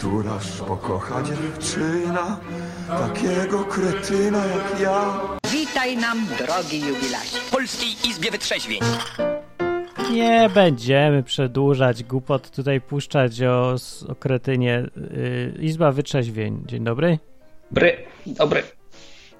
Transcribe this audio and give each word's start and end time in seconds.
Któraż 0.00 0.56
pokocha 0.56 1.22
dziewczyna 1.22 2.40
takiego 2.88 3.64
kretyna 3.64 4.46
jak 4.46 4.80
ja? 4.80 5.20
Witaj 5.52 5.96
nam, 5.96 6.26
drogi 6.38 6.80
jubilacie. 6.80 7.38
Polskiej 7.50 7.88
Izbie 8.08 8.30
Wytrzeźwień. 8.30 8.80
Nie 10.12 10.50
będziemy 10.54 11.22
przedłużać 11.22 12.04
głupot, 12.04 12.50
tutaj 12.50 12.80
puszczać 12.80 13.42
o, 13.42 13.74
o 14.08 14.14
kretynie. 14.14 14.86
Yy, 14.96 15.54
Izba 15.58 15.92
Wytrzeźwień. 15.92 16.62
Dzień 16.66 16.84
dobry. 16.84 17.18
Bry, 17.70 17.96
dobry. 18.26 18.62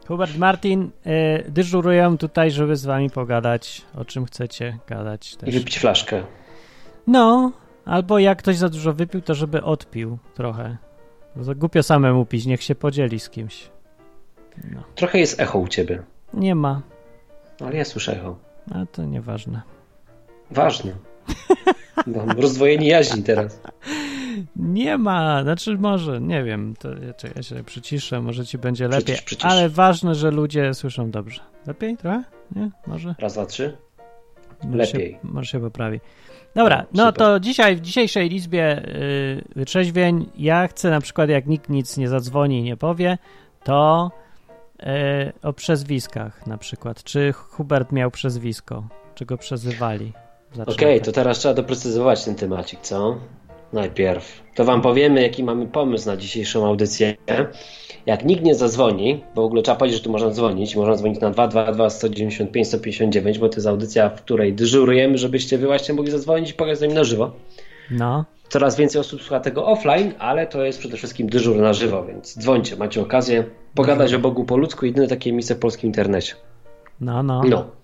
Hubert 0.08 0.36
Martin, 0.36 0.90
yy, 1.04 1.44
dyżuruję 1.48 2.16
tutaj, 2.18 2.50
żeby 2.50 2.76
z 2.76 2.84
wami 2.84 3.10
pogadać, 3.10 3.82
o 3.94 4.04
czym 4.04 4.26
chcecie 4.26 4.78
gadać 4.86 5.36
też. 5.36 5.48
I 5.48 5.52
wypić 5.58 5.78
flaszkę. 5.78 6.22
No, 7.06 7.52
albo 7.90 8.18
jak 8.18 8.38
ktoś 8.38 8.56
za 8.56 8.68
dużo 8.68 8.92
wypił, 8.92 9.20
to 9.20 9.34
żeby 9.34 9.62
odpił 9.62 10.18
trochę. 10.34 10.76
Bo 11.36 11.54
głupio 11.54 11.82
samemu 11.82 12.26
pić, 12.26 12.46
niech 12.46 12.62
się 12.62 12.74
podzieli 12.74 13.20
z 13.20 13.30
kimś. 13.30 13.70
No. 14.70 14.82
Trochę 14.94 15.18
jest 15.18 15.40
echo 15.40 15.58
u 15.58 15.68
ciebie, 15.68 16.02
Nie 16.34 16.54
ma, 16.54 16.82
ale 17.60 17.76
ja 17.76 17.84
słyszę 17.84 18.16
echo. 18.16 18.36
a 18.74 18.86
to 18.86 19.04
nieważne. 19.04 19.62
Ważne. 20.50 20.92
Mam 22.16 22.30
rozdwojenie 22.30 22.88
jaźni 22.88 23.22
teraz. 23.22 23.60
Nie 24.56 24.98
ma, 24.98 25.42
znaczy 25.42 25.78
może, 25.78 26.20
nie 26.20 26.44
wiem, 26.44 26.74
to 26.78 26.88
ja, 26.88 27.14
czekaj, 27.14 27.32
ja 27.36 27.42
się 27.42 27.64
przyciszę, 27.64 28.20
może 28.20 28.46
ci 28.46 28.58
będzie 28.58 28.88
lepiej, 28.88 29.16
ale 29.42 29.68
ważne, 29.68 30.14
że 30.14 30.30
ludzie 30.30 30.74
słyszą 30.74 31.10
dobrze. 31.10 31.40
Lepiej 31.66 31.96
trochę? 31.96 32.24
Nie? 32.56 32.70
Może? 32.86 33.14
Raz, 33.18 33.32
dwa, 33.32 33.46
trzy. 33.46 33.76
Może 34.64 34.76
Lepiej. 34.76 35.12
Się, 35.12 35.18
może 35.22 35.50
się 35.50 35.60
poprawi. 35.60 36.00
Dobra, 36.54 36.86
no 36.92 37.06
super. 37.06 37.18
to 37.18 37.40
dzisiaj, 37.40 37.76
w 37.76 37.80
dzisiejszej 37.80 38.34
Izbie 38.34 38.82
yy, 38.86 39.44
Wytrzeźwień 39.56 40.30
ja 40.38 40.68
chcę 40.68 40.90
na 40.90 41.00
przykład, 41.00 41.30
jak 41.30 41.46
nikt 41.46 41.68
nic 41.68 41.96
nie 41.96 42.08
zadzwoni 42.08 42.58
i 42.58 42.62
nie 42.62 42.76
powie, 42.76 43.18
to 43.64 44.10
yy, 44.78 44.86
o 45.42 45.52
przezwiskach 45.52 46.46
na 46.46 46.58
przykład. 46.58 47.04
Czy 47.04 47.32
Hubert 47.32 47.92
miał 47.92 48.10
przezwisko? 48.10 48.84
Czy 49.14 49.26
go 49.26 49.38
przezywali? 49.38 50.12
Okej, 50.52 50.66
Zacznę 50.66 50.98
to 50.98 51.04
tak. 51.04 51.14
teraz 51.14 51.38
trzeba 51.38 51.54
doprecyzować 51.54 52.24
ten 52.24 52.34
temacik, 52.34 52.80
co? 52.80 53.18
Najpierw. 53.72 54.42
To 54.54 54.64
wam 54.64 54.82
powiemy, 54.82 55.22
jaki 55.22 55.44
mamy 55.44 55.66
pomysł 55.66 56.06
na 56.06 56.16
dzisiejszą 56.16 56.66
audycję. 56.66 57.16
Jak 58.06 58.24
nikt 58.24 58.42
nie 58.42 58.54
zadzwoni, 58.54 59.22
bo 59.34 59.42
w 59.42 59.44
ogóle 59.44 59.62
trzeba 59.62 59.76
powiedzieć, 59.76 59.98
że 59.98 60.04
tu 60.04 60.10
można 60.10 60.30
dzwonić. 60.30 60.76
Można 60.76 60.96
dzwonić 60.96 61.20
na 61.20 61.30
222 61.30 61.90
195 61.90 62.68
159, 62.68 63.38
bo 63.38 63.48
to 63.48 63.56
jest 63.56 63.66
audycja, 63.66 64.08
w 64.08 64.22
której 64.22 64.52
dyżurujemy, 64.52 65.18
żebyście 65.18 65.58
wy 65.58 65.66
właśnie 65.66 65.94
mogli 65.94 66.12
zadzwonić 66.12 66.50
i 66.50 66.54
pogadać 66.54 66.78
z 66.78 66.82
nami 66.82 66.94
na 66.94 67.04
żywo. 67.04 67.30
No, 67.90 68.24
Coraz 68.50 68.76
więcej 68.76 69.00
osób 69.00 69.22
słucha 69.22 69.40
tego 69.40 69.66
offline, 69.66 70.12
ale 70.18 70.46
to 70.46 70.64
jest 70.64 70.78
przede 70.78 70.96
wszystkim 70.96 71.28
dyżur 71.28 71.56
na 71.56 71.72
żywo, 71.72 72.04
więc 72.04 72.38
dzwońcie, 72.38 72.76
macie 72.76 73.02
okazję 73.02 73.44
pogadać 73.74 74.14
o 74.14 74.18
Bogu 74.18 74.44
po 74.44 74.56
ludzku, 74.56 74.86
jedyne 74.86 75.08
takie 75.08 75.32
miejsce 75.32 75.54
w 75.54 75.58
polskim 75.58 75.86
internecie. 75.86 76.34
no, 77.00 77.22
no. 77.22 77.42
No. 77.48 77.79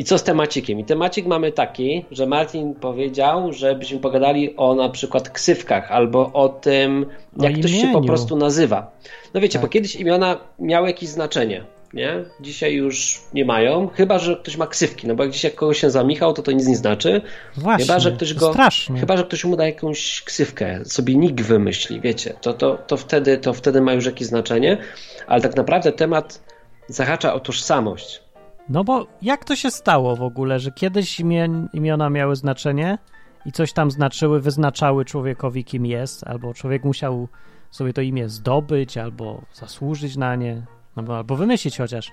I 0.00 0.04
co 0.04 0.18
z 0.18 0.22
temacikiem? 0.22 0.80
I 0.80 0.84
temacik 0.84 1.26
mamy 1.26 1.52
taki, 1.52 2.04
że 2.10 2.26
Martin 2.26 2.74
powiedział, 2.74 3.52
żebyśmy 3.52 3.98
pogadali 3.98 4.56
o 4.56 4.74
na 4.74 4.88
przykład 4.88 5.30
ksywkach 5.30 5.92
albo 5.92 6.32
o 6.32 6.48
tym, 6.48 7.06
O 7.38 7.44
jak 7.44 7.58
ktoś 7.58 7.70
się 7.70 7.92
po 7.92 8.00
prostu 8.00 8.36
nazywa. 8.36 8.90
No 9.34 9.40
wiecie, 9.40 9.52
Tak. 9.58 9.62
bo 9.62 9.68
kiedyś 9.68 9.96
imiona 9.96 10.36
miały 10.58 10.86
jakieś 10.88 11.08
znaczenie, 11.08 11.64
nie? 11.94 12.24
Dzisiaj 12.40 12.74
już 12.74 13.20
nie 13.34 13.44
mają, 13.44 13.88
chyba 13.88 14.18
że 14.18 14.36
ktoś 14.36 14.56
ma 14.56 14.66
ksywki, 14.66 15.06
no 15.06 15.14
bo 15.14 15.22
jak 15.24 15.32
dzisiaj 15.32 15.50
kogoś 15.52 15.80
się 15.80 15.90
za 15.90 16.04
Michał, 16.04 16.32
to 16.32 16.42
to 16.42 16.52
nic 16.52 16.66
nie 16.66 16.76
znaczy. 16.76 17.20
Właśnie, 17.56 17.86
Chyba, 17.86 17.98
że 17.98 18.12
ktoś 18.12 18.34
to 18.34 18.40
go. 18.40 18.52
straszne. 18.52 19.00
Chyba, 19.00 19.16
że 19.16 19.24
ktoś 19.24 19.44
mu 19.44 19.56
da 19.56 19.66
jakąś 19.66 20.22
ksywkę, 20.22 20.84
sobie 20.84 21.14
nick 21.16 21.40
wymyśli, 21.42 22.00
wiecie, 22.00 22.34
to, 22.40 22.52
to, 22.54 22.78
to, 22.86 22.96
wtedy, 22.96 23.38
to 23.38 23.52
wtedy 23.52 23.80
ma 23.80 23.92
już 23.92 24.06
jakieś 24.06 24.28
znaczenie, 24.28 24.78
ale 25.26 25.42
tak 25.42 25.56
naprawdę 25.56 25.92
temat 25.92 26.42
zahacza 26.88 27.34
o 27.34 27.40
tożsamość. 27.40 28.29
No 28.70 28.84
bo 28.84 29.06
jak 29.22 29.44
to 29.44 29.56
się 29.56 29.70
stało 29.70 30.16
w 30.16 30.22
ogóle, 30.22 30.60
że 30.60 30.70
kiedyś 30.72 31.20
imie, 31.20 31.48
imiona 31.72 32.10
miały 32.10 32.36
znaczenie 32.36 32.98
i 33.46 33.52
coś 33.52 33.72
tam 33.72 33.90
znaczyły, 33.90 34.40
wyznaczały 34.40 35.04
człowiekowi, 35.04 35.64
kim 35.64 35.86
jest, 35.86 36.26
albo 36.26 36.54
człowiek 36.54 36.84
musiał 36.84 37.28
sobie 37.70 37.92
to 37.92 38.00
imię 38.00 38.28
zdobyć, 38.28 38.98
albo 38.98 39.42
zasłużyć 39.54 40.16
na 40.16 40.36
nie, 40.36 40.62
albo, 40.96 41.16
albo 41.16 41.36
wymyślić 41.36 41.78
chociaż. 41.78 42.10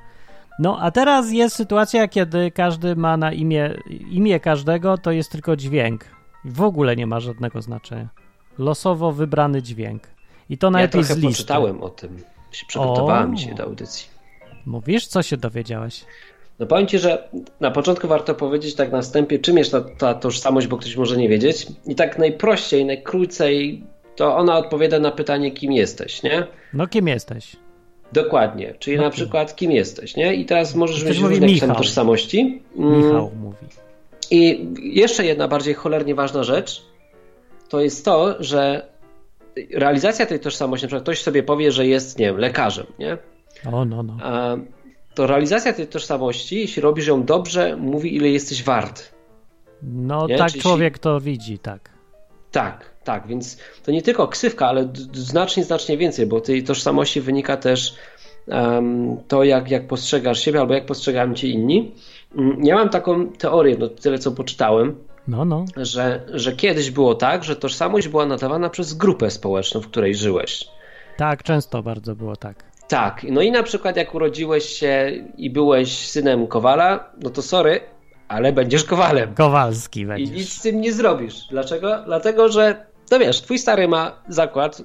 No 0.60 0.80
a 0.82 0.92
teraz 0.92 1.32
jest 1.32 1.56
sytuacja, 1.56 2.08
kiedy 2.08 2.52
każdy 2.52 2.96
ma 2.96 3.18
na 3.18 3.32
imię, 3.32 3.74
imię 4.12 4.40
każdego 4.40 4.98
to 4.98 5.12
jest 5.12 5.32
tylko 5.32 5.56
dźwięk. 5.56 6.06
W 6.46 6.62
ogóle 6.62 6.96
nie 6.96 7.08
ma 7.08 7.20
żadnego 7.20 7.62
znaczenia. 7.62 8.08
Losowo 8.58 9.12
wybrany 9.12 9.62
dźwięk. 9.62 10.04
I 10.50 10.58
to 10.58 10.68
Ja 10.68 10.72
najlepiej 10.72 11.02
trochę 11.02 11.14
z 11.14 11.18
listy. 11.18 11.44
poczytałem 11.44 11.84
o 11.84 11.90
tym. 11.90 12.18
Się 12.52 12.66
przygotowałem 12.66 13.32
O. 13.32 13.36
dzisiaj 13.36 13.56
do 13.56 13.64
audycji. 13.64 14.08
Mówisz, 14.66 15.08
co 15.08 15.24
się 15.24 15.38
dowiedziałeś? 15.38 16.06
No 16.60 16.66
powiem 16.66 16.88
Ci, 16.88 17.00
że 17.00 17.30
na 17.60 17.72
początku 17.72 18.08
warto 18.08 18.36
powiedzieć 18.36 18.76
tak 18.76 18.92
na 18.92 19.02
wstępie, 19.02 19.40
czym 19.40 19.58
jest 19.58 19.72
ta, 19.72 19.82
ta 19.82 20.14
tożsamość, 20.14 20.68
bo 20.68 20.78
ktoś 20.78 20.96
może 20.96 21.18
nie 21.18 21.30
wiedzieć. 21.30 21.68
I 21.88 21.96
tak 21.96 22.20
najprościej, 22.20 22.86
najkrócej, 22.86 23.84
to 24.16 24.36
ona 24.38 24.58
odpowiada 24.58 25.00
na 25.00 25.12
pytanie, 25.12 25.52
kim 25.52 25.72
jesteś, 25.72 26.24
nie? 26.24 26.48
No 26.74 26.88
kim 26.88 27.08
jesteś? 27.08 27.56
Dokładnie. 28.14 28.74
Czyli 28.80 28.98
No 28.98 29.04
na 29.04 29.10
przykład, 29.10 29.56
kim 29.56 29.72
jesteś, 29.72 30.16
nie? 30.16 30.36
I 30.36 30.46
teraz 30.46 30.76
możesz 30.76 31.04
Ktoś 31.04 31.20
mieć 31.20 31.30
różne 31.30 31.48
Michał. 31.48 31.76
tożsamości. 31.76 32.62
Mm, 32.78 32.98
Michał 32.98 33.32
mówi. 33.42 33.58
I 34.32 34.68
jeszcze 34.94 35.26
jedna 35.26 35.48
bardziej 35.48 35.74
cholernie 35.74 36.16
ważna 36.16 36.44
rzecz, 36.44 36.86
to 37.70 37.82
jest 37.82 38.06
to, 38.06 38.36
że 38.44 38.88
realizacja 39.74 40.26
tej 40.26 40.40
tożsamości, 40.40 40.84
na 40.86 40.88
przykład 40.88 41.04
ktoś 41.04 41.22
sobie 41.22 41.44
powie, 41.44 41.72
że 41.72 41.88
jest, 41.88 42.20
nie 42.20 42.26
wiem, 42.26 42.38
lekarzem, 42.38 42.86
nie? 43.00 43.18
O, 43.72 43.86
no, 43.86 44.04
no. 44.04 44.18
A 44.22 44.56
to 45.18 45.28
realizacja 45.28 45.74
tej 45.74 45.88
tożsamości, 45.88 46.60
jeśli 46.60 46.82
robisz 46.82 47.08
ją 47.08 47.24
dobrze, 47.24 47.76
mówi 47.78 48.16
ile 48.16 48.30
jesteś 48.30 48.64
wart. 48.64 49.12
No 49.84 50.28
Nie? 50.28 50.38
tak 50.38 50.50
Czyli- 50.52 50.62
człowiek 50.62 51.00
to 51.00 51.20
widzi, 51.22 51.60
tak. 51.60 51.90
Tak, 52.52 52.86
tak, 53.04 53.28
więc 53.28 53.58
to 53.86 53.92
nie 53.92 54.02
tylko 54.02 54.28
ksywka, 54.28 54.68
ale 54.68 54.90
znacznie, 55.14 55.64
znacznie 55.64 55.98
więcej, 55.98 56.26
bo 56.26 56.42
tej 56.42 56.64
tożsamości 56.64 57.22
wynika 57.22 57.58
też 57.58 57.96
em, 58.48 59.18
to, 59.28 59.44
jak, 59.44 59.72
jak 59.72 59.88
postrzegasz 59.88 60.40
siebie 60.40 60.60
albo 60.60 60.74
jak 60.74 60.86
postrzegają 60.86 61.34
cię 61.34 61.48
inni. 61.48 61.92
Mm, 62.38 62.66
Ja 62.66 62.76
mam 62.76 62.90
taką 62.90 63.28
teorię, 63.30 63.76
no 63.80 63.88
tyle 63.88 64.20
co 64.20 64.32
poczytałem, 64.32 64.96
No, 65.28 65.46
no. 65.46 65.66
że, 65.78 66.26
że 66.34 66.52
kiedyś 66.54 66.92
było 66.92 67.16
tak, 67.16 67.44
że 67.44 67.56
tożsamość 67.56 68.08
była 68.08 68.26
nadawana 68.26 68.70
przez 68.70 68.94
grupę 68.94 69.32
społeczną, 69.32 69.82
w 69.82 69.88
której 69.88 70.16
żyłeś. 70.16 70.68
Tak, 71.18 71.44
często 71.44 71.84
bardzo 71.84 72.16
było 72.16 72.36
tak. 72.36 72.67
Tak, 72.88 73.26
no 73.30 73.42
i 73.42 73.52
na 73.52 73.64
przykład 73.64 73.98
jak 73.98 74.16
urodziłeś 74.16 74.66
się 74.66 75.12
i 75.38 75.50
byłeś 75.50 76.10
synem 76.10 76.48
Kowala, 76.48 77.10
no 77.24 77.30
to 77.30 77.42
sorry, 77.42 77.80
ale 78.28 78.54
będziesz 78.54 78.84
Kowalem. 78.84 79.34
Kowalski 79.34 80.00
I 80.00 80.06
będziesz. 80.06 80.38
nic 80.38 80.54
z 80.54 80.62
tym 80.62 80.82
nie 80.82 80.94
zrobisz. 80.94 81.48
Dlaczego? 81.50 82.04
Dlatego, 82.06 82.50
że 82.50 82.86
no 83.12 83.20
wiesz, 83.20 83.42
twój 83.42 83.60
stary 83.60 83.88
ma 83.88 84.12
zakład, 84.28 84.82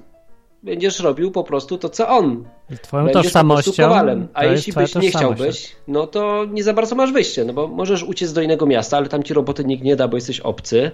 będziesz 0.63 0.99
robił 0.99 1.31
po 1.31 1.43
prostu 1.43 1.77
to, 1.77 1.89
co 1.89 2.07
on. 2.07 2.45
I 2.69 2.77
twoją 2.77 3.03
Będziesz 3.05 3.23
tożsamością 3.23 3.83
kowalem. 3.83 4.27
A 4.33 4.41
to 4.41 4.47
jeśli 4.47 4.73
byś 4.73 4.95
nie 4.95 5.09
chciałbyś, 5.09 5.75
no 5.87 6.07
to 6.07 6.45
nie 6.45 6.63
za 6.63 6.73
bardzo 6.73 6.95
masz 6.95 7.11
wyjście, 7.11 7.45
no 7.45 7.53
bo 7.53 7.67
możesz 7.67 8.03
uciec 8.03 8.33
do 8.33 8.41
innego 8.41 8.65
miasta, 8.65 8.97
ale 8.97 9.09
tam 9.09 9.23
ci 9.23 9.33
roboty 9.33 9.65
nikt 9.65 9.83
nie 9.83 9.95
da, 9.95 10.07
bo 10.07 10.17
jesteś 10.17 10.39
obcy. 10.39 10.91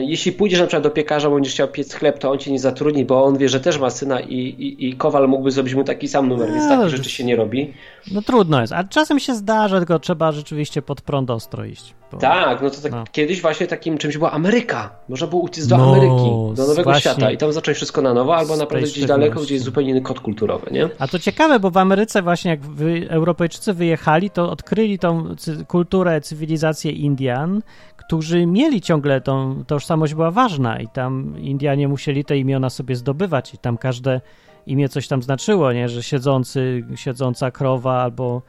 Jeśli 0.00 0.32
pójdziesz 0.32 0.60
na 0.60 0.66
przykład 0.66 0.82
do 0.82 0.90
piekarza, 0.90 1.30
będziesz 1.30 1.52
chciał 1.52 1.68
piec 1.68 1.94
chleb, 1.94 2.18
to 2.18 2.30
on 2.30 2.38
cię 2.38 2.52
nie 2.52 2.58
zatrudni, 2.58 3.04
bo 3.04 3.24
on 3.24 3.38
wie, 3.38 3.48
że 3.48 3.60
też 3.60 3.78
ma 3.78 3.90
syna 3.90 4.20
i, 4.20 4.34
i, 4.34 4.88
i 4.88 4.96
kowal 4.96 5.28
mógłby 5.28 5.50
zrobić 5.50 5.74
mu 5.74 5.84
taki 5.84 6.08
sam 6.08 6.28
numer, 6.28 6.48
więc 6.52 6.64
No, 6.64 6.68
takich 6.68 6.84
to- 6.84 6.96
rzeczy 6.96 7.10
się 7.10 7.24
nie 7.24 7.36
robi. 7.36 7.72
No 8.12 8.22
trudno 8.22 8.60
jest, 8.60 8.72
a 8.72 8.84
czasem 8.84 9.20
się 9.20 9.34
zdarza, 9.34 9.76
tylko 9.78 9.98
trzeba 9.98 10.32
rzeczywiście 10.32 10.82
pod 10.82 11.00
prąd 11.00 11.30
ostro 11.30 11.64
iść. 11.64 11.94
Bo... 12.12 12.18
Tak, 12.18 12.62
no 12.62 12.70
to 12.70 12.80
tak 12.80 12.92
No. 12.92 13.04
kiedyś 13.12 13.42
właśnie 13.42 13.66
takim 13.66 13.98
czymś 13.98 14.16
była 14.18 14.32
Ameryka. 14.32 14.90
Można 15.08 15.26
było 15.26 15.42
uciec 15.42 15.66
do 15.66 15.76
No, 15.76 15.84
Ameryki, 15.84 16.30
do 16.56 16.66
nowego 16.66 16.94
świata 17.00 17.30
i 17.30 17.36
tam 17.36 17.52
zacząć 17.52 17.76
wszystko 17.76 18.02
na 18.02 18.14
nowo, 18.14 18.36
albo 18.36 18.56
naprawdę 18.56 18.86
gdzieś 18.86 19.04
daleko, 19.04 19.40
gdzie 19.40 19.54
jest 19.54 19.64
zupełnie 19.64 19.90
inny 19.90 20.00
kod 20.00 20.20
kulturowy, 20.20 20.70
nie? 20.70 20.88
A 20.98 21.08
to 21.08 21.18
ciekawe, 21.18 21.60
bo 21.60 21.70
w 21.70 21.76
Ameryce 21.76 22.22
właśnie 22.22 22.50
jak 22.50 22.60
wy, 22.60 23.06
Europejczycy 23.10 23.72
wyjechali, 23.72 24.30
to 24.30 24.50
odkryli 24.50 24.98
tą 24.98 25.36
cy, 25.36 25.64
kulturę, 25.64 26.20
cywilizację 26.20 26.90
Indian, 26.92 27.62
którzy 28.06 28.46
mieli 28.46 28.80
ciągle 28.80 29.20
tą 29.20 29.64
tożsamość 29.66 30.14
była 30.14 30.30
ważna 30.30 30.80
i 30.80 30.88
tam 30.88 31.38
Indianie 31.38 31.88
musieli 31.88 32.24
te 32.24 32.38
imiona 32.38 32.70
sobie 32.70 32.96
zdobywać 32.96 33.54
i 33.54 33.58
tam 33.58 33.78
każde 33.78 34.20
imię 34.66 34.88
coś 34.88 35.08
tam 35.08 35.22
znaczyło, 35.22 35.72
nie? 35.72 35.88
Że 35.88 36.02
siedzący, 36.02 36.84
siedząca 36.94 37.50
krowa 37.50 38.02
albo 38.02 38.42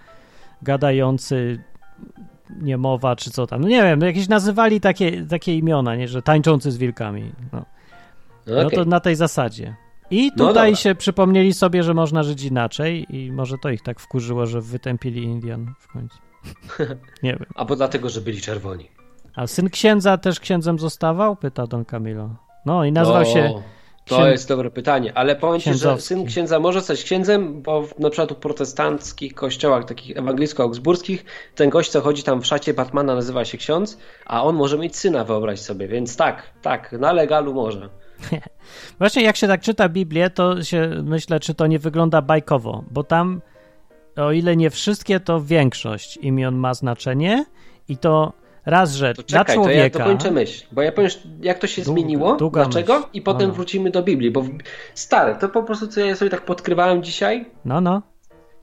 gadający 0.62 1.64
niemowa, 2.62 3.16
czy 3.16 3.32
co 3.32 3.48
tam. 3.48 3.62
No 3.62 3.68
nie 3.68 3.82
wiem, 3.84 4.00
no 4.00 4.06
jakieś 4.06 4.28
nazywali 4.28 4.82
takie, 4.82 5.26
takie 5.26 5.56
imiona, 5.58 5.96
nie? 5.96 6.08
Że 6.08 6.22
tańczący 6.22 6.72
z 6.72 6.78
wilkami. 6.78 7.32
No. 7.54 7.66
No, 8.48 8.56
No 8.56 8.66
okej. 8.68 8.80
to 8.80 8.86
na 8.86 9.00
tej 9.00 9.16
zasadzie. 9.16 9.76
I 10.12 10.32
No 10.38 10.48
tutaj 10.48 10.72
dobra. 10.72 10.76
się 10.76 10.96
przypomnieli 10.96 11.54
sobie, 11.54 11.84
że 11.84 11.94
można 11.94 12.24
żyć 12.24 12.44
inaczej 12.44 13.16
i 13.16 13.32
może 13.32 13.58
to 13.58 13.70
ich 13.70 13.82
tak 13.82 14.00
wkurzyło, 14.00 14.46
że 14.46 14.62
wytępili 14.62 15.24
Indian 15.24 15.74
w 15.80 15.88
końcu. 15.88 16.18
Nie 17.24 17.32
wiem. 17.32 17.46
Albo 17.56 17.76
dlatego, 17.76 18.10
że 18.10 18.22
byli 18.22 18.42
czerwoni. 18.42 18.90
A 19.38 19.48
syn 19.48 19.70
księdza 19.70 20.18
też 20.18 20.40
księdzem 20.40 20.80
zostawał? 20.80 21.36
Pyta 21.36 21.68
Don 21.68 21.86
Camilo. 21.86 22.30
No 22.66 22.86
i 22.86 22.92
nazwał 22.92 23.22
O, 23.22 23.26
się 23.26 23.54
To 24.06 24.16
Księ- 24.16 24.32
jest 24.32 24.48
dobre 24.48 24.72
pytanie, 24.72 25.12
ale 25.16 25.36
powiem 25.36 25.60
ci, 25.60 25.74
że 25.74 26.02
syn 26.02 26.26
księdza 26.26 26.60
może 26.60 26.80
zostać 26.80 27.04
księdzem, 27.04 27.62
bo 27.62 27.82
w, 27.82 28.00
na 28.00 28.10
przykład 28.10 28.32
w 28.32 28.36
protestanckich 28.36 29.34
kościołach, 29.34 29.86
takich 29.86 30.18
ewangelicko-augsburskich, 30.18 31.26
ten 31.56 31.70
gość, 31.70 31.92
co 31.92 32.02
chodzi 32.02 32.24
tam 32.24 32.42
w 32.42 32.46
szacie 32.46 32.74
Batmana, 32.74 33.16
nazywa 33.16 33.46
się 33.46 33.58
ksiądz, 33.58 33.98
a 34.26 34.44
on 34.44 34.56
może 34.56 34.78
mieć 34.78 34.98
syna, 34.98 35.24
wyobraź 35.24 35.60
sobie, 35.60 35.88
więc 35.88 36.18
tak, 36.18 36.44
tak, 36.62 36.92
na 36.92 37.12
legalu 37.12 37.54
może. 37.54 37.90
Właśnie 39.00 39.24
jak 39.24 39.36
się 39.36 39.48
tak 39.48 39.62
czyta 39.62 39.90
Biblię, 39.90 40.30
to 40.30 40.64
się 40.64 40.90
myślę, 41.04 41.40
czy 41.40 41.54
to 41.54 41.68
nie 41.68 41.80
wygląda 41.80 42.22
bajkowo, 42.22 42.84
bo 42.92 43.04
tam, 43.04 43.42
o 44.16 44.32
ile 44.32 44.56
nie 44.56 44.70
wszystkie, 44.70 45.20
to 45.20 45.42
większość 45.42 46.18
imion 46.18 46.56
ma 46.56 46.74
znaczenie 46.74 47.46
i 47.88 47.98
to 47.98 48.34
raz, 48.68 48.94
że 48.96 49.14
To 49.14 49.24
dla 49.24 49.40
czekaj, 49.40 49.56
to 49.56 49.62
człowieka... 49.62 49.84
ja 49.84 49.90
dokończę 49.90 50.32
myśl, 50.32 50.66
bo 50.72 50.82
ja 50.82 50.92
powiem, 50.92 51.10
jak 51.42 51.60
to 51.60 51.68
się 51.68 51.82
Długa- 51.82 51.86
zmieniło, 51.86 52.36
długa 52.36 52.64
dlaczego 52.64 52.94
myśl. 52.94 53.08
i 53.14 53.22
potem 53.22 53.48
No. 53.48 53.54
wrócimy 53.54 53.92
do 53.92 54.04
Biblii, 54.04 54.32
bo 54.32 54.42
w... 54.42 54.50
stary, 54.94 55.36
to 55.40 55.50
po 55.50 55.64
prostu 55.64 55.88
co 55.88 56.00
ja 56.00 56.16
sobie 56.16 56.32
tak 56.32 56.46
podkrywałem 56.46 57.04
dzisiaj, 57.04 57.46
No, 57.66 57.82
no. 57.82 58.02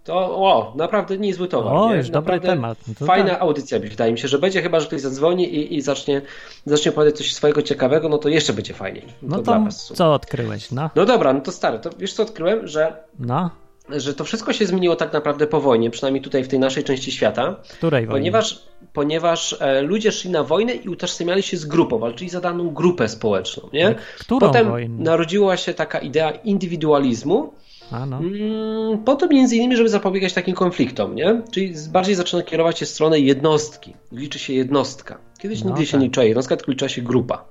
to 0.04 0.14
o, 0.36 0.72
naprawdę 0.76 1.18
niezły 1.18 1.48
towar. 1.48 1.74
O, 1.76 1.88
nie? 1.90 1.96
już 1.96 2.10
dobry 2.10 2.32
Naprawdę 2.34 2.48
temat. 2.48 2.78
No 2.88 2.94
to 2.98 3.04
Fajna 3.06 3.30
tak. 3.30 3.42
audycja, 3.42 3.78
wydaje 3.80 4.12
mi 4.12 4.18
się, 4.18 4.28
że 4.28 4.38
będzie 4.38 4.62
chyba, 4.62 4.80
że 4.80 4.86
ktoś 4.86 5.00
zadzwoni 5.00 5.54
i, 5.54 5.74
i 5.76 5.80
zacznie, 5.80 6.22
zacznie 6.66 6.90
opowiadać 6.92 7.16
coś 7.18 7.34
swojego 7.34 7.62
ciekawego, 7.62 8.08
no 8.08 8.18
to 8.18 8.28
jeszcze 8.28 8.52
będzie 8.52 8.74
fajniej. 8.74 9.04
No 9.22 9.36
to, 9.36 9.42
to 9.42 9.58
dla 9.60 9.68
co 9.70 10.14
odkryłeś, 10.14 10.70
no? 10.72 10.90
No 10.96 11.06
dobra, 11.06 11.32
no 11.32 11.40
to 11.40 11.52
stary, 11.52 11.78
to 11.78 11.90
wiesz 11.98 12.12
co 12.12 12.22
odkryłem, 12.22 12.66
że, 12.68 12.96
No, 13.18 13.50
że 13.88 14.14
to 14.14 14.24
wszystko 14.24 14.52
się 14.52 14.66
zmieniło 14.66 14.96
tak 14.96 15.12
naprawdę 15.12 15.46
po 15.46 15.60
wojnie, 15.60 15.90
przynajmniej 15.90 16.22
tutaj 16.22 16.44
w 16.44 16.48
tej 16.48 16.58
naszej 16.58 16.84
części 16.84 17.12
świata, 17.12 17.56
której 17.78 18.06
wojny? 18.06 18.20
ponieważ, 18.20 18.62
ponieważ 18.92 19.56
e, 19.60 19.82
ludzie 19.82 20.12
szli 20.12 20.30
na 20.30 20.42
wojnę 20.44 20.74
i 20.74 20.88
utożsamiali 20.88 21.42
się 21.42 21.56
z 21.56 21.64
grupą, 21.64 21.98
walczyli 21.98 22.30
za 22.30 22.40
daną 22.40 22.70
grupę 22.70 23.08
społeczną, 23.08 23.68
nie? 23.72 23.94
Którą 24.20 24.40
Potem 24.40 24.68
wojnę? 24.70 25.04
narodziła 25.04 25.56
się 25.56 25.74
taka 25.74 25.98
idea 25.98 26.30
indywidualizmu, 26.30 27.52
A, 27.90 28.06
no. 28.06 28.18
Mm, 28.18 28.98
Po 29.04 29.14
to 29.16 29.28
między 29.28 29.56
innymi, 29.56 29.76
żeby 29.76 29.88
zapobiegać 29.88 30.32
takim 30.32 30.54
konfliktom, 30.54 31.14
nie? 31.14 31.42
Czyli 31.50 31.74
bardziej 31.92 32.14
zaczyna 32.14 32.42
kierować 32.42 32.78
się 32.78 32.86
w 32.86 32.88
stronę 32.88 33.18
jednostki. 33.20 33.94
Liczy 34.12 34.38
się 34.38 34.52
jednostka. 34.52 35.18
Kiedyś 35.38 35.64
No 35.64 35.70
nigdy 35.70 35.86
się 35.86 35.92
tak. 35.92 36.00
nie 36.00 36.06
liczyła 36.06 36.24
jednostka, 36.26 36.56
tylko 36.56 36.72
liczyła 36.72 36.88
się 36.88 37.02
grupa. 37.02 37.44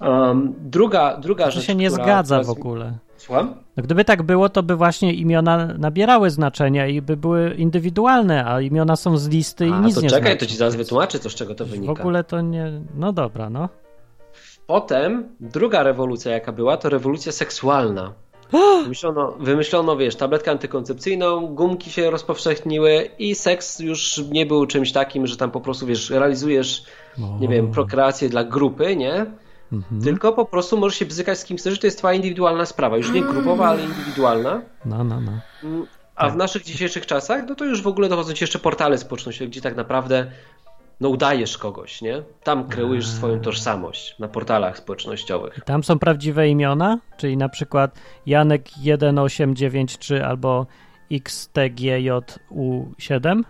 Um, 0.00 0.54
druga, 0.60 1.16
druga 1.16 1.44
To 1.44 1.50
rzecz, 1.50 1.64
się 1.64 1.74
nie 1.74 1.88
która, 1.88 2.04
zgadza 2.04 2.38
która 2.40 2.54
w 2.54 2.58
ogóle. 2.58 2.92
Słucham? 3.20 3.54
No 3.76 3.82
gdyby 3.82 4.04
tak 4.04 4.22
było, 4.22 4.48
to 4.48 4.62
by 4.62 4.76
właśnie 4.76 5.12
imiona 5.14 5.66
nabierały 5.78 6.30
znaczenia 6.30 6.86
i 6.86 7.02
by 7.02 7.16
były 7.16 7.54
indywidualne, 7.54 8.44
a 8.46 8.60
imiona 8.60 8.96
są 8.96 9.16
z 9.16 9.28
listy 9.28 9.66
i 9.66 9.72
A, 9.72 9.80
nic 9.80 9.94
to 9.94 10.00
nie 10.00 10.08
czekaj, 10.10 10.32
znaczą. 10.32 10.40
to 10.40 10.46
ci 10.46 10.56
zaraz 10.56 10.76
wytłumaczę, 10.76 11.18
co 11.18 11.30
z 11.30 11.34
czego 11.34 11.54
to 11.54 11.64
W 11.64 11.68
wynika. 11.68 11.92
ogóle 11.92 12.24
to 12.24 12.40
nie... 12.40 12.72
No 12.96 13.12
dobra, 13.12 13.50
no. 13.50 13.68
Potem 14.66 15.28
druga 15.40 15.82
rewolucja, 15.82 16.32
jaka 16.32 16.52
była, 16.52 16.76
to 16.76 16.88
rewolucja 16.88 17.32
seksualna. 17.32 18.12
Wymyślono, 18.82 19.32
wymyślono, 19.40 19.96
wiesz, 19.96 20.16
tabletkę 20.16 20.50
antykoncepcyjną, 20.50 21.46
gumki 21.54 21.90
się 21.90 22.10
rozpowszechniły 22.10 23.08
i 23.18 23.34
seks 23.34 23.78
już 23.78 24.18
nie 24.30 24.46
był 24.46 24.66
czymś 24.66 24.92
takim, 24.92 25.26
że 25.26 25.36
tam 25.36 25.50
po 25.50 25.60
prostu, 25.60 25.86
wiesz, 25.86 26.10
realizujesz, 26.10 26.84
nie 27.40 27.48
wiem, 27.48 27.70
prokreację 27.70 28.28
dla 28.28 28.44
grupy, 28.44 28.96
nie? 28.96 29.26
Mhm. 29.72 30.02
Tylko 30.02 30.32
po 30.32 30.44
prostu 30.44 30.78
możesz 30.78 30.98
się 30.98 31.06
bzykać 31.06 31.38
z 31.38 31.44
kim 31.44 31.56
chcesz, 31.56 31.78
to 31.78 31.86
jest 31.86 31.98
twoja 31.98 32.14
indywidualna 32.14 32.66
sprawa. 32.66 32.96
Już 32.96 33.12
nie 33.12 33.22
grupowa, 33.22 33.68
ale 33.68 33.82
indywidualna. 33.82 34.62
No, 34.84 35.04
no, 35.04 35.20
no. 35.20 35.32
Mm, 35.64 35.86
A 36.16 36.30
w 36.30 36.36
naszych 36.36 36.64
dzisiejszych 36.64 37.06
czasach, 37.06 37.44
no 37.48 37.54
to 37.54 37.64
już 37.64 37.82
w 37.82 37.86
ogóle 37.86 38.08
dochodzą 38.08 38.32
ci 38.32 38.44
jeszcze 38.44 38.58
portale 38.58 38.98
społecznościowe, 38.98 39.48
gdzie 39.48 39.60
tak 39.60 39.76
naprawdę 39.76 40.26
no 41.00 41.08
udajesz 41.08 41.58
kogoś, 41.58 42.02
nie? 42.02 42.22
Tam 42.44 42.68
kreujesz 42.68 43.06
swoją 43.06 43.40
tożsamość 43.40 44.18
na 44.18 44.28
portalach 44.28 44.78
społecznościowych. 44.78 45.60
Tam 45.64 45.84
są 45.84 45.98
prawdziwe 45.98 46.48
imiona, 46.48 46.98
czyli 47.16 47.36
na 47.36 47.48
przykład 47.48 47.98
Janek 48.26 48.62
1893 48.62 50.24
albo 50.24 50.66
XTGJU7. 51.12 53.42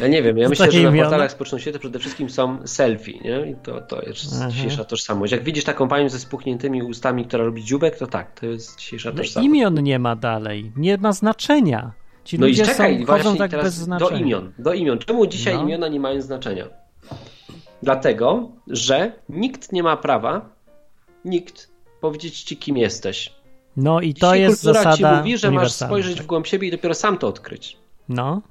Ja 0.00 0.08
nie 0.08 0.22
wiem, 0.22 0.38
ja 0.38 0.48
myślę, 0.48 0.70
że 0.70 0.82
na 0.82 0.88
imiona? 0.88 1.02
portalach 1.02 1.32
społecznościowych 1.32 1.74
to 1.74 1.80
przede 1.80 1.98
wszystkim 1.98 2.30
są 2.30 2.66
selfie, 2.66 3.18
nie? 3.20 3.50
I 3.50 3.54
to, 3.62 3.80
to 3.80 4.02
jest 4.02 4.34
Aha. 4.36 4.50
dzisiejsza 4.50 4.84
tożsamość. 4.84 5.32
Jak 5.32 5.44
widzisz 5.44 5.64
taką 5.64 5.88
panią 5.88 6.08
ze 6.08 6.18
spuchniętymi 6.18 6.82
ustami, 6.82 7.24
która 7.24 7.44
robi 7.44 7.64
dziubek, 7.64 7.98
to 7.98 8.06
tak, 8.06 8.40
to 8.40 8.46
jest 8.46 8.78
dzisiejsza 8.78 9.08
Ale 9.08 9.18
tożsamość. 9.18 9.46
imion 9.46 9.82
nie 9.82 9.98
ma 9.98 10.16
dalej, 10.16 10.72
nie 10.76 10.96
ma 10.98 11.12
znaczenia. 11.12 11.92
Ci 12.24 12.38
No 12.38 12.46
i 12.46 12.56
czekaj, 12.56 12.98
są, 12.98 13.06
właśnie 13.06 13.36
tak 13.36 13.50
teraz 13.50 13.88
do 13.88 14.08
imion, 14.10 14.52
do 14.58 14.72
imion. 14.74 14.98
Czemu 14.98 15.26
dzisiaj 15.26 15.54
No. 15.54 15.62
imiona 15.62 15.88
nie 15.88 16.00
mają 16.00 16.20
znaczenia? 16.22 16.64
Dlatego, 17.82 18.48
że 18.66 19.12
nikt 19.28 19.72
nie 19.72 19.82
ma 19.82 19.96
prawa, 19.96 20.50
nikt 21.24 21.70
powiedzieć 22.00 22.42
ci 22.42 22.56
kim 22.56 22.76
jesteś. 22.76 23.32
No 23.76 24.00
i 24.00 24.14
to 24.14 24.26
Dzisiaj 24.26 24.40
jest 24.40 24.62
kultura 24.62 24.82
zasada 24.82 25.12
ci 25.12 25.18
mówi, 25.18 25.38
że 25.38 25.50
masz 25.50 25.72
spojrzeć 25.72 26.20
w 26.22 26.26
głąb 26.26 26.46
siebie 26.46 26.68
i 26.68 26.70
dopiero 26.70 26.94
sam 26.94 27.18
to 27.18 27.28
odkryć. 27.28 27.76
No, 28.08 28.42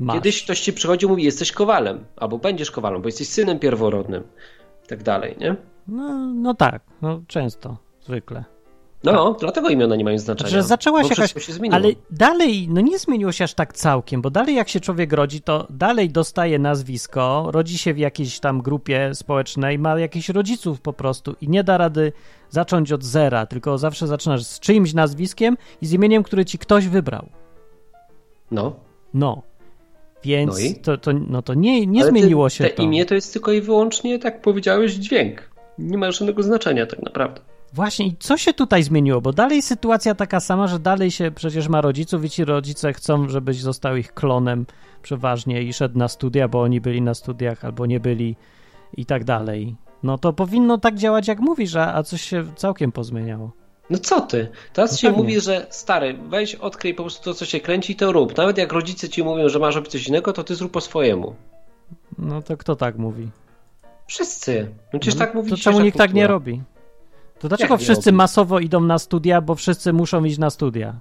masz. 0.00 0.16
Kiedyś 0.16 0.44
ktoś 0.44 0.60
ci 0.60 0.72
przychodzi 0.72 1.06
i 1.06 1.08
mówi, 1.08 1.24
jesteś 1.24 1.52
kowalem, 1.52 2.04
albo 2.16 2.38
będziesz 2.38 2.70
kowalem, 2.70 3.02
bo 3.02 3.08
jesteś 3.08 3.28
synem 3.28 3.58
pierworodnym, 3.58 4.22
i 4.84 4.88
tak 4.88 5.02
dalej, 5.02 5.36
nie? 5.40 5.56
No, 5.88 6.18
no 6.34 6.54
tak, 6.54 6.82
no 7.02 7.20
często, 7.26 7.76
zwykle. 8.00 8.44
No, 9.04 9.36
dlatego 9.40 9.68
imiona 9.68 9.96
nie 9.96 10.04
mają 10.04 10.18
znaczenia. 10.18 10.50
Że 10.50 10.62
zaczęła 10.62 11.02
się 11.04 11.08
jakaś. 11.08 11.46
się 11.46 11.52
zmieniło. 11.52 11.76
ale 11.76 11.88
dalej, 12.10 12.68
no 12.70 12.80
nie 12.80 12.98
zmieniło 12.98 13.32
się 13.32 13.44
aż 13.44 13.54
tak 13.54 13.72
całkiem, 13.72 14.22
bo 14.22 14.30
dalej 14.30 14.54
jak 14.54 14.68
się 14.68 14.80
człowiek 14.80 15.12
rodzi, 15.12 15.40
to 15.40 15.66
dalej 15.70 16.10
dostaje 16.10 16.58
nazwisko, 16.58 17.48
rodzi 17.52 17.78
się 17.78 17.94
w 17.94 17.98
jakiejś 17.98 18.40
tam 18.40 18.62
grupie 18.62 19.10
społecznej, 19.14 19.78
ma 19.78 19.98
jakichś 19.98 20.28
rodziców 20.28 20.80
po 20.80 20.92
prostu 20.92 21.34
i 21.40 21.48
nie 21.48 21.64
da 21.64 21.78
rady 21.78 22.12
zacząć 22.50 22.92
od 22.92 23.04
zera, 23.04 23.46
tylko 23.46 23.78
zawsze 23.78 24.06
zaczynasz 24.06 24.44
z 24.44 24.60
czyimś 24.60 24.94
nazwiskiem 24.94 25.56
i 25.82 25.86
z 25.86 25.92
imieniem, 25.92 26.22
które 26.22 26.44
ci 26.44 26.58
ktoś 26.58 26.88
wybrał. 26.88 27.28
No, 28.50 28.76
No. 29.14 29.42
Więc 30.24 30.52
No 30.52 30.58
i? 30.58 30.74
to, 30.74 30.98
to, 30.98 31.12
no 31.12 31.42
to 31.42 31.54
nie, 31.54 31.86
nie 31.86 32.00
ale 32.02 32.10
zmieniło 32.10 32.46
te, 32.46 32.50
się 32.50 32.64
te 32.64 32.70
to. 32.70 32.82
imię 32.82 33.04
to 33.06 33.14
jest 33.14 33.32
tylko 33.32 33.52
i 33.52 33.60
wyłącznie, 33.60 34.18
tak 34.18 34.42
powiedziałeś, 34.42 34.92
dźwięk. 34.94 35.50
Nie 35.78 35.98
ma 35.98 36.10
żadnego 36.12 36.42
znaczenia 36.42 36.86
tak 36.86 37.02
naprawdę. 37.02 37.40
Właśnie, 37.72 38.06
i 38.06 38.16
co 38.18 38.36
się 38.36 38.52
tutaj 38.52 38.82
zmieniło? 38.82 39.20
Bo 39.20 39.32
dalej 39.32 39.62
sytuacja 39.62 40.14
taka 40.14 40.40
sama, 40.40 40.66
że 40.66 40.78
dalej 40.78 41.10
się 41.10 41.30
przecież 41.30 41.68
ma 41.68 41.80
rodziców 41.80 42.24
i 42.24 42.30
ci 42.30 42.44
rodzice 42.44 42.92
chcą, 42.92 43.28
żebyś 43.28 43.60
został 43.60 43.96
ich 43.96 44.14
klonem 44.14 44.66
przeważnie 45.02 45.62
i 45.62 45.72
szedł 45.72 45.98
na 45.98 46.08
studia, 46.08 46.48
bo 46.48 46.60
oni 46.62 46.80
byli 46.80 47.02
na 47.02 47.14
studiach 47.14 47.64
albo 47.64 47.86
nie 47.86 48.00
byli 48.00 48.36
i 48.96 49.06
tak 49.06 49.24
dalej. 49.24 49.76
No 50.02 50.18
to 50.18 50.32
powinno 50.32 50.78
tak 50.78 50.94
działać, 50.94 51.28
jak 51.28 51.40
mówisz, 51.40 51.76
a, 51.76 51.94
a 51.94 52.02
coś 52.02 52.22
się 52.22 52.44
całkiem 52.56 52.92
pozmieniało. 52.92 53.50
No 53.90 53.98
co 53.98 54.20
ty? 54.20 54.48
Teraz 54.72 54.90
No 54.92 54.96
się 54.98 55.08
pewnie. 55.08 55.22
mówi, 55.22 55.40
że 55.40 55.66
stary, 55.70 56.18
weź 56.28 56.54
odkryj 56.54 56.94
po 56.94 57.02
prostu 57.02 57.24
to, 57.24 57.34
co 57.34 57.44
się 57.46 57.60
kręci, 57.60 57.96
to 57.96 58.12
rób. 58.12 58.36
Nawet 58.36 58.58
jak 58.58 58.72
rodzice 58.72 59.08
ci 59.08 59.24
mówią, 59.24 59.48
że 59.48 59.58
masz 59.58 59.74
robić 59.74 59.90
coś 59.92 60.08
innego, 60.08 60.32
to 60.32 60.44
ty 60.44 60.54
zrób 60.54 60.72
po 60.72 60.80
swojemu. 60.80 61.34
No 62.18 62.42
to 62.42 62.56
kto 62.56 62.76
tak 62.76 62.98
mówi? 62.98 63.28
Wszyscy. 64.06 64.68
No 64.92 64.98
przecież 64.98 65.14
No, 65.20 65.26
tak 65.26 65.34
mówi 65.34 65.50
to 65.50 65.56
czemu 65.56 65.80
nikt 65.80 65.98
tak 65.98 66.14
nie 66.14 66.26
robi? 66.26 66.62
To 67.38 67.48
dlaczego 67.48 67.74
nie 67.74 67.78
wszyscy 67.78 68.12
masowo 68.12 68.58
idą 68.60 68.80
na 68.80 68.98
studia, 68.98 69.40
bo 69.40 69.54
wszyscy 69.54 69.92
muszą 69.92 70.24
iść 70.24 70.38
na 70.38 70.50
studia, 70.50 70.94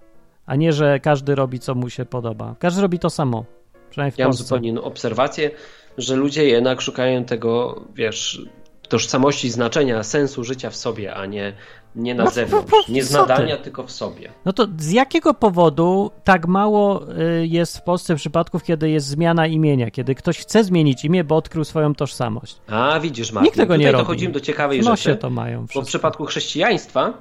a 0.46 0.56
nie, 0.56 0.74
że 0.74 1.00
każdy 1.00 1.36
robi, 1.36 1.60
co 1.60 1.76
mu 1.76 1.90
się 1.90 2.06
podoba. 2.06 2.56
Każdy 2.60 2.82
robi 2.82 3.00
to 3.00 3.10
samo. 3.10 3.46
Przynajmniej 3.90 4.16
w 4.16 4.18
Ja 4.20 4.26
mam 4.26 4.34
zupełnie 4.34 4.82
obserwację, 4.82 5.52
że 5.98 6.16
ludzie 6.16 6.46
jednak 6.46 6.82
szukają 6.82 7.26
tego, 7.26 7.82
wiesz, 7.96 8.42
tożsamości, 8.90 9.50
znaczenia, 9.50 10.04
sensu 10.04 10.44
życia 10.44 10.70
w 10.70 10.76
sobie, 10.76 11.14
a 11.16 11.26
nie, 11.26 11.54
nie 11.98 12.16
na 12.16 12.24
No, 12.24 12.30
zewnątrz. 12.32 12.72
po- 12.72 12.84
po- 12.86 12.92
Nie 12.92 13.04
z 13.04 13.12
nadania, 13.12 13.58
tylko 13.58 13.84
w 13.84 13.92
sobie. 13.92 14.32
No 14.46 14.54
to 14.54 14.68
z 14.78 14.92
jakiego 14.92 15.34
powodu 15.34 16.12
tak 16.24 16.48
mało 16.48 17.02
y, 17.18 17.48
jest 17.48 17.78
w 17.78 17.82
Polsce 17.82 18.16
przypadków, 18.16 18.64
kiedy 18.64 18.90
jest 18.90 19.08
zmiana 19.08 19.48
imienia, 19.48 19.92
kiedy 19.92 20.16
ktoś 20.16 20.38
chce 20.40 20.64
zmienić 20.64 21.06
imię, 21.06 21.24
bo 21.24 21.36
odkrył 21.36 21.64
swoją 21.64 21.96
tożsamość? 21.96 22.58
A 22.68 23.00
widzisz, 23.00 23.32
Martin, 23.32 23.46
Nikt 23.46 23.56
tego 23.58 23.66
tutaj 23.74 23.80
nie 23.86 23.92
robi. 23.92 24.04
dochodzimy 24.04 24.34
do 24.34 24.40
ciekawej 24.40 24.82
nosie 24.82 25.04
rzeczy. 25.04 25.18
to 25.22 25.30
mają 25.30 25.66
Bo 25.76 25.82
w 25.82 25.86
przypadku 25.86 26.26
chrześcijaństwa 26.26 27.14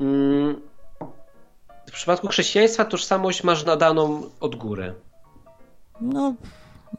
mm, 0.00 0.60
w 1.86 1.90
przypadku 1.92 2.28
chrześcijaństwa 2.28 2.84
tożsamość 2.84 3.44
masz 3.44 3.64
nadaną 3.64 4.22
od 4.40 4.56
góry. 4.56 4.94
No, 6.00 6.34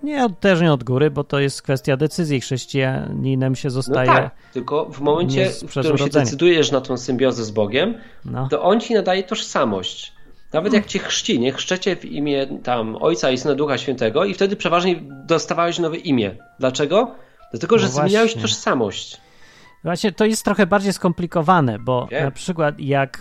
nie, 0.04 0.28
też 0.40 0.62
nie 0.62 0.74
od 0.74 0.84
góry, 0.84 1.12
bo 1.12 1.24
to 1.24 1.40
jest 1.40 1.62
kwestia 1.62 1.98
decyzji. 1.98 2.42
Chrześcijaninem 2.42 3.56
się 3.56 3.68
No 3.68 3.72
zostaje. 3.72 4.08
tak, 4.08 4.36
tylko 4.54 4.86
w 4.86 5.00
momencie, 5.02 5.50
w 5.50 5.70
którym 5.70 5.98
się 5.98 6.08
decydujesz 6.10 6.72
na 6.72 6.82
tą 6.82 6.98
symbiozę 6.98 7.44
z 7.44 7.52
Bogiem, 7.52 7.96
No. 8.25 8.48
to 8.52 8.62
On 8.64 8.80
ci 8.82 8.94
nadaje 8.94 9.24
tożsamość. 9.24 10.14
Nawet 10.54 10.74
jak 10.74 10.86
cię 10.86 11.00
chrzci, 11.00 11.40
nie 11.40 11.52
chrzczecie 11.52 11.96
w 11.96 12.06
imię 12.06 12.48
tam 12.64 12.96
Ojca 13.00 13.32
i 13.32 13.38
Syna 13.38 13.56
Ducha 13.56 13.78
Świętego 13.78 14.25
i 14.25 14.34
wtedy 14.34 14.56
przeważnie 14.56 14.96
dostawałeś 15.25 15.80
nowe 15.80 15.98
imię. 15.98 16.36
Dlaczego? 16.60 17.16
Dlatego, 17.52 17.78
że 17.80 17.86
No 17.86 17.92
zmieniałeś 17.92 18.34
tożsamość. 18.36 19.22
Właśnie 19.84 20.12
to 20.12 20.25
jest 20.25 20.46
trochę 20.46 20.68
bardziej 20.68 20.94
skomplikowane, 20.94 21.80
bo 21.80 22.08
Wiem. 22.12 22.24
na 22.24 22.32
przykład 22.32 22.80
jak, 22.80 23.20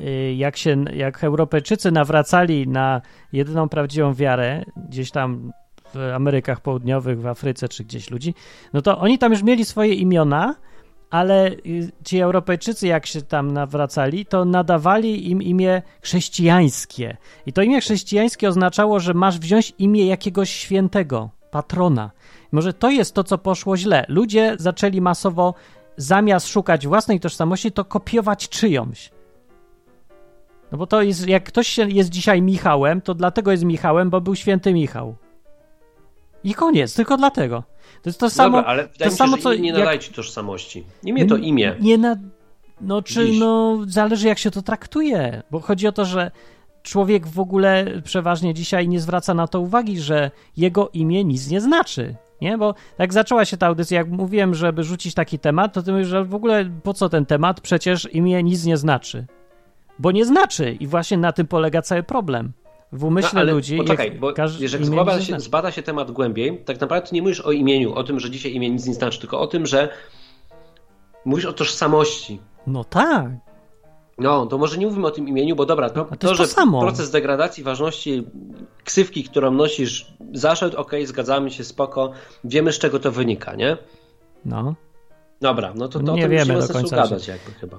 y, 0.00 0.34
jak 0.34 0.56
się, 0.56 0.84
jak 0.94 1.24
Europejczycy 1.24 1.90
nawracali 1.90 2.68
na 2.68 3.00
jedyną 3.32 3.68
prawdziwą 3.68 4.14
wiarę, 4.14 4.64
gdzieś 4.88 5.10
tam 5.10 5.52
w 5.94 6.12
Amerykach 6.14 6.60
Południowych, 6.60 7.20
w 7.20 7.26
Afryce 7.26 7.68
czy 7.68 7.84
gdzieś 7.84 8.10
ludzi, 8.10 8.34
no 8.72 8.82
to 8.82 8.98
oni 8.98 9.18
tam 9.18 9.32
już 9.32 9.42
mieli 9.42 9.64
swoje 9.64 9.94
imiona, 9.94 10.54
ale 11.10 11.50
y, 11.50 11.92
ci 12.04 12.20
Europejczycy, 12.20 12.86
jak 12.86 13.06
się 13.06 13.22
tam 13.22 13.52
nawracali, 13.52 14.26
to 14.26 14.44
nadawali 14.44 15.30
im 15.30 15.42
imię 15.42 15.82
chrześcijańskie. 16.02 17.16
I 17.46 17.52
to 17.52 17.62
imię 17.62 17.80
chrześcijańskie 17.80 18.48
oznaczało, 18.48 19.00
że 19.00 19.14
masz 19.14 19.38
wziąć 19.38 19.72
imię 19.78 20.06
jakiegoś 20.06 20.50
świętego, 20.50 21.30
patrona. 21.50 22.10
Może 22.52 22.72
to 22.72 22.90
jest 22.90 23.14
to, 23.14 23.24
co 23.24 23.38
poszło 23.38 23.76
źle. 23.76 24.04
Ludzie 24.08 24.56
zaczęli 24.58 25.00
masowo, 25.00 25.54
zamiast 25.96 26.48
szukać 26.48 26.86
własnej 26.86 27.20
tożsamości, 27.20 27.72
to 27.72 27.84
kopiować 27.84 28.48
czyjąś. 28.48 29.10
No 30.72 30.78
bo 30.78 30.86
to 30.86 31.02
jest, 31.02 31.28
jak 31.28 31.44
ktoś 31.44 31.78
jest 31.78 32.10
dzisiaj 32.10 32.42
Michałem, 32.42 33.00
to 33.00 33.14
dlatego 33.14 33.50
jest 33.50 33.64
Michałem, 33.64 34.10
bo 34.10 34.20
był 34.20 34.34
święty 34.34 34.74
Michał. 34.74 35.16
I 36.44 36.54
koniec, 36.54 36.94
tylko 36.94 37.16
dlatego. 37.16 37.62
To 38.02 38.08
jest 38.10 38.20
to 38.20 38.30
samo. 38.30 38.56
Dobra, 38.58 38.70
ale 38.72 38.88
to 38.88 39.04
mi 39.04 39.10
się, 39.10 39.16
samo, 39.16 39.36
co 39.36 39.54
nie 39.54 39.68
jak- 39.68 39.78
nadaje 39.78 39.98
ci 39.98 40.12
tożsamości. 40.12 40.84
Imię 41.02 41.26
to 41.26 41.36
imię. 41.36 41.74
Nie 41.80 41.98
na. 41.98 42.16
No, 42.80 43.02
czy 43.02 43.26
Dziś. 43.26 43.40
no, 43.40 43.78
zależy 43.86 44.28
jak 44.28 44.38
się 44.38 44.50
to 44.50 44.62
traktuje, 44.62 45.42
bo 45.50 45.60
chodzi 45.60 45.86
o 45.86 45.92
to, 45.92 46.04
że 46.04 46.30
człowiek 46.82 47.26
w 47.26 47.40
ogóle 47.40 47.84
przeważnie 48.04 48.54
dzisiaj 48.54 48.88
nie 48.88 49.00
zwraca 49.00 49.34
na 49.34 49.48
to 49.48 49.60
uwagi, 49.60 50.00
że 50.00 50.30
jego 50.56 50.88
imię 50.92 51.24
nic 51.24 51.50
nie 51.50 51.60
znaczy. 51.60 52.14
Nie, 52.40 52.58
bo 52.58 52.74
jak 52.98 53.12
zaczęła 53.12 53.44
się 53.44 53.56
ta 53.56 53.66
audycja, 53.66 53.98
jak 53.98 54.08
mówiłem, 54.08 54.54
żeby 54.54 54.84
rzucić 54.84 55.14
taki 55.14 55.38
temat, 55.38 55.72
to 55.72 55.82
ty 55.82 55.92
mówisz, 55.92 56.08
że 56.08 56.24
w 56.24 56.34
ogóle 56.34 56.70
po 56.82 56.94
co 56.94 57.08
ten 57.08 57.26
temat? 57.26 57.60
Przecież 57.60 58.08
imię 58.14 58.42
nic 58.42 58.64
nie 58.64 58.76
znaczy. 58.76 59.26
Bo 59.98 60.12
nie 60.12 60.24
znaczy 60.24 60.76
i 60.80 60.86
właśnie 60.86 61.16
na 61.16 61.32
tym 61.32 61.46
polega 61.46 61.82
cały 61.82 62.02
problem. 62.02 62.52
W 62.92 63.04
umyśle 63.04 63.44
No, 63.44 63.52
ludzi. 63.52 63.76
Poczekaj, 63.76 64.10
bo 64.12 64.32
każ- 64.32 64.60
jeżeli 64.60 64.84
zbada 64.84 65.20
się, 65.20 65.40
zbada 65.40 65.70
się 65.70 65.82
temat 65.82 66.10
głębiej, 66.10 66.58
tak 66.64 66.80
naprawdę 66.80 67.08
ty 67.08 67.14
nie 67.14 67.22
mówisz 67.22 67.40
o 67.40 67.52
imieniu, 67.52 67.94
o 67.94 68.04
tym, 68.04 68.20
że 68.20 68.30
dzisiaj 68.30 68.54
imię 68.54 68.70
nic 68.70 68.86
nie 68.86 68.94
znaczy, 68.94 69.20
tylko 69.20 69.40
o 69.40 69.46
tym, 69.46 69.66
że 69.66 69.88
mówisz 71.24 71.44
o 71.46 71.52
tożsamości. 71.52 72.40
No 72.66 72.84
tak. 72.84 73.30
No, 74.18 74.46
to 74.46 74.58
może 74.58 74.78
nie 74.78 74.86
mówimy 74.86 75.06
o 75.06 75.10
tym 75.10 75.28
imieniu, 75.28 75.56
bo 75.56 75.66
dobra, 75.66 75.90
to, 75.90 76.04
to 76.04 76.16
to, 76.16 76.28
to 76.28 76.34
że 76.34 76.46
samo. 76.46 76.80
proces 76.80 77.10
degradacji 77.10 77.64
ważności 77.64 78.26
ksywki, 78.84 79.24
którą 79.24 79.50
nosisz, 79.50 80.12
zaszedł, 80.32 80.76
okej, 80.76 81.06
zgadzamy 81.06 81.50
się, 81.50 81.64
spoko, 81.64 82.12
wiemy 82.44 82.72
z 82.72 82.78
czego 82.78 82.98
to 82.98 83.12
wynika, 83.12 83.54
nie? 83.54 83.76
No. 84.44 84.74
Dobra, 85.40 85.72
no 85.74 85.88
to, 85.88 86.00
to 86.00 86.14
Nie 86.14 86.28
wiemy 86.28 86.58
do 86.60 86.68
końca, 86.68 86.96
gadać 86.96 87.28
jakby 87.28 87.50
chyba. 87.52 87.76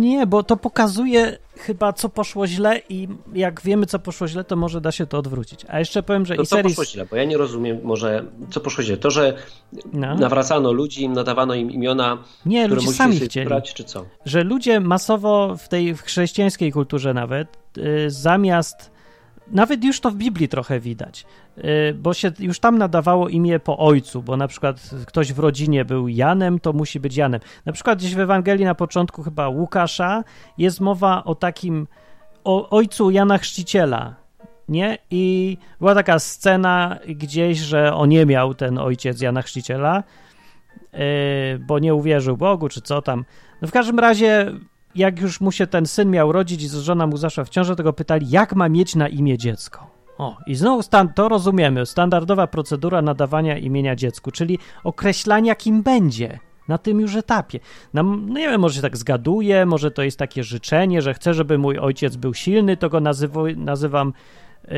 Nie, 0.00 0.26
bo 0.26 0.42
to 0.42 0.56
pokazuje 0.56 1.38
chyba, 1.56 1.92
co 1.92 2.08
poszło 2.08 2.46
źle 2.46 2.80
i 2.88 3.08
jak 3.34 3.60
wiemy, 3.62 3.86
co 3.86 3.98
poszło 3.98 4.28
źle, 4.28 4.44
to 4.44 4.56
może 4.56 4.80
da 4.80 4.92
się 4.92 5.06
to 5.06 5.18
odwrócić. 5.18 5.66
A 5.68 5.78
jeszcze 5.78 6.02
powiem, 6.02 6.26
że 6.26 6.36
To 6.36 6.46
co 6.46 6.56
Iseris... 6.56 6.76
poszło 6.76 6.84
źle? 6.92 7.06
Bo 7.10 7.16
ja 7.16 7.24
nie 7.24 7.36
rozumiem 7.36 7.78
może, 7.82 8.24
co 8.50 8.60
poszło 8.60 8.84
źle. 8.84 8.96
To, 8.96 9.10
że 9.10 9.36
No. 9.92 10.14
nawracano 10.14 10.72
ludzi, 10.72 11.08
nadawano 11.08 11.54
im 11.54 11.70
imiona, 11.70 12.18
Nie, 12.46 12.64
które 12.64 12.80
ludzie 12.80 12.92
sami 12.92 13.16
chcieli. 13.20 13.44
wybrać, 13.44 13.74
czy 13.74 13.84
co? 13.84 14.04
Że 14.24 14.44
ludzie 14.44 14.80
masowo 14.80 15.56
w 15.56 15.68
tej 15.68 15.94
w 15.94 16.02
chrześcijańskiej 16.02 16.72
kulturze 16.72 17.14
nawet, 17.14 17.48
y, 17.78 18.10
zamiast... 18.10 18.93
Nawet 19.52 19.84
już 19.84 20.00
to 20.00 20.10
w 20.10 20.14
Biblii 20.14 20.48
trochę 20.48 20.80
widać, 20.80 21.26
y, 21.58 21.94
bo 21.94 22.14
się 22.14 22.32
już 22.38 22.58
tam 22.58 22.78
nadawało 22.78 23.28
imię 23.28 23.60
po 23.60 23.78
ojcu, 23.78 24.22
bo 24.22 24.36
na 24.36 24.48
przykład 24.48 24.90
ktoś 25.06 25.32
w 25.32 25.38
rodzinie 25.38 25.84
był 25.84 26.08
Janem, 26.08 26.60
to 26.60 26.72
musi 26.72 27.00
być 27.00 27.16
Janem. 27.16 27.40
Na 27.64 27.72
przykład 27.72 27.98
gdzieś 27.98 28.14
w 28.14 28.20
Ewangelii 28.20 28.64
na 28.64 28.74
początku 28.74 29.22
chyba 29.22 29.48
Łukasza 29.48 30.24
jest 30.58 30.80
mowa 30.80 31.24
o 31.24 31.34
takim 31.34 31.86
o 32.44 32.70
ojcu 32.70 33.10
Jana 33.10 33.38
Chrzciciela, 33.38 34.14
nie? 34.68 34.98
I 35.10 35.56
była 35.78 35.94
taka 35.94 36.18
scena 36.18 36.98
gdzieś, 37.06 37.58
że 37.58 37.94
on 37.94 38.08
nie 38.08 38.26
miał 38.26 38.54
ten 38.54 38.78
ojciec 38.78 39.20
Jana 39.20 39.42
Chrzciciela, 39.42 40.02
yy, 40.92 40.98
bo 41.58 41.78
nie 41.78 41.94
uwierzył 41.94 42.36
Bogu, 42.36 42.68
czy 42.68 42.80
co 42.80 43.02
tam. 43.02 43.24
No 43.62 43.68
w 43.68 43.72
każdym 43.72 43.98
razie, 43.98 44.52
jak 44.94 45.20
już 45.20 45.40
mu 45.40 45.52
się 45.52 45.66
ten 45.66 45.86
syn 45.86 46.10
miał 46.10 46.32
rodzić 46.32 46.62
i 46.62 46.68
żona 46.68 47.06
mu 47.06 47.16
zaszła 47.16 47.44
w 47.44 47.48
ciążę, 47.48 47.76
to 47.76 47.82
go 47.82 47.92
pytali, 47.92 48.30
jak 48.30 48.54
ma 48.54 48.68
mieć 48.68 48.94
na 48.94 49.08
imię 49.08 49.38
dziecko. 49.38 49.90
O, 50.18 50.36
i 50.46 50.54
znowu 50.54 50.82
stan, 50.82 51.12
to 51.12 51.28
rozumiemy, 51.28 51.86
standardowa 51.86 52.46
procedura 52.46 53.02
nadawania 53.02 53.58
imienia 53.58 53.96
dziecku, 53.96 54.30
czyli 54.30 54.58
określania, 54.84 55.54
kim 55.54 55.82
będzie 55.82 56.38
na 56.68 56.78
tym 56.78 57.00
już 57.00 57.16
etapie. 57.16 57.60
No 57.94 58.16
nie 58.26 58.48
wiem, 58.48 58.60
może 58.60 58.74
się 58.74 58.82
tak 58.82 58.96
zgaduje, 58.96 59.66
może 59.66 59.90
to 59.90 60.02
jest 60.02 60.18
takie 60.18 60.44
życzenie, 60.44 61.02
że 61.02 61.14
chcę, 61.14 61.34
żeby 61.34 61.58
mój 61.58 61.78
ojciec 61.78 62.16
był 62.16 62.34
silny, 62.34 62.76
to 62.76 62.88
go 62.88 63.00
nazywam 63.56 64.12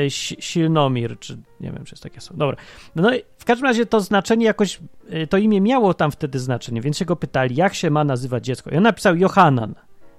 Si- 0.08 0.36
Silnomir, 0.40 1.18
czy 1.18 1.38
nie 1.60 1.72
wiem, 1.72 1.84
czy 1.84 1.94
jest 1.94 2.02
takie 2.02 2.20
słowo. 2.20 2.38
Dobra. 2.38 2.56
No 2.96 3.14
i 3.14 3.22
w 3.38 3.44
każdym 3.44 3.66
razie 3.66 3.86
to 3.86 4.00
znaczenie 4.00 4.46
jakoś, 4.46 4.80
e, 5.10 5.26
to 5.26 5.36
imię 5.36 5.60
miało 5.60 5.94
tam 5.94 6.10
wtedy 6.10 6.38
znaczenie, 6.38 6.80
więc 6.80 6.98
się 6.98 7.04
go 7.04 7.16
pytali, 7.16 7.56
jak 7.56 7.74
się 7.74 7.90
ma 7.90 8.04
nazywać 8.04 8.44
dziecko. 8.44 8.70
I 8.70 8.76
on 8.76 8.82
napisał 8.82 9.16
Johanan, 9.16 9.74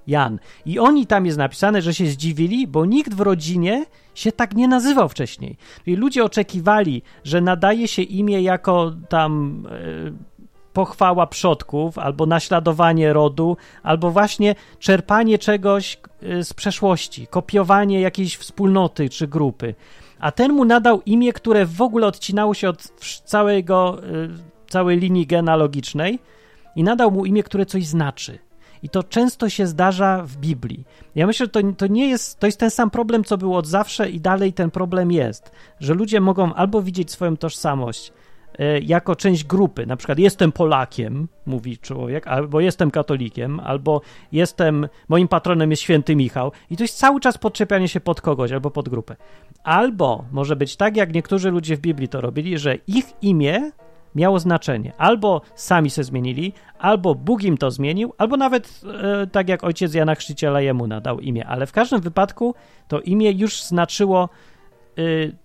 Jan. 0.08 0.40
I 0.66 0.80
oni 0.80 1.08
tam 1.08 1.26
jest 1.26 1.38
napisane, 1.38 1.82
że 1.82 1.94
się 1.94 2.06
zdziwili, 2.06 2.68
bo 2.68 2.86
nikt 2.86 3.14
w 3.14 3.20
rodzinie 3.20 3.86
się 4.16 4.32
tak 4.32 4.56
nie 4.56 4.68
nazywał 4.68 5.10
wcześniej. 5.10 5.58
I 5.86 5.96
ludzie 5.96 6.24
oczekiwali, 6.24 7.02
że 7.24 7.42
nadaje 7.42 7.88
się 7.88 8.02
imię 8.02 8.42
jako 8.42 8.92
tam 9.10 9.64
e, 9.72 10.38
pochwała 10.78 11.28
przodków, 11.28 11.98
albo 11.98 12.26
naśladowanie 12.26 13.14
rodu, 13.14 13.58
albo 13.84 14.12
właśnie 14.12 14.56
czerpanie 14.80 15.38
czegoś 15.38 15.98
y, 16.24 16.44
z 16.44 16.54
przeszłości, 16.54 17.28
kopiowanie 17.28 18.02
jakiejś 18.02 18.38
wspólnoty 18.38 19.10
czy 19.10 19.28
grupy. 19.28 19.76
A 20.20 20.32
ten 20.32 20.54
mu 20.54 20.66
nadał 20.66 21.02
imię, 21.06 21.34
które 21.34 21.66
w 21.66 21.82
ogóle 21.82 22.08
odcinało 22.08 22.54
się 22.54 22.70
od 22.70 22.84
całego, 23.26 24.04
y, 24.04 24.30
całej 24.70 25.00
linii 25.00 25.28
genealogicznej 25.28 26.20
i 26.76 26.84
nadał 26.84 27.12
mu 27.12 27.26
imię, 27.26 27.44
które 27.44 27.66
coś 27.66 27.86
znaczy. 27.86 28.40
I 28.84 28.90
to 28.90 29.04
często 29.04 29.50
się 29.50 29.68
zdarza 29.68 30.24
w 30.26 30.38
Biblii. 30.38 30.84
Ja 31.16 31.28
myślę, 31.28 31.46
że 31.46 31.50
to, 31.50 31.60
to 31.78 31.88
nie 31.88 32.10
jest, 32.10 32.40
to 32.40 32.46
jest 32.46 32.60
ten 32.60 32.72
sam 32.72 32.90
problem, 32.90 33.24
co 33.24 33.38
był 33.38 33.56
od 33.56 33.68
zawsze 33.68 34.10
i 34.10 34.20
dalej 34.20 34.54
ten 34.54 34.72
problem 34.72 35.12
jest, 35.12 35.52
że 35.80 35.94
ludzie 35.94 36.22
mogą 36.22 36.54
albo 36.54 36.82
widzieć 36.82 37.12
swoją 37.12 37.38
tożsamość 37.38 38.14
e, 38.60 38.80
jako 38.80 39.16
część 39.16 39.44
grupy. 39.44 39.86
Na 39.86 39.98
przykład 39.98 40.20
jestem 40.20 40.52
Polakiem, 40.52 41.28
mówi 41.46 41.78
człowiek, 41.78 42.28
albo 42.28 42.60
jestem 42.60 42.92
katolikiem, 42.92 43.60
albo 43.60 44.02
jestem, 44.32 44.88
moim 45.08 45.28
patronem 45.28 45.72
jest 45.72 45.84
święty 45.84 46.16
Michał. 46.16 46.52
I 46.70 46.78
to 46.78 46.84
jest 46.84 46.98
cały 46.98 47.20
czas 47.20 47.38
podczepianie 47.38 47.88
się 47.88 48.00
pod 48.00 48.22
kogoś 48.22 48.52
albo 48.52 48.72
pod 48.72 48.90
grupę. 48.90 49.16
Albo 49.64 50.26
może 50.32 50.56
być 50.56 50.76
tak, 50.76 50.98
jak 50.98 51.14
niektórzy 51.14 51.52
ludzie 51.52 51.78
w 51.78 51.80
Biblii 51.80 52.08
to 52.08 52.22
robili, 52.22 52.58
że 52.58 52.76
ich 52.76 53.06
imię 53.22 53.72
miało 54.18 54.40
znaczenie. 54.40 54.94
Albo 54.98 55.42
sami 55.56 55.90
se 55.90 56.04
zmienili, 56.04 56.54
albo 56.80 57.16
Bóg 57.16 57.44
im 57.44 57.58
to 57.58 57.72
zmienił, 57.72 58.14
albo 58.18 58.38
nawet 58.38 58.82
e, 59.04 59.28
tak 59.28 59.50
jak 59.50 59.64
ojciec 59.64 59.94
Jana 59.94 60.16
Chrzciciela 60.16 60.62
jemu 60.62 60.88
nadał 60.88 61.20
imię. 61.20 61.48
Ale 61.48 61.66
w 61.66 61.72
każdym 61.72 62.02
wypadku 62.02 62.56
to 62.88 63.02
imię 63.02 63.32
już 63.32 63.64
znaczyło, 63.64 64.30
y, 65.00 65.36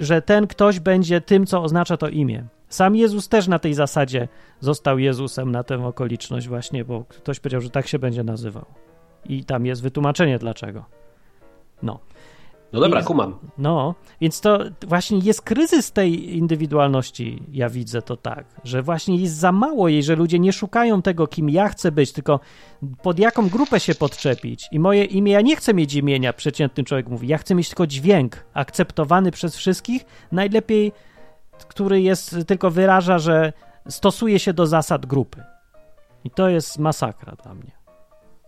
że 0.00 0.22
ten 0.22 0.46
ktoś 0.46 0.80
będzie 0.80 1.20
tym, 1.20 1.46
co 1.46 1.62
oznacza 1.62 1.96
to 1.96 2.08
imię. 2.08 2.44
Sam 2.68 2.96
Jezus 2.96 3.28
też 3.28 3.48
na 3.48 3.58
tej 3.58 3.74
zasadzie 3.74 4.28
został 4.60 4.98
Jezusem 4.98 5.50
na 5.50 5.64
tę 5.64 5.86
okoliczność 5.86 6.48
właśnie, 6.48 6.84
bo 6.84 7.04
ktoś 7.04 7.40
powiedział, 7.40 7.60
że 7.60 7.70
tak 7.70 7.86
się 7.86 7.98
będzie 7.98 8.24
nazywał. 8.24 8.64
I 9.24 9.44
tam 9.44 9.66
jest 9.66 9.82
wytłumaczenie 9.82 10.38
dlaczego. 10.38 10.84
No. 11.82 12.00
No 12.74 12.80
dobra, 12.80 13.00
I- 13.00 13.04
kumam. 13.04 13.38
No, 13.58 13.94
więc 14.20 14.40
to 14.40 14.58
właśnie 14.86 15.18
jest 15.18 15.42
kryzys 15.42 15.92
tej 15.92 16.36
indywidualności, 16.36 17.42
ja 17.52 17.68
widzę 17.68 18.02
to 18.02 18.16
tak, 18.16 18.46
że 18.64 18.82
właśnie 18.82 19.16
jest 19.16 19.34
za 19.34 19.52
mało 19.52 19.88
jej, 19.88 20.02
że 20.02 20.16
ludzie 20.16 20.38
nie 20.38 20.52
szukają 20.52 21.02
tego, 21.02 21.26
kim 21.26 21.50
ja 21.50 21.68
chcę 21.68 21.92
być, 21.92 22.12
tylko 22.12 22.40
pod 23.02 23.18
jaką 23.18 23.48
grupę 23.48 23.80
się 23.80 23.94
podczepić. 23.94 24.68
I 24.72 24.78
moje 24.78 25.04
imię, 25.04 25.32
ja 25.32 25.40
nie 25.40 25.56
chcę 25.56 25.74
mieć 25.74 25.94
imienia, 25.94 26.32
przeciętny 26.32 26.84
człowiek 26.84 27.08
mówi, 27.08 27.28
ja 27.28 27.38
chcę 27.38 27.54
mieć 27.54 27.68
tylko 27.68 27.86
dźwięk 27.86 28.44
akceptowany 28.54 29.30
przez 29.30 29.56
wszystkich, 29.56 30.04
najlepiej, 30.32 30.92
który 31.68 32.02
jest, 32.02 32.36
tylko 32.46 32.70
wyraża, 32.70 33.18
że 33.18 33.52
stosuje 33.88 34.38
się 34.38 34.52
do 34.52 34.66
zasad 34.66 35.06
grupy. 35.06 35.42
I 36.24 36.30
to 36.30 36.48
jest 36.48 36.78
masakra 36.78 37.32
dla 37.42 37.54
mnie. 37.54 37.83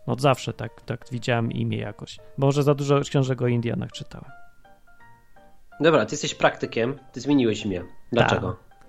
Od 0.06 0.20
zawsze 0.20 0.52
tak, 0.52 0.80
tak 0.80 1.04
widziałem 1.12 1.52
imię 1.52 1.78
jakoś. 1.78 2.18
Może 2.36 2.62
za 2.62 2.74
dużo 2.74 3.00
książek 3.00 3.42
o 3.42 3.46
Indianach 3.46 3.92
czytałem. 3.92 4.30
Dobra, 5.80 6.06
ty 6.06 6.14
jesteś 6.14 6.34
praktykiem, 6.34 6.98
ty 7.12 7.20
zmieniłeś 7.20 7.64
imię. 7.64 7.82
Dlaczego? 8.12 8.52
Tak. 8.52 8.86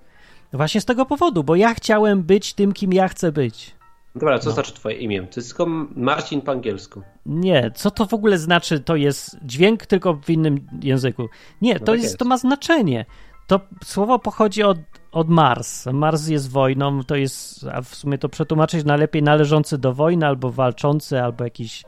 Właśnie 0.54 0.82
z 0.82 0.86
tego 0.86 1.06
powodu, 1.06 1.44
bo 1.44 1.56
ja 1.56 1.74
chciałem 1.74 2.24
być 2.24 2.54
tym, 2.54 2.74
kim 2.74 2.94
ja 2.94 3.08
chcę 3.08 3.32
być. 3.32 3.76
Dobra, 4.16 4.40
co 4.40 4.50
No. 4.50 4.54
znaczy 4.54 4.74
twoje 4.74 4.96
imię? 4.96 5.22
To 5.22 5.40
jest 5.40 5.50
tylko 5.50 5.66
Marcin 5.96 6.42
po 6.42 6.52
angielsku. 6.52 7.02
Nie, 7.26 7.72
co 7.76 7.92
to 7.92 8.06
w 8.06 8.14
ogóle 8.14 8.38
znaczy? 8.38 8.80
To 8.80 8.96
jest 8.96 9.38
dźwięk 9.44 9.86
tylko 9.86 10.14
w 10.14 10.30
innym 10.30 10.68
języku. 10.82 11.28
Nie, 11.62 11.80
to, 11.80 11.86
tak 11.86 11.96
jest, 11.96 12.04
jest. 12.04 12.18
to 12.18 12.26
ma 12.26 12.38
znaczenie. 12.38 13.06
To 13.48 13.60
słowo 13.84 14.20
pochodzi 14.20 14.64
od, 14.64 14.78
od 15.18 15.30
Mars. 15.30 15.86
Mars 15.86 16.28
jest 16.28 16.52
wojną, 16.52 17.04
to 17.04 17.16
jest, 17.16 17.66
a 17.74 17.82
w 17.82 17.96
sumie 17.96 18.18
to 18.18 18.30
przetłumaczyć 18.30 18.86
najlepiej 18.86 19.24
należący 19.24 19.78
do 19.78 19.94
wojny, 19.94 20.26
albo 20.26 20.52
walczący, 20.52 21.22
albo 21.22 21.44
jakiś 21.44 21.84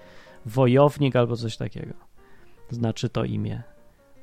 wojownik, 0.46 1.16
albo 1.16 1.36
coś 1.36 1.58
takiego. 1.58 1.94
Znaczy 2.70 3.10
to 3.10 3.24
imię. 3.24 3.64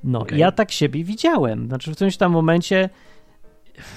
No, 0.05 0.21
Okej. 0.21 0.39
ja 0.39 0.53
tak 0.53 0.71
siebie 0.71 1.05
widziałem. 1.05 1.67
Znaczy 1.67 1.93
w 1.93 1.95
którymś 1.95 2.17
tam 2.17 2.33
momencie 2.33 2.91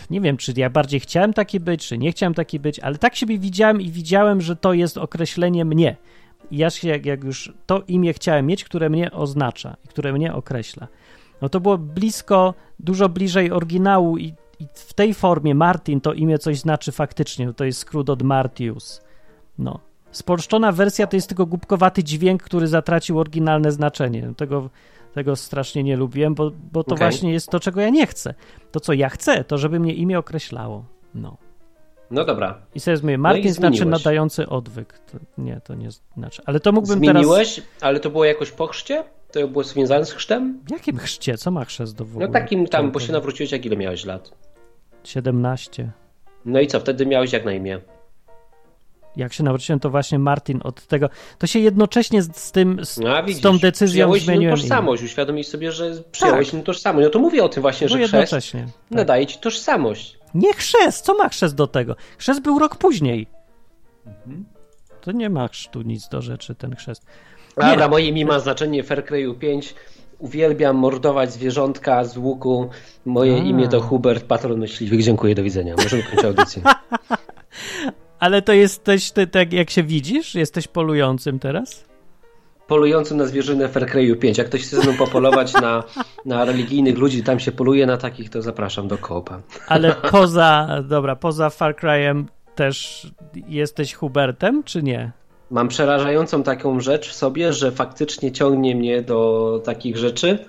nie 0.10 0.22
wiem, 0.22 0.38
czy 0.38 0.54
ja 0.56 0.70
bardziej 0.70 1.00
chciałem 1.00 1.34
taki 1.34 1.60
być, 1.60 1.88
czy 1.88 1.98
nie 1.98 2.12
chciałem 2.12 2.34
taki 2.34 2.60
być, 2.60 2.80
ale 2.80 2.98
tak 2.98 3.16
siebie 3.16 3.40
widziałem 3.40 3.82
i 3.82 3.92
widziałem, 3.92 4.42
że 4.42 4.56
to 4.56 4.74
jest 4.74 4.98
określenie 4.98 5.66
mnie. 5.66 5.96
I 6.52 6.58
ja 6.58 6.70
się, 6.70 6.88
jak, 6.88 7.06
jak 7.06 7.24
już 7.24 7.54
to 7.66 7.84
imię 7.88 8.14
chciałem 8.14 8.46
mieć, 8.46 8.64
które 8.64 8.90
mnie 8.90 9.12
oznacza 9.12 9.78
i 9.86 9.88
które 9.88 10.14
mnie 10.14 10.34
określa. 10.34 10.88
No 11.42 11.50
to 11.50 11.60
było 11.60 11.78
blisko, 11.78 12.54
dużo 12.80 13.10
bliżej 13.10 13.52
oryginału 13.52 14.18
i, 14.18 14.34
i 14.60 14.68
w 14.74 14.94
tej 14.94 15.14
formie 15.14 15.56
Martin 15.56 16.02
to 16.02 16.14
imię 16.14 16.38
coś 16.38 16.60
znaczy 16.60 16.92
faktycznie, 16.92 17.54
to 17.54 17.66
jest 17.66 17.80
skrót 17.80 18.10
od 18.10 18.24
Martius. 18.24 19.02
No. 19.58 19.80
Spolszczona 20.12 20.72
wersja 20.72 21.08
to 21.08 21.18
jest 21.18 21.28
tylko 21.28 21.46
głupkowaty 21.46 22.04
dźwięk, 22.04 22.44
który 22.44 22.68
zatracił 22.68 23.20
oryginalne 23.20 23.72
znaczenie. 23.72 24.34
Tego, 24.38 24.70
tego 25.14 25.36
strasznie 25.36 25.84
nie 25.84 25.98
lubiłem, 25.98 26.36
bo, 26.36 26.52
bo 26.72 26.84
to 26.84 26.96
Okej. 26.96 27.08
właśnie 27.08 27.34
jest 27.34 27.50
to, 27.50 27.60
czego 27.60 27.82
ja 27.82 27.90
nie 27.90 28.08
chcę. 28.08 28.34
To, 28.72 28.80
co 28.80 28.94
ja 28.94 29.10
chcę, 29.10 29.44
to 29.44 29.58
żeby 29.58 29.80
mnie 29.80 29.94
imię 29.94 30.20
określało. 30.20 30.86
No. 31.16 31.38
No 32.12 32.26
dobra. 32.26 32.62
I 32.76 32.80
sobie 32.80 32.98
mówię, 33.02 33.18
Martin 33.18 33.46
i 33.46 33.50
znaczy 33.50 33.78
zmieniłeś. 33.78 34.04
nadający 34.04 34.50
odwyk. 34.50 35.00
To, 35.12 35.18
nie, 35.38 35.62
to 35.64 35.76
nie 35.76 35.90
znaczy. 36.18 36.42
Ale 36.46 36.60
to 36.60 36.72
mógłbym 36.72 37.02
teraz... 37.02 37.14
Zmieniłeś, 37.14 37.62
ale 37.82 38.00
to 38.00 38.10
było 38.10 38.26
jakoś 38.26 38.52
po 38.52 38.68
chrzcie? 38.68 39.04
To 39.32 39.48
było 39.48 39.64
związane 39.64 40.06
z 40.06 40.12
chrztem? 40.12 40.60
Jakim 40.72 40.98
chrzcie? 40.98 41.38
Co 41.38 41.52
ma 41.52 41.66
chrzest 41.66 41.96
do 41.96 42.06
w 42.06 42.12
ogóle? 42.12 42.28
No 42.28 42.34
takim 42.34 42.68
tam, 42.68 42.92
bo 42.92 43.00
się 43.00 43.14
nawróciłeś, 43.14 43.52
jak 43.52 43.66
ile 43.66 43.78
miałeś 43.78 44.06
lat? 44.06 44.32
17. 45.10 45.92
No 46.46 46.60
i 46.60 46.68
co, 46.68 46.80
wtedy 46.80 47.06
miałeś 47.06 47.34
jak 47.34 47.46
na 47.46 47.52
imię? 47.54 47.80
Jak 49.16 49.34
się 49.34 49.44
nawróciłem, 49.44 49.80
to 49.80 49.90
właśnie 49.90 50.20
Martin 50.20 50.60
od 50.64 50.88
tego... 50.88 51.10
To 51.38 51.48
się 51.48 51.60
jednocześnie 51.60 52.22
z, 52.22 52.52
tym, 52.52 52.86
z, 52.86 52.98
No, 52.98 53.18
a 53.18 53.24
z 53.24 53.26
widzisz, 53.26 53.44
tą 53.44 53.58
decyzją 53.60 54.14
zmieniłem 54.14 54.42
imię. 54.42 54.52
tożsamość, 54.62 55.04
uświadomić 55.04 55.48
sobie, 55.48 55.72
że 55.72 55.92
przyjąłeś 56.12 56.54
inną 56.54 56.64
tożsamość. 56.64 57.04
No 57.06 57.10
to 57.10 57.20
mówię 57.20 57.44
o 57.44 57.50
tym 57.50 57.62
właśnie, 57.62 57.86
No 57.88 57.90
że 57.90 57.98
chrzest 57.98 58.14
jednocześnie. 58.14 58.62
Tak. 58.66 58.72
nadaje 58.92 59.26
ci 59.28 59.38
tożsamość. 59.40 60.20
Nie 60.34 60.54
chrzest, 60.54 61.06
co 61.06 61.14
ma 61.16 61.30
chrzest 61.30 61.56
do 61.56 61.68
tego? 61.68 61.96
Chrzest 62.18 62.42
był 62.42 62.60
rok 62.60 62.76
później. 62.76 63.28
Mhm. 64.06 64.46
To 65.02 65.12
nie 65.12 65.30
ma 65.30 65.48
chrztu 65.48 65.82
nic 65.82 66.10
do 66.10 66.22
rzeczy, 66.22 66.56
ten 66.56 66.76
chrzest. 66.76 67.06
Dobra, 67.58 67.88
moje 67.88 68.06
imię 68.06 68.26
ma 68.26 68.40
znaczenie 68.40 68.84
Fair 68.84 69.06
Cry'u 69.06 69.36
5. 69.38 69.76
Uwielbiam 70.20 70.76
mordować 70.76 71.34
zwierzątka 71.34 72.04
z 72.04 72.18
łuku. 72.18 72.70
Moje 73.06 73.36
A. 73.36 73.38
imię 73.38 73.68
to 73.68 73.82
Hubert, 73.82 74.26
patron 74.26 74.60
myśliwych. 74.60 75.04
Dziękuję, 75.04 75.36
do 75.36 75.44
widzenia. 75.44 75.76
Możemy 75.78 76.04
kończyć 76.04 76.26
audycję. 76.26 76.62
Ale 78.20 78.42
to 78.42 78.54
jesteś, 78.54 79.12
ty, 79.12 79.28
tak 79.28 79.54
jak 79.54 79.70
się 79.70 79.84
widzisz, 79.84 80.36
jesteś 80.36 80.68
polującym 80.68 81.40
teraz? 81.40 81.86
Polującym 82.68 83.18
na 83.18 83.26
zwierzynę 83.26 83.68
Fair 83.68 83.86
Cry'u 83.86 84.18
5. 84.18 84.38
Jak 84.38 84.48
ktoś 84.48 84.62
chce 84.62 84.78
ze 84.78 84.84
mną 84.84 84.98
popolować 84.98 85.54
na, 85.54 85.84
na 86.26 86.46
religijnych 86.46 86.98
ludzi, 86.98 87.24
tam 87.24 87.40
się 87.40 87.52
poluje 87.52 87.86
na 87.86 87.98
takich, 87.98 88.30
to 88.30 88.42
zapraszam 88.42 88.88
do 88.88 88.98
koopa. 88.98 89.42
Ale 89.68 89.96
poza, 90.12 90.68
dobra, 90.90 91.16
poza 91.16 91.50
Far 91.50 91.76
Cry'em 91.76 92.24
też 92.56 93.08
jesteś 93.48 93.94
Hubertem, 93.94 94.64
czy 94.64 94.84
nie? 94.84 95.12
Mam 95.52 95.68
przerażającą 95.68 96.44
taką 96.44 96.80
rzecz 96.80 97.10
w 97.10 97.14
sobie, 97.14 97.54
że 97.54 97.72
faktycznie 97.72 98.32
ciągnie 98.32 98.76
mnie 98.76 99.02
do 99.02 99.62
takich 99.66 99.98
rzeczy, 99.98 100.46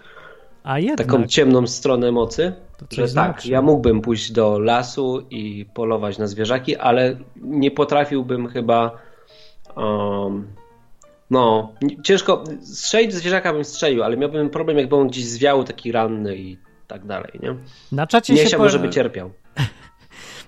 A 0.62 0.78
jednak. 0.78 1.06
taką 1.06 1.26
ciemną 1.26 1.66
stronę 1.66 2.12
mocy, 2.12 2.52
że 2.90 3.02
tak, 3.02 3.10
znaczy. 3.10 3.50
ja 3.50 3.62
mógłbym 3.62 4.00
pójść 4.00 4.32
do 4.32 4.58
lasu 4.58 5.26
i 5.30 5.66
polować 5.74 6.18
na 6.18 6.26
zwierzaki, 6.26 6.76
ale 6.76 7.16
nie 7.36 7.70
potrafiłbym 7.70 8.48
chyba 8.48 8.98
um, 9.76 10.46
no, 11.30 11.72
ciężko, 12.02 12.44
strzelić 12.62 13.14
zwierzaka 13.14 13.52
bym 13.52 13.64
strzelił, 13.64 14.02
ale 14.02 14.16
miałbym 14.16 14.50
problem 14.50 14.78
jakby 14.78 14.96
on 14.96 15.08
gdzieś 15.08 15.24
zwiał 15.24 15.64
taki 15.64 15.92
ranny 15.92 16.36
i 16.36 16.58
tak 16.86 17.06
dalej, 17.06 17.32
nie? 17.42 17.54
Na 17.92 18.06
czacie, 18.06 18.32
Nie 18.32 18.40
się 18.40 18.46
chciałbym, 18.46 18.66
po... 18.66 18.72
żeby 18.72 18.90
cierpiał. 18.90 19.30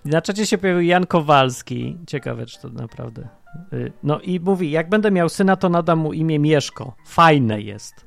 Na 0.04 0.22
czacie 0.22 0.46
się 0.46 0.58
pojawił 0.58 0.82
Jan 0.82 1.06
Kowalski. 1.06 1.96
Ciekawe, 2.06 2.46
czy 2.46 2.60
to 2.60 2.68
naprawdę. 2.68 3.28
Y, 3.72 3.92
No 4.02 4.20
i 4.20 4.40
mówi, 4.40 4.70
jak 4.70 4.88
będę 4.88 5.10
miał 5.10 5.28
syna, 5.28 5.56
to 5.56 5.68
nadam 5.68 5.98
mu 5.98 6.12
imię 6.12 6.38
Mieszko. 6.38 6.94
Fajne 7.06 7.60
jest. 7.60 8.06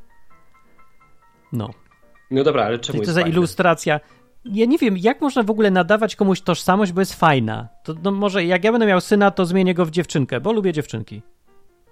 No. 1.54 1.70
No 2.32 2.44
dobra, 2.44 2.66
ale 2.66 2.80
czemu 2.80 2.92
Czyli 2.94 2.98
to 2.98 3.04
jest 3.04 3.14
za 3.16 3.22
fajne? 3.22 3.36
ilustracja. 3.36 4.00
Ja 4.46 4.66
nie 4.66 4.78
wiem, 4.78 4.98
jak 4.98 5.22
można 5.22 5.44
w 5.44 5.50
ogóle 5.50 5.72
nadawać 5.72 6.16
komuś 6.16 6.42
tożsamość, 6.42 6.92
bo 6.92 7.02
jest 7.02 7.14
fajna. 7.14 7.68
To 7.84 7.94
no 8.04 8.12
może 8.12 8.46
jak 8.46 8.64
ja 8.64 8.72
będę 8.72 8.88
miał 8.88 9.02
syna, 9.02 9.32
to 9.32 9.46
zmienię 9.46 9.74
go 9.74 9.86
w 9.86 9.92
dziewczynkę, 9.92 10.42
bo 10.42 10.52
lubię 10.52 10.74
dziewczynki. 10.74 11.22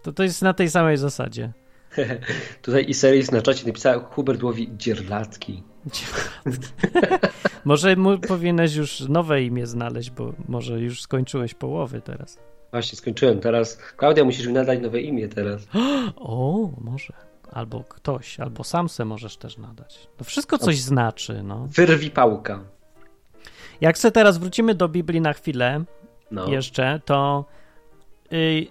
To, 0.04 0.14
to 0.14 0.24
jest 0.24 0.42
na 0.42 0.54
tej 0.54 0.70
samej 0.70 0.98
zasadzie. 0.98 1.52
Tutaj 2.62 2.86
i 2.88 2.94
series 2.94 3.32
na 3.32 3.42
czacie 3.42 3.68
napisała 3.68 4.04
Hubert 4.04 4.44
łowi 4.44 4.70
dzierlatki. 4.78 5.64
Może 7.66 7.96
mu 7.96 8.18
powinieneś 8.18 8.76
już 8.76 9.00
nowe 9.00 9.44
imię 9.44 9.68
znaleźć, 9.68 10.12
bo 10.12 10.34
może 10.48 10.80
już 10.80 11.02
skończyłeś 11.02 11.54
połowy 11.54 12.02
teraz. 12.02 12.40
Właśnie, 12.72 12.98
skończyłem 12.98 13.40
teraz. 13.40 13.78
Klaudia, 13.78 14.24
musisz 14.24 14.48
mi 14.48 14.54
nadać 14.54 14.80
nowe 14.82 15.02
imię 15.02 15.28
teraz. 15.28 15.68
O, 16.16 16.70
może. 16.82 17.14
Albo 17.52 17.84
ktoś, 17.84 18.40
albo 18.40 18.64
sam 18.64 18.90
se 18.90 19.06
możesz 19.06 19.38
też 19.38 19.58
nadać. 19.58 20.08
To 20.18 20.24
wszystko 20.24 20.58
coś 20.58 20.80
znaczy, 20.80 21.44
no. 21.44 21.68
Wyrwi 21.70 22.12
pałka. 22.12 22.60
Jak 23.82 23.98
se 23.98 24.12
teraz 24.12 24.38
wrócimy 24.38 24.76
do 24.76 24.90
Biblii 24.90 25.22
na 25.22 25.34
chwilę 25.34 25.84
No. 26.32 26.48
jeszcze, 26.48 27.00
to 27.06 27.46
y, 28.34 28.68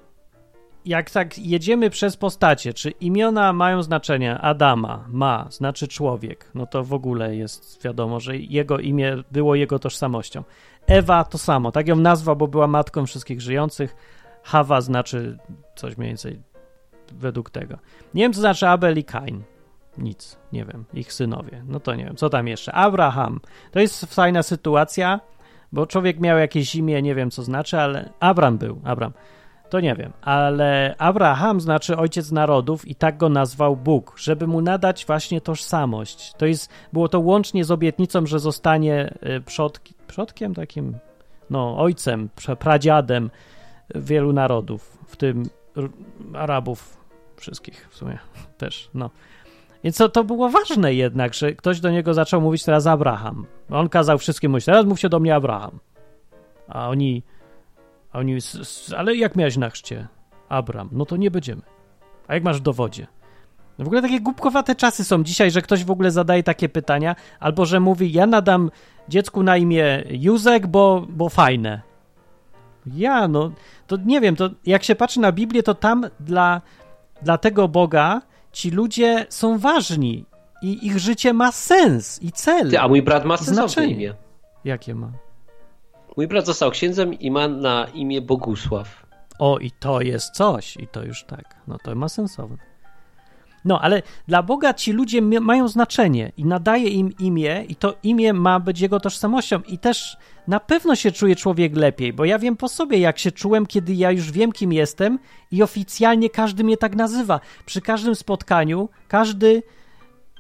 jak 0.85 1.11
tak 1.11 1.39
jedziemy 1.39 1.91
przez 1.91 2.17
postacie, 2.17 2.75
czy 2.75 2.91
imiona 2.91 3.53
mają 3.53 3.83
znaczenie? 3.83 4.39
Adama 4.39 5.05
ma, 5.09 5.47
znaczy 5.51 5.89
człowiek, 5.89 6.51
no 6.55 6.67
to 6.67 6.85
w 6.85 6.93
ogóle 6.93 7.37
jest 7.37 7.83
wiadomo, 7.85 8.21
że 8.21 8.37
jego 8.37 8.79
imię 8.79 9.17
było 9.31 9.55
jego 9.55 9.79
tożsamością. 9.79 10.45
Ewa 10.87 11.25
to 11.25 11.39
samo, 11.39 11.73
tak 11.73 11.89
ją 11.89 11.97
nazwał, 11.97 12.37
bo 12.37 12.49
była 12.49 12.67
matką 12.67 13.07
wszystkich 13.07 13.41
żyjących. 13.41 13.97
Hawa 14.43 14.81
znaczy 14.81 15.39
coś 15.77 15.97
mniej 15.97 16.11
więcej 16.11 16.41
według 17.13 17.51
tego. 17.51 17.79
Nie 18.15 18.23
wiem, 18.23 18.33
co 18.33 18.41
znaczy 18.41 18.69
Abel 18.69 18.99
i 18.99 19.05
Kain. 19.05 19.43
Nic, 19.99 20.39
nie 20.53 20.65
wiem. 20.65 20.85
Ich 20.95 21.13
synowie. 21.13 21.63
No 21.67 21.81
to 21.81 21.95
nie 21.95 22.05
wiem, 22.05 22.17
co 22.17 22.31
tam 22.31 22.49
jeszcze. 22.49 22.73
Abraham. 22.73 23.41
To 23.71 23.81
jest 23.81 24.15
fajna 24.15 24.43
sytuacja, 24.43 25.21
bo 25.73 25.87
człowiek 25.87 26.21
miał 26.21 26.39
jakieś 26.39 26.75
imię, 26.75 27.03
nie 27.03 27.15
wiem 27.15 27.31
co 27.31 27.43
znaczy, 27.43 27.81
ale 27.81 28.11
Abram 28.21 28.59
był, 28.59 28.81
Abram. 28.85 29.13
To 29.73 29.81
nie 29.81 29.95
wiem, 29.95 30.13
ale 30.23 30.95
Abraham 30.99 31.61
znaczy 31.61 31.97
ojciec 31.97 32.33
narodów 32.33 32.89
i 32.89 32.95
tak 32.95 33.17
go 33.17 33.29
nazwał 33.29 33.77
Bóg, 33.77 34.15
żeby 34.19 34.47
mu 34.47 34.61
nadać 34.61 35.07
właśnie 35.07 35.41
tożsamość. 35.41 36.33
To 36.39 36.47
jest, 36.47 36.71
było 36.93 37.09
to 37.09 37.21
łącznie 37.21 37.65
z 37.65 37.71
obietnicą, 37.71 38.27
że 38.27 38.39
zostanie 38.39 39.15
y, 39.37 39.41
przodki, 39.41 39.95
przodkiem 40.07 40.55
takim, 40.55 40.99
no 41.51 41.79
ojcem, 41.79 42.29
pradziadem 42.59 43.31
wielu 43.95 44.33
narodów, 44.33 44.99
w 45.07 45.17
tym 45.17 45.43
Arabów 46.35 46.97
wszystkich 47.37 47.89
w 47.91 47.97
sumie 47.97 48.19
też, 48.59 48.91
no. 48.95 49.11
Więc 49.85 49.97
to, 49.97 50.09
to 50.09 50.25
było 50.25 50.49
ważne 50.49 50.95
jednak, 50.95 51.35
że 51.35 51.53
ktoś 51.53 51.81
do 51.81 51.91
niego 51.91 52.15
zaczął 52.15 52.41
mówić 52.41 52.65
teraz 52.65 52.87
Abraham. 52.87 53.47
On 53.71 53.89
kazał 53.89 54.19
wszystkim 54.19 54.51
mówić, 54.51 54.65
teraz 54.65 54.87
mówcie 54.87 55.09
do 55.09 55.21
mnie 55.21 55.35
Abraham. 55.35 55.79
A 56.69 56.89
oni, 56.89 57.23
a 58.13 58.19
oni, 58.19 58.39
ale 58.97 59.17
jak 59.17 59.37
miałeś 59.37 59.57
na 59.57 59.71
chrzcie? 59.71 60.09
Abram, 60.49 60.89
no 60.93 61.07
to 61.07 61.17
nie 61.17 61.31
będziemy. 61.31 61.63
A 62.29 62.35
jak 62.35 62.43
masz 62.43 62.59
w 62.59 62.63
dowodzie? 62.63 63.07
No 63.79 63.85
w 63.85 63.89
ogóle 63.89 64.03
takie 64.03 64.21
głupkowate 64.21 64.75
czasy 64.75 65.05
są 65.05 65.25
dzisiaj, 65.25 65.51
że 65.51 65.63
ktoś 65.63 65.85
w 65.85 65.91
ogóle 65.91 66.11
zadaje 66.11 66.43
takie 66.43 66.69
pytania, 66.69 67.17
albo 67.41 67.67
że 67.67 67.81
mówi, 67.81 68.13
ja 68.13 68.27
nadam 68.27 68.71
dziecku 69.09 69.43
na 69.43 69.57
imię 69.57 70.05
Józek, 70.11 70.67
bo, 70.67 71.07
bo 71.09 71.29
fajne. 71.29 71.83
Ja, 72.87 73.29
no, 73.29 73.51
to 73.87 73.97
nie 74.05 74.21
wiem, 74.21 74.37
to 74.37 74.51
jak 74.67 74.85
się 74.85 74.95
patrzy 74.95 75.21
na 75.21 75.33
Biblię, 75.33 75.63
to 75.63 75.75
tam 75.75 76.07
dla, 76.21 76.61
dla 77.23 77.39
tego 77.39 77.69
Boga 77.69 78.23
ci 78.53 78.71
ludzie 78.71 79.27
są 79.29 79.59
ważni 79.59 80.25
i 80.63 80.87
ich 80.87 80.99
życie 80.99 81.33
ma 81.33 81.53
sens 81.53 82.23
i 82.23 82.33
cel. 82.33 82.71
Ty, 82.71 82.81
a 82.81 82.89
mój 82.89 83.03
brat 83.03 83.25
ma 83.25 83.37
sensowne 83.37 83.69
Znaczenie. 83.69 83.95
imię. 83.95 84.15
Jakie 84.65 84.95
ma? 84.95 85.11
Mój 86.17 86.29
brat 86.29 86.47
został 86.47 86.71
księdzem 86.71 87.19
i 87.19 87.31
ma 87.31 87.49
na 87.49 87.87
imię 87.95 88.21
Bogusław. 88.21 89.07
O, 89.39 89.59
i 89.59 89.71
to 89.71 90.01
jest 90.01 90.35
coś, 90.35 90.77
i 90.77 90.87
to 90.87 91.05
już 91.05 91.25
tak. 91.25 91.57
No 91.67 91.79
to 91.85 91.95
ma 91.95 92.09
sensowne. 92.09 92.73
No, 93.65 93.81
ale 93.81 94.03
dla 94.29 94.43
Boga 94.43 94.75
ci 94.75 94.93
ludzie 94.93 95.23
mają 95.23 95.69
znaczenie 95.69 96.33
i 96.37 96.45
nadaje 96.45 96.89
im 96.89 97.13
imię, 97.19 97.65
i 97.69 97.77
to 97.77 97.95
imię 98.03 98.33
ma 98.33 98.61
być 98.61 98.81
jego 98.81 99.01
tożsamością. 99.01 99.61
I 99.61 99.79
też 99.79 100.17
na 100.49 100.61
pewno 100.61 100.97
się 100.97 101.13
czuje 101.13 101.37
człowiek 101.37 101.77
lepiej, 101.77 102.13
bo 102.13 102.25
ja 102.25 102.39
wiem 102.39 102.57
po 102.57 102.69
sobie, 102.69 102.99
jak 102.99 103.19
się 103.19 103.33
czułem, 103.33 103.67
kiedy 103.67 103.95
ja 103.95 104.11
już 104.11 104.33
wiem, 104.33 104.53
kim 104.53 104.73
jestem, 104.73 105.19
i 105.51 105.63
oficjalnie 105.63 106.31
każdy 106.31 106.65
mnie 106.65 106.77
tak 106.77 106.97
nazywa. 106.97 107.41
Przy 107.67 107.81
każdym 107.81 108.15
spotkaniu 108.15 108.89
każdy 109.09 109.63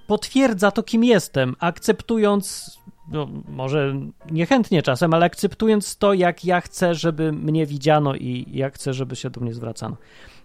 potwierdza 0.07 0.71
to, 0.71 0.83
kim 0.83 1.05
jestem, 1.05 1.57
akceptując, 1.59 2.71
no, 3.13 3.29
może 3.49 3.95
niechętnie 4.31 4.83
czasem, 4.83 5.15
ale 5.15 5.27
akceptując 5.27 5.97
to, 5.97 6.15
jak 6.15 6.45
ja 6.45 6.61
chcę, 6.61 6.95
żeby 6.95 7.33
mnie 7.33 7.67
widziano 7.67 8.15
i 8.15 8.47
jak 8.53 8.75
chcę, 8.75 8.95
żeby 8.95 9.17
się 9.17 9.31
do 9.31 9.41
mnie 9.41 9.55
zwracano. 9.55 9.97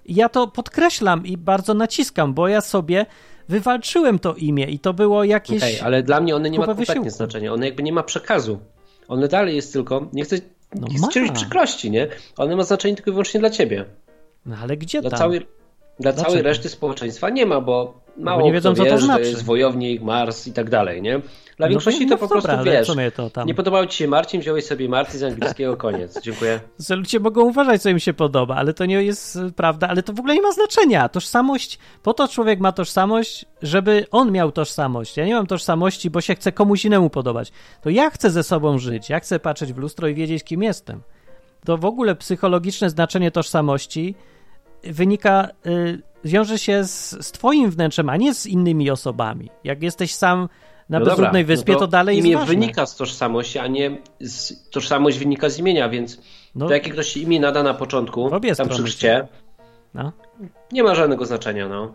I 0.05 0.15
ja 0.15 0.29
to 0.29 0.47
podkreślam 0.47 1.25
i 1.25 1.37
bardzo 1.37 1.73
naciskam, 1.73 2.33
bo 2.33 2.47
ja 2.47 2.61
sobie 2.61 3.05
wywalczyłem 3.49 4.19
to 4.19 4.33
imię 4.35 4.65
i 4.65 4.79
to 4.79 4.93
było 4.93 5.23
jakieś. 5.23 5.63
Okej, 5.63 5.79
ale 5.79 6.03
dla 6.03 6.19
mnie 6.21 6.35
one 6.35 6.49
nie 6.49 6.59
ma 6.59 6.65
kompletnie 6.65 6.93
wysiłku. 6.95 7.09
znaczenia. 7.09 7.53
One 7.53 7.65
jakby 7.65 7.83
nie 7.83 7.93
ma 7.93 8.03
przekazu. 8.03 8.59
One 9.07 9.27
dalej 9.27 9.55
jest 9.55 9.73
tylko, 9.73 10.07
nie 10.13 10.23
chcę 10.23 10.35
No 10.75 10.87
chcę 10.97 11.07
czynić 11.11 11.31
przykrości, 11.31 11.91
nie? 11.91 12.07
One 12.37 12.55
ma 12.55 12.63
znaczenie 12.63 12.95
tylko 12.95 13.11
i 13.11 13.13
wyłącznie 13.13 13.39
dla 13.39 13.49
ciebie. 13.49 13.85
No 14.45 14.55
ale 14.61 14.77
gdzie 14.77 15.01
Dla 15.01 15.09
tam? 15.09 15.19
całej, 15.19 15.47
dla 15.99 16.11
Dlaczego? 16.11 16.25
całej 16.29 16.41
reszty 16.43 16.69
społeczeństwa 16.69 17.29
nie 17.29 17.45
ma, 17.45 17.61
bo 17.61 17.93
mało 18.17 18.41
nie 18.41 18.53
wiedzą, 18.53 18.75
co 18.75 18.83
to 18.83 18.83
wie, 18.83 18.97
że 18.97 19.05
znaczy. 19.05 19.23
to 19.23 19.29
jest 19.29 19.45
wojownik, 19.45 20.01
Mars 20.01 20.47
i 20.47 20.53
tak 20.53 20.69
dalej, 20.69 21.01
nie? 21.01 21.21
Dla 21.57 21.67
No 21.67 21.69
większości 21.69 22.05
to 22.05 22.15
to 22.15 22.17
po 22.17 22.27
prostu 22.27 22.47
dobra, 22.47 22.61
ale 22.61 22.71
wiesz. 22.71 23.11
to? 23.33 23.45
Nie 23.45 23.53
podobał 23.53 23.85
ci 23.85 23.97
się 23.97 24.07
Marcin, 24.07 24.41
wziąłeś 24.41 24.65
sobie 24.65 24.89
Marcin 24.89 25.19
z 25.19 25.23
angielskiego, 25.23 25.77
koniec. 25.77 26.21
Dziękuję. 26.21 26.59
Że 26.87 26.95
ludzie 26.95 27.19
mogą 27.19 27.43
uważać, 27.43 27.81
co 27.81 27.89
im 27.89 27.99
się 27.99 28.13
podoba, 28.13 28.55
ale 28.55 28.73
to 28.73 28.85
nie 28.85 29.03
jest 29.03 29.35
y, 29.35 29.51
prawda, 29.51 29.87
ale 29.87 30.03
to 30.03 30.13
w 30.13 30.19
ogóle 30.19 30.35
nie 30.35 30.41
ma 30.41 30.51
znaczenia. 30.51 31.09
Tożsamość, 31.09 31.79
po 32.03 32.13
to 32.13 32.27
człowiek 32.27 32.59
ma 32.59 32.71
tożsamość, 32.71 33.45
żeby 33.61 34.05
on 34.11 34.31
miał 34.31 34.51
tożsamość. 34.51 35.17
Ja 35.17 35.25
nie 35.25 35.35
mam 35.35 35.47
tożsamości, 35.47 36.09
bo 36.09 36.21
się 36.21 36.35
chcę 36.35 36.51
komuś 36.51 36.85
innemu 36.85 37.09
podobać. 37.09 37.51
To 37.81 37.89
ja 37.89 38.09
chcę 38.09 38.29
ze 38.29 38.43
sobą 38.43 38.77
żyć, 38.77 39.09
ja 39.09 39.19
chcę 39.19 39.39
patrzeć 39.39 39.73
w 39.73 39.77
lustro 39.77 40.07
i 40.07 40.13
wiedzieć, 40.13 40.43
kim 40.43 40.63
jestem. 40.63 41.01
To 41.65 41.77
w 41.77 41.85
ogóle 41.85 42.15
psychologiczne 42.15 42.89
znaczenie 42.89 43.31
tożsamości 43.31 44.15
wynika, 44.91 45.49
y, 45.65 46.01
wiąże 46.23 46.57
się 46.57 46.83
z, 46.83 47.25
z 47.25 47.31
twoim 47.31 47.71
wnętrzem, 47.71 48.09
a 48.09 48.17
nie 48.17 48.33
z 48.33 48.45
innymi 48.45 48.89
osobami. 48.91 49.49
Jak 49.63 49.83
jesteś 49.83 50.15
sam 50.15 50.49
na 50.89 50.99
No 50.99 51.05
bezludnej 51.05 51.45
wyspie, 51.45 51.73
no 51.73 51.79
to, 51.79 51.87
dalej 51.87 52.17
imię 52.17 52.29
jest 52.29 52.39
ważne. 52.39 52.55
wynika 52.55 52.85
z 52.85 52.95
tożsamości, 52.95 53.59
a 53.59 53.67
nie 53.67 53.97
z, 54.19 54.69
tożsamość 54.69 55.17
wynika 55.19 55.49
z 55.49 55.59
imienia, 55.59 55.89
więc 55.89 56.21
No, 56.55 56.67
to 56.67 56.73
jakie 56.73 56.91
ktoś 56.91 57.17
imię 57.17 57.39
nada 57.39 57.63
na 57.63 57.73
początku, 57.73 58.29
tam 58.57 58.69
przy 58.69 58.83
chrzcie, 58.83 59.27
no. 59.93 60.11
nie 60.71 60.83
ma 60.83 60.95
żadnego 60.95 61.25
znaczenia, 61.25 61.67
no. 61.69 61.93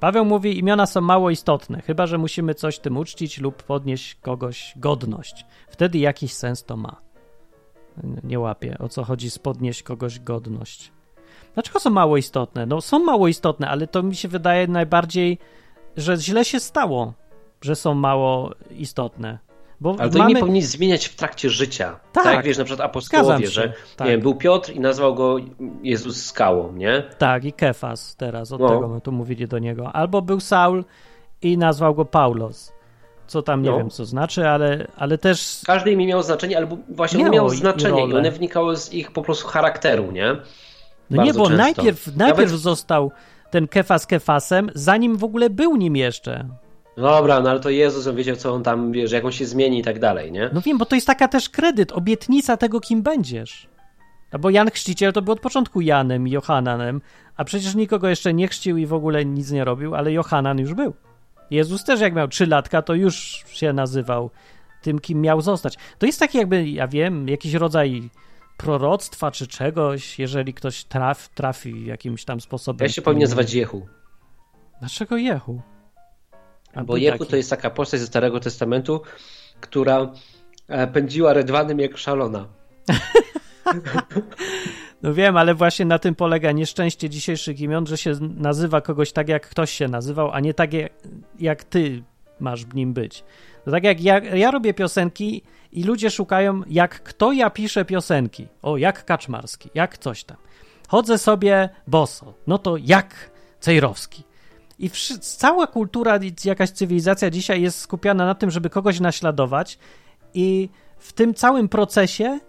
Paweł 0.00 0.24
mówi, 0.24 0.58
imiona 0.58 0.86
są 0.86 1.00
mało 1.00 1.30
istotne, 1.30 1.82
chyba 1.82 2.06
że 2.06 2.18
musimy 2.18 2.54
coś 2.54 2.78
tym 2.78 2.96
uczcić 2.96 3.38
lub 3.40 3.62
podnieść 3.62 4.14
kogoś 4.14 4.72
godność. 4.76 5.46
Wtedy 5.68 5.98
jakiś 5.98 6.32
sens 6.32 6.64
to 6.64 6.76
ma. 6.76 6.96
Nie 8.24 8.38
łapię, 8.40 8.76
o 8.78 8.88
co 8.88 9.04
chodzi 9.04 9.30
z 9.30 9.38
podnieść 9.38 9.82
kogoś 9.82 10.20
godność. 10.20 10.92
Dlaczego 11.56 11.80
są 11.80 11.90
mało 11.90 12.16
istotne? 12.16 12.66
No 12.66 12.80
są 12.80 12.98
mało 12.98 13.28
istotne, 13.28 13.68
ale 13.68 13.86
to 13.86 14.02
mi 14.02 14.16
się 14.16 14.28
wydaje 14.28 14.66
najbardziej, 14.66 15.38
że 15.96 16.16
źle 16.16 16.44
się 16.44 16.60
stało, 16.60 17.12
że 17.62 17.76
są 17.76 17.94
mało 17.94 18.50
istotne. 18.70 19.38
Bo 19.80 19.96
Ale 19.98 20.10
to 20.10 20.18
mamy... 20.18 20.30
imię 20.30 20.40
powinni 20.40 20.62
zmieniać 20.62 21.06
w 21.06 21.16
trakcie 21.16 21.50
życia. 21.50 22.00
Tak. 22.12 22.24
Tak, 22.24 22.34
jak 22.36 22.44
wiesz, 22.44 22.58
na 22.58 22.64
przykład 22.64 22.88
apostołowie, 22.88 23.46
że 23.46 23.72
tak. 23.96 24.06
nie 24.06 24.12
wiem, 24.12 24.20
był 24.20 24.34
Piotr 24.34 24.72
i 24.72 24.80
nazwał 24.80 25.14
go 25.14 25.36
Jezus 25.82 26.24
skałą, 26.24 26.72
nie? 26.72 27.02
Tak, 27.18 27.44
i 27.44 27.52
Kefas 27.52 28.16
teraz, 28.16 28.52
od 28.52 28.60
No. 28.60 28.68
tego 28.68 28.88
my 28.88 29.00
tu 29.00 29.12
mówili 29.12 29.48
do 29.48 29.58
niego. 29.58 29.92
Albo 29.92 30.22
był 30.22 30.40
Saul 30.40 30.84
i 31.42 31.58
nazwał 31.58 31.94
go 31.94 32.04
Paulos. 32.04 32.72
Co 33.26 33.42
tam 33.42 33.62
nie 33.62 33.70
No. 33.70 33.78
wiem, 33.78 33.90
co 33.90 34.04
znaczy, 34.04 34.48
ale, 34.48 34.86
ale 34.96 35.18
też 35.18 35.60
Każde 35.66 35.92
imię 35.92 36.06
miało 36.06 36.22
znaczenie, 36.22 36.56
albo 36.58 36.76
właśnie 36.88 37.18
Miało 37.18 37.34
miało 37.34 37.52
i 37.52 37.56
znaczenie 37.56 38.06
i 38.06 38.14
one 38.14 38.30
wynikały 38.30 38.76
z 38.76 38.92
ich 38.92 39.12
po 39.12 39.22
prostu 39.22 39.48
charakteru, 39.48 40.12
nie? 40.12 40.36
No 41.10 41.24
nie, 41.24 41.34
bo 41.34 41.48
często. 41.48 41.56
najpierw, 41.56 42.16
najpierw 42.16 42.38
Nawet- 42.50 42.60
został 42.60 43.12
ten 43.50 43.68
Kefas 43.68 44.06
Kefasem, 44.06 44.70
zanim 44.74 45.16
w 45.16 45.24
ogóle 45.24 45.50
był 45.50 45.76
nim 45.76 45.96
jeszcze. 45.96 46.48
Dobra, 46.96 47.40
no 47.40 47.50
ale 47.50 47.60
to 47.60 47.70
Jezus, 47.70 48.06
on 48.06 48.16
wiedział, 48.16 48.36
co 48.36 48.54
on 48.54 48.62
tam, 48.62 48.92
wiesz, 48.92 49.12
jak 49.12 49.24
on 49.24 49.32
się 49.32 49.46
zmieni 49.46 49.78
i 49.78 49.82
tak 49.82 49.98
dalej, 49.98 50.32
nie? 50.32 50.50
No 50.52 50.60
wiem, 50.60 50.78
bo 50.78 50.84
to 50.86 50.94
jest 50.94 51.06
taka 51.06 51.28
też 51.28 51.48
kredyt, 51.48 51.92
obietnica 51.92 52.56
tego, 52.56 52.80
kim 52.80 53.02
będziesz. 53.02 53.68
No 54.32 54.38
bo 54.38 54.50
Jan 54.50 54.70
Chrzciciel 54.70 55.12
to 55.12 55.22
był 55.22 55.32
od 55.32 55.40
początku 55.40 55.80
Janem 55.80 56.28
i 56.28 56.30
Johananem, 56.30 57.00
a 57.36 57.44
przecież 57.44 57.74
nikogo 57.74 58.08
jeszcze 58.08 58.34
nie 58.34 58.48
chrzcił 58.48 58.76
i 58.76 58.86
w 58.86 58.92
ogóle 58.92 59.24
nic 59.24 59.50
nie 59.50 59.64
robił, 59.64 59.94
ale 59.94 60.12
Johanan 60.12 60.58
już 60.58 60.74
był. 60.74 60.94
Jezus 61.50 61.84
też 61.84 62.00
jak 62.00 62.14
miał 62.14 62.28
trzy 62.28 62.46
latka, 62.46 62.82
to 62.82 62.94
już 62.94 63.44
się 63.52 63.72
nazywał 63.72 64.30
tym, 64.82 64.98
kim 64.98 65.20
miał 65.20 65.40
zostać. 65.40 65.76
To 65.98 66.06
jest 66.06 66.20
taki 66.20 66.38
jakby, 66.38 66.68
ja 66.68 66.88
wiem, 66.88 67.28
jakiś 67.28 67.54
rodzaj 67.54 68.10
proroctwa 68.56 69.30
czy 69.30 69.46
czegoś, 69.46 70.18
jeżeli 70.18 70.54
ktoś 70.54 70.84
traf, 70.84 71.28
trafi 71.28 71.86
jakimś 71.86 72.24
tam 72.24 72.40
sposobem. 72.40 72.86
Ja 72.86 72.92
się 72.92 73.02
powinien 73.02 73.22
nazywać 73.22 73.54
Jehu. 73.54 73.86
Dlaczego 74.80 75.16
Jehu? 75.16 75.60
A 76.74 76.84
Bo 76.84 76.96
Jehu 76.96 77.18
taki. 77.18 77.30
to 77.30 77.36
jest 77.36 77.50
taka 77.50 77.70
postać 77.70 78.00
ze 78.00 78.06
Starego 78.06 78.40
Testamentu, 78.40 79.02
która 79.60 80.12
e, 80.68 80.86
pędziła 80.86 81.32
rydwanem 81.32 81.80
jak 81.80 81.98
szalona. 81.98 82.48
No 85.02 85.14
wiem, 85.14 85.36
ale 85.36 85.54
właśnie 85.54 85.84
na 85.84 85.98
tym 85.98 86.14
polega 86.14 86.52
nieszczęście 86.52 87.10
dzisiejszych 87.10 87.60
imion, 87.60 87.86
że 87.86 87.96
się 87.96 88.12
nazywa 88.20 88.80
kogoś 88.80 89.12
tak, 89.12 89.28
jak 89.28 89.48
ktoś 89.48 89.70
się 89.70 89.88
nazywał, 89.88 90.30
a 90.32 90.40
nie 90.40 90.54
tak, 90.54 90.72
jak, 90.72 90.92
jak 91.38 91.64
ty 91.64 92.02
masz 92.40 92.64
w 92.64 92.74
nim 92.74 92.92
być. 92.92 93.24
To 93.66 93.70
tak 93.70 93.84
jak 93.84 94.00
ja, 94.00 94.18
ja 94.18 94.50
robię 94.50 94.74
piosenki 94.74 95.42
i 95.72 95.84
ludzie 95.84 96.10
szukają, 96.10 96.62
jak 96.66 97.02
kto 97.02 97.32
ja 97.32 97.50
piszę 97.50 97.84
piosenki. 97.84 98.48
O, 98.62 98.76
jak 98.76 99.04
Kaczmarski, 99.04 99.70
jak 99.74 99.98
coś 99.98 100.24
tam. 100.24 100.36
Chodzę 100.88 101.18
sobie 101.18 101.68
boso, 101.86 102.34
no 102.46 102.58
to 102.58 102.76
jak 102.76 103.30
Cejrowski. 103.60 104.24
I 104.78 104.90
cała 105.20 105.66
kultura, 105.66 106.18
jakaś 106.44 106.70
cywilizacja 106.70 107.30
dzisiaj 107.30 107.62
jest 107.62 107.78
skupiona 107.78 108.26
na 108.26 108.34
tym, 108.34 108.50
żeby 108.50 108.70
kogoś 108.70 109.00
naśladować 109.00 109.78
i 110.34 110.68
w 110.98 111.12
tym 111.12 111.34
całym 111.34 111.68
procesie 111.68 112.40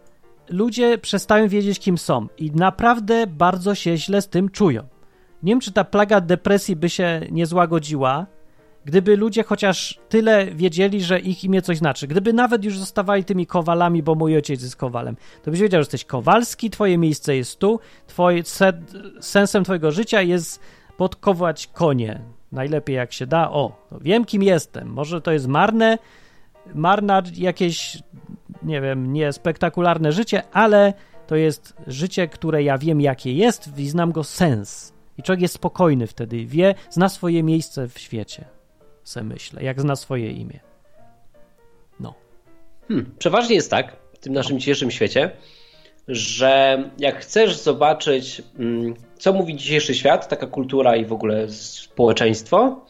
ludzie 0.49 0.97
przestają 0.97 1.47
wiedzieć, 1.47 1.79
kim 1.79 1.97
są 1.97 2.27
i 2.37 2.51
naprawdę 2.51 3.27
bardzo 3.27 3.75
się 3.75 3.97
źle 3.97 4.21
z 4.21 4.27
tym 4.27 4.49
czują. 4.49 4.83
Nie 5.43 5.51
wiem, 5.51 5.59
czy 5.59 5.71
ta 5.71 5.83
plaga 5.83 6.21
depresji 6.21 6.75
by 6.75 6.89
się 6.89 7.21
nie 7.31 7.45
złagodziła, 7.45 8.25
gdyby 8.87 9.17
ludzie 9.17 9.43
chociaż 9.43 9.99
tyle 10.09 10.45
wiedzieli, 10.45 11.01
że 11.01 11.19
ich 11.19 11.43
imię 11.43 11.61
coś 11.61 11.77
znaczy. 11.77 12.07
Gdyby 12.07 12.33
nawet 12.33 12.63
już 12.63 12.77
zostawali 12.77 13.23
tymi 13.23 13.47
kowalami, 13.47 14.03
bo 14.03 14.15
mój 14.15 14.35
ojciec 14.35 14.61
jest 14.61 14.75
kowalem, 14.75 15.15
to 15.43 15.51
byś 15.51 15.59
wiedział, 15.59 15.77
że 15.77 15.81
jesteś 15.81 16.05
kowalski, 16.05 16.69
twoje 16.69 16.97
miejsce 16.97 17.35
jest 17.35 17.59
tu, 17.59 17.79
sensem 19.19 19.63
twojego 19.63 19.91
życia 19.91 20.21
jest 20.21 20.59
podkować 20.97 21.67
konie. 21.67 22.21
Najlepiej 22.51 22.95
jak 22.95 23.13
się 23.13 23.27
da. 23.27 23.51
O, 23.51 23.87
wiem, 24.01 24.25
kim 24.25 24.43
jestem. 24.43 24.87
Może 24.87 25.21
to 25.21 25.31
jest 25.31 25.47
marne, 25.47 25.97
marna 26.75 27.23
jakieś, 27.33 28.03
nie 28.63 28.81
wiem, 28.81 29.13
niespektakularne 29.13 30.11
życie, 30.11 30.43
ale 30.51 30.93
to 31.27 31.35
jest 31.35 31.73
życie, 31.87 32.27
które 32.27 32.63
ja 32.63 32.77
wiem, 32.77 33.01
jakie 33.01 33.33
jest 33.33 33.77
i 33.77 33.89
znam 33.89 34.11
go 34.11 34.23
sens. 34.23 34.93
I 35.17 35.23
człowiek 35.23 35.41
jest 35.41 35.53
spokojny 35.53 36.07
wtedy, 36.07 36.45
wie, 36.45 36.75
zna 36.89 37.09
swoje 37.09 37.43
miejsce 37.43 37.87
w 37.87 37.99
świecie, 37.99 38.56
se 39.07 39.23
myślę, 39.23 39.63
jak 39.63 39.81
zna 39.81 39.95
swoje 39.95 40.31
imię. 40.31 40.59
No. 41.99 42.13
Hmm. 42.87 43.11
Przeważnie 43.19 43.55
jest 43.55 43.71
tak 43.71 43.95
w 44.13 44.19
tym 44.19 44.33
naszym 44.33 44.59
dzisiejszym 44.59 44.91
świecie, 44.91 45.31
że 46.07 46.83
jak 46.99 47.19
chcesz 47.19 47.57
zobaczyć, 47.57 48.41
mm, 48.59 48.93
co 49.17 49.33
mówi 49.33 49.55
dzisiejszy 49.55 49.95
świat, 49.95 50.27
taka 50.27 50.47
kultura 50.47 50.95
i 50.95 51.05
w 51.05 51.13
ogóle 51.13 51.49
społeczeństwo, 51.49 52.85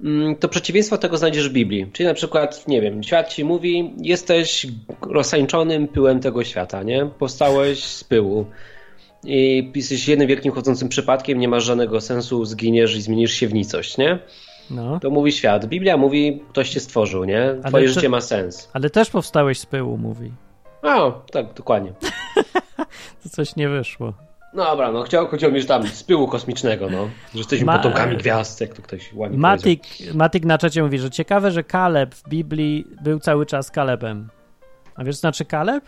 mm, 0.00 0.36
to 0.36 0.48
przeciwieństwo 0.48 0.98
tego 0.98 1.16
znajdziesz 1.16 1.48
w 1.48 1.52
Biblii. 1.52 1.86
Czyli 1.92 2.06
na 2.06 2.14
przykład, 2.14 2.68
nie 2.68 2.80
wiem, 2.80 3.02
świat 3.02 3.28
ci 3.28 3.44
mówi, 3.44 3.94
jesteś 4.02 4.66
rozsańczonym 5.00 5.88
pyłem 5.88 6.20
tego 6.20 6.44
świata, 6.44 6.82
nie? 6.82 7.06
Powstałeś 7.18 7.84
z 7.84 8.04
pyłu. 8.04 8.46
I 9.24 9.72
jesteś 9.74 10.08
jednym 10.08 10.28
wielkim 10.28 10.52
chodzącym 10.52 10.88
przypadkiem, 10.88 11.38
nie 11.38 11.48
masz 11.48 11.64
żadnego 11.64 12.00
sensu, 12.00 12.44
zginiesz 12.44 12.96
i 12.96 13.02
zmienisz 13.02 13.32
się 13.32 13.48
w 13.48 13.54
nicość, 13.54 13.98
nie? 13.98 14.18
No. 14.70 15.00
To 15.00 15.10
mówi 15.10 15.32
świat. 15.32 15.66
Biblia 15.66 15.96
mówi, 15.96 16.42
ktoś 16.48 16.70
cię 16.70 16.80
stworzył, 16.80 17.24
nie? 17.24 17.42
Ale 17.50 17.62
Twoje 17.62 17.86
to- 17.88 17.92
życie 17.94 18.08
ma 18.08 18.20
sens. 18.20 18.70
Ale 18.72 18.90
też 18.90 19.10
powstałeś 19.10 19.58
z 19.60 19.66
pyłu, 19.66 19.98
mówi. 19.98 20.32
O, 20.82 21.12
tak, 21.32 21.52
dokładnie. 21.54 21.92
To 23.22 23.28
coś 23.30 23.56
nie 23.56 23.68
wyszło. 23.68 24.12
No 24.54 24.64
dobra, 24.64 24.92
no 24.92 25.02
chciał, 25.02 25.28
chciał 25.28 25.52
mi, 25.52 25.60
że 25.60 25.66
tam 25.66 25.86
z 25.86 26.02
pyłu 26.04 26.28
kosmicznego, 26.28 26.90
no. 26.90 27.04
Że 27.32 27.38
jesteśmy 27.38 27.66
Ma- 27.66 27.76
potomkami 27.76 28.16
gwiazd, 28.16 28.60
jak 28.60 28.74
to 28.74 28.82
ktoś 28.82 29.12
ładnie 29.14 29.38
Matik, 29.38 29.82
Matik 30.14 30.44
na 30.44 30.58
czacie 30.58 30.82
mówi, 30.82 30.98
że 30.98 31.10
ciekawe, 31.10 31.50
że 31.50 31.64
Kaleb 31.64 32.14
w 32.14 32.28
Biblii 32.28 32.86
był 33.02 33.18
cały 33.20 33.46
czas 33.46 33.70
Kalebem. 33.70 34.28
A 34.94 35.04
wiesz, 35.04 35.16
znaczy 35.16 35.44
Kaleb? 35.44 35.84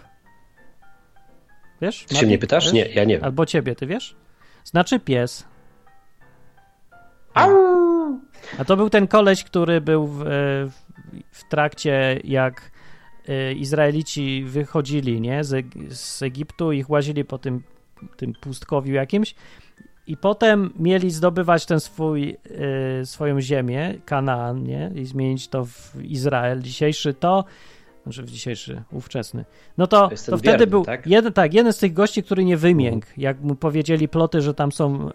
Wiesz? 1.81 2.05
Ty 2.09 2.15
się 2.17 2.27
mnie 2.27 2.39
pytasz? 2.39 2.65
wiesz? 2.65 2.73
Nie, 2.73 2.87
ja 2.87 3.05
nie 3.05 3.15
wiem. 3.15 3.25
Albo 3.25 3.47
ciebie, 3.47 3.75
ty 3.75 3.87
wiesz? 3.87 4.17
Znaczy 4.65 5.01
pies. 5.01 5.45
Au! 7.35 7.51
A 8.59 8.65
to 8.65 8.77
był 8.77 8.91
ten 8.91 9.07
koleś, 9.07 9.45
który 9.45 9.81
był 9.81 10.07
w, 10.07 10.23
e, 10.23 10.27
w, 11.31 11.49
trakcie, 11.51 12.21
jak 12.25 12.71
e, 13.29 13.53
Izraelici 13.53 14.45
wychodzili 14.45 15.21
nie? 15.21 15.45
Z, 15.45 15.67
z 15.91 16.23
Egiptu, 16.23 16.73
ich 16.73 16.91
łazili 16.91 17.25
po 17.25 17.39
tym, 17.39 17.63
tym 18.17 18.33
pustkowiu 18.41 18.93
jakimś 18.95 19.35
i 20.07 20.17
potem 20.17 20.73
mieli 20.79 21.11
zdobywać 21.11 21.67
ten 21.67 21.81
swój, 21.81 22.37
e, 23.01 23.07
swoją 23.07 23.41
ziemię, 23.41 23.95
Kanaan, 24.05 24.63
nie? 24.63 24.91
I 24.95 25.05
zmienić 25.05 25.49
to 25.49 25.65
w 25.65 26.05
Izrael 26.05 26.63
dzisiejszy, 26.63 27.15
to 27.15 27.45
znaczy 28.03 28.23
w 28.23 28.31
dzisiejszy, 28.31 28.83
ówczesny. 28.93 29.45
No 29.79 29.87
to, 29.87 30.09
To 30.09 30.17
wtedy 30.17 30.41
wierny, 30.43 30.67
był 30.67 30.85
tak? 30.85 31.07
jeden, 31.07 31.33
tak, 31.33 31.55
jeden 31.55 31.73
z 31.73 31.79
tych 31.79 31.93
gości, 31.93 32.23
który 32.23 32.45
nie 32.45 32.57
wymiękł, 32.57 33.07
jak 33.17 33.41
mu 33.41 33.55
powiedzieli 33.55 34.09
ploty, 34.09 34.41
że 34.43 34.55
tam 34.55 34.73
są 34.73 35.11
e, 35.11 35.13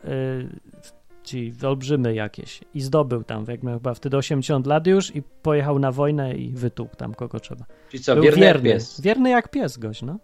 ci 1.24 1.54
olbrzymy 1.68 2.14
jakieś. 2.14 2.60
I 2.74 2.82
zdobył 2.82 3.24
tam, 3.24 3.46
jak 3.48 3.64
miał 3.64 3.74
chyba 3.74 3.94
wtedy 3.94 4.18
80 4.18 4.68
lat 4.68 4.88
już 4.88 5.16
i 5.16 5.22
pojechał 5.22 5.80
na 5.80 5.92
wojnę 5.92 6.34
i 6.36 6.52
wytłukł 6.52 6.96
tam 6.96 7.14
kogo 7.14 7.40
trzeba. 7.40 7.66
Czyli 7.90 8.04
co, 8.04 8.16
Był 8.16 8.24
wierny, 8.24 8.42
wierny, 8.42 8.70
jak 8.70 8.78
pies. 8.78 9.02
wierny 9.02 9.30
jak 9.30 9.50
pies 9.52 9.78
gość, 9.78 10.02
no. 10.02 10.18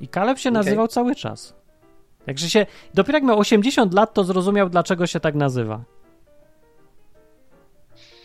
I 0.00 0.08
Kaleb 0.08 0.38
się 0.38 0.48
Okej. 0.50 0.52
nazywał 0.58 0.88
cały 0.88 1.14
czas. 1.14 1.54
Także 2.26 2.50
się, 2.50 2.66
dopiero 2.94 3.16
jak 3.16 3.24
miał 3.24 3.38
80 3.38 3.94
lat, 3.94 4.14
to 4.14 4.24
zrozumiał, 4.24 4.70
dlaczego 4.70 5.06
się 5.06 5.20
tak 5.20 5.34
nazywa. 5.34 5.84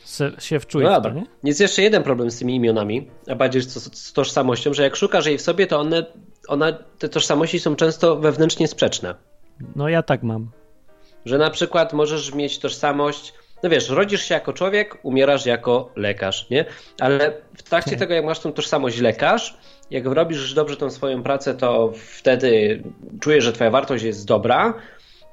Se, 0.04 0.32
się 0.40 0.60
wczuje 0.60 0.88
No 0.90 1.02
to, 1.02 1.10
nie? 1.10 1.24
Jest 1.44 1.60
jeszcze 1.60 1.82
jeden 1.82 2.04
problem 2.04 2.32
z 2.32 2.40
tymi 2.40 2.56
imionami, 2.56 3.08
a 3.28 3.36
bardziej 3.36 3.62
z, 3.62 3.98
z 3.98 4.14
tożsamością, 4.14 4.74
że 4.74 4.84
jak 4.84 4.96
szukasz 4.96 5.26
jej 5.26 5.38
w 5.38 5.42
sobie, 5.42 5.68
to 5.68 5.80
one, 5.80 6.06
one, 6.48 6.84
te 7.00 7.10
tożsamości 7.10 7.60
są 7.60 7.76
często 7.76 8.16
wewnętrznie 8.16 8.68
sprzeczne. 8.68 9.16
No 9.76 9.90
ja 9.90 10.04
tak 10.04 10.24
mam. 10.24 10.50
Że 11.26 11.38
na 11.38 11.50
przykład 11.50 11.94
możesz 11.94 12.34
mieć 12.34 12.60
tożsamość, 12.60 13.34
no 13.64 13.70
wiesz, 13.70 13.90
rodzisz 13.90 14.22
się 14.24 14.34
jako 14.34 14.54
człowiek, 14.54 14.98
umierasz 15.04 15.46
jako 15.46 15.92
lekarz, 15.96 16.50
nie? 16.50 16.66
Ale 17.00 17.34
w 17.58 17.64
trakcie 17.64 17.92
Tak. 17.92 18.00
tego, 18.00 18.14
jak 18.14 18.26
masz 18.26 18.40
tą 18.40 18.54
tożsamość 18.54 19.00
lekarz, 19.00 19.58
jak 19.92 20.06
robisz 20.06 20.54
dobrze 20.54 20.78
tą 20.78 20.90
swoją 20.90 21.24
pracę, 21.24 21.54
to 21.54 21.94
wtedy 21.96 22.84
czujesz, 23.22 23.44
że 23.44 23.54
twoja 23.54 23.72
wartość 23.72 24.04
jest 24.04 24.28
dobra, 24.28 24.74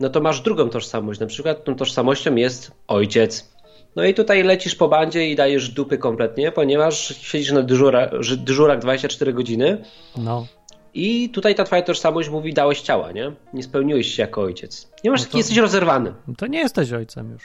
no 0.00 0.08
to 0.08 0.20
masz 0.20 0.40
drugą 0.40 0.68
tożsamość. 0.68 1.20
Na 1.20 1.26
przykład 1.26 1.64
tą 1.64 1.74
tożsamością 1.74 2.34
jest 2.34 2.70
ojciec. 2.88 3.56
No 3.96 4.04
i 4.04 4.14
tutaj 4.14 4.42
lecisz 4.42 4.74
po 4.74 4.88
bandzie 4.88 5.30
i 5.30 5.36
dajesz 5.36 5.68
dupy 5.68 5.98
kompletnie, 5.98 6.52
ponieważ 6.52 7.14
siedzisz 7.20 7.52
na 7.52 7.62
dyżura, 7.62 8.10
dyżurach 8.36 8.78
24 8.78 9.32
godziny 9.32 9.84
No. 10.16 10.46
I 10.96 11.30
tutaj 11.30 11.54
ta 11.54 11.64
twoja 11.64 11.82
tożsamość 11.82 12.28
mówi 12.28 12.54
dałeś 12.54 12.80
ciała, 12.80 13.12
nie? 13.12 13.32
Nie 13.52 13.62
spełniłeś 13.62 14.14
się 14.14 14.22
jako 14.22 14.42
ojciec. 14.42 14.92
Nie 15.04 15.10
masz 15.10 15.20
No 15.24 15.26
to- 15.30 15.38
jesteś 15.38 15.56
rozerwany. 15.56 16.14
No 16.28 16.34
to 16.34 16.46
nie 16.46 16.58
jesteś 16.58 16.92
ojcem 16.92 17.30
już. 17.30 17.42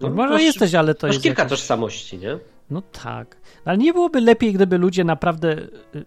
No, 0.00 0.10
Może 0.10 0.32
masz- 0.32 0.42
jesteś, 0.42 0.74
ale 0.74 0.94
to 0.94 1.06
Masz 1.06 1.14
jest 1.16 1.22
kilka 1.22 1.42
jakieś... 1.42 1.58
tożsamości, 1.58 2.18
nie? 2.18 2.38
No 2.70 2.82
tak. 3.02 3.36
Ale 3.64 3.78
nie 3.78 3.92
byłoby 3.92 4.20
lepiej, 4.20 4.52
gdyby 4.52 4.78
ludzie 4.78 5.04
naprawdę 5.04 5.52
y, 5.94 6.04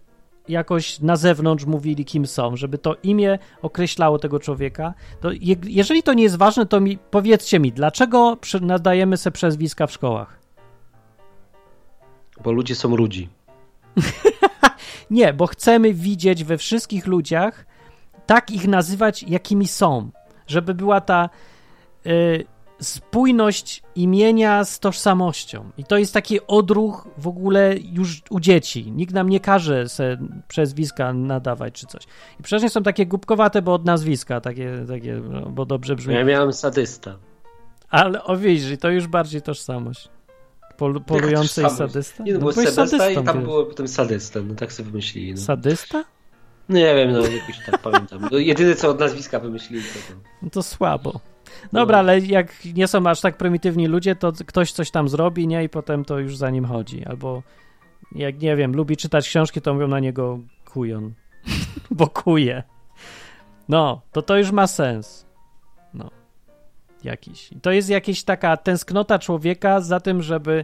jakoś 0.48 1.00
na 1.00 1.16
zewnątrz 1.16 1.66
mówili, 1.66 2.06
kim 2.06 2.28
są, 2.28 2.56
żeby 2.56 2.78
to 2.78 2.96
imię 3.04 3.40
określało 3.62 4.20
tego 4.20 4.40
człowieka. 4.40 4.94
To 5.22 5.32
je, 5.32 5.56
jeżeli 5.64 6.04
to 6.04 6.14
nie 6.14 6.24
jest 6.24 6.38
ważne, 6.38 6.66
to 6.66 6.80
mi 6.82 6.98
powiedzcie 7.12 7.60
mi, 7.60 7.72
dlaczego 7.72 8.38
przy, 8.42 8.60
nadajemy 8.60 9.18
se 9.18 9.32
przezwiska 9.32 9.88
w 9.88 9.92
szkołach? 9.92 10.40
Bo 12.44 12.52
ludzie 12.52 12.76
są 12.76 12.96
ludzi. 12.96 13.30
Nie, 15.12 15.34
bo 15.34 15.48
chcemy 15.48 15.94
widzieć 15.94 16.44
we 16.44 16.58
wszystkich 16.58 17.08
ludziach, 17.08 17.66
tak 18.26 18.52
ich 18.52 18.68
nazywać, 18.68 19.24
jakimi 19.24 19.68
są. 19.68 20.12
Żeby 20.48 20.74
była 20.74 21.02
ta 21.02 21.30
y, 22.06 22.46
spójność 22.82 23.84
imienia 23.96 24.64
z 24.64 24.80
tożsamością. 24.80 25.70
I 25.78 25.84
to 25.84 25.98
jest 25.98 26.14
taki 26.14 26.48
odruch 26.48 27.08
w 27.18 27.28
ogóle 27.28 27.76
już 27.78 28.22
u 28.30 28.40
dzieci. 28.40 28.92
Nikt 28.92 29.14
nam 29.14 29.30
nie 29.30 29.40
każe 29.40 29.90
se 29.90 30.18
przezwiska 30.48 31.14
nadawać 31.14 31.74
czy 31.74 31.88
coś. 31.88 32.04
I 32.40 32.44
przecież 32.44 32.72
są 32.72 32.84
takie 32.84 33.06
głupkowate, 33.06 33.62
bo 33.62 33.74
od 33.74 33.86
nazwiska, 33.86 34.42
takie, 34.42 34.86
takie 34.88 35.22
no, 35.30 35.50
bo 35.50 35.66
dobrze 35.66 35.96
brzmi. 35.96 36.14
Ja 36.14 36.24
miałem 36.24 36.54
sadysta. 36.54 37.16
Ale 37.90 38.24
o 38.24 38.38
widzisz, 38.38 38.80
to 38.80 38.90
już 38.90 39.08
bardziej 39.08 39.42
tożsamość. 39.42 40.10
Pol, 40.80 41.02
polujący 41.02 41.62
i 41.62 41.64
tożsamość? 41.64 41.78
sadysta? 41.94 42.24
Nie, 42.24 42.34
no, 42.34 42.40
No 42.40 42.52
byłeś 42.54 42.70
sadista 42.70 43.10
i 43.10 43.24
tam 43.24 43.44
było 43.44 43.66
potem 43.66 43.88
sadysta. 43.88 44.40
No 44.42 44.56
tak 44.56 44.74
sobie 44.74 44.90
wymyślili. 44.92 45.32
No. 45.34 45.38
Sadysta? 45.42 46.04
Nie 46.70 46.96
wiem, 46.96 47.12
no 47.12 47.20
jakoś 47.20 47.66
tak 47.66 47.78
pamiętam. 47.82 48.28
No, 48.32 48.38
jedyne 48.38 48.76
co 48.76 48.90
od 48.90 49.00
nazwiska 49.00 49.40
wymyślili 49.40 49.84
to 49.84 50.14
to. 50.14 50.20
No 50.42 50.50
to 50.50 50.64
słabo. 50.64 51.20
Dobra, 51.74 51.98
No. 51.98 52.00
ale 52.00 52.20
jak 52.20 52.66
nie 52.66 52.88
są 52.88 53.08
aż 53.08 53.22
tak 53.22 53.38
prymitywni 53.38 53.88
ludzie, 53.88 54.16
to 54.16 54.34
ktoś 54.46 54.72
coś 54.72 54.92
tam 54.92 55.10
zrobi, 55.10 55.48
nie? 55.48 55.64
I 55.64 55.70
potem 55.70 56.06
to 56.06 56.20
już 56.20 56.38
za 56.38 56.50
nim 56.50 56.66
chodzi. 56.66 57.06
Albo 57.06 57.44
jak, 58.16 58.40
nie 58.40 58.56
wiem, 58.56 58.76
lubi 58.76 58.98
czytać 58.98 59.28
książki, 59.30 59.62
to 59.62 59.74
mówią 59.74 59.88
na 59.88 60.00
niego 60.00 60.40
kujon. 60.66 61.14
Bo 61.92 62.08
kuje. 62.08 62.64
No, 63.70 64.02
to 64.12 64.22
to 64.22 64.38
już 64.38 64.52
ma 64.52 64.68
sens. 64.68 65.26
Jakiś. 67.04 67.50
To 67.62 67.72
jest 67.72 67.90
jakaś 67.90 68.24
taka 68.24 68.58
tęsknota 68.58 69.20
człowieka 69.20 69.82
za 69.82 70.00
tym, 70.00 70.22
żeby 70.22 70.64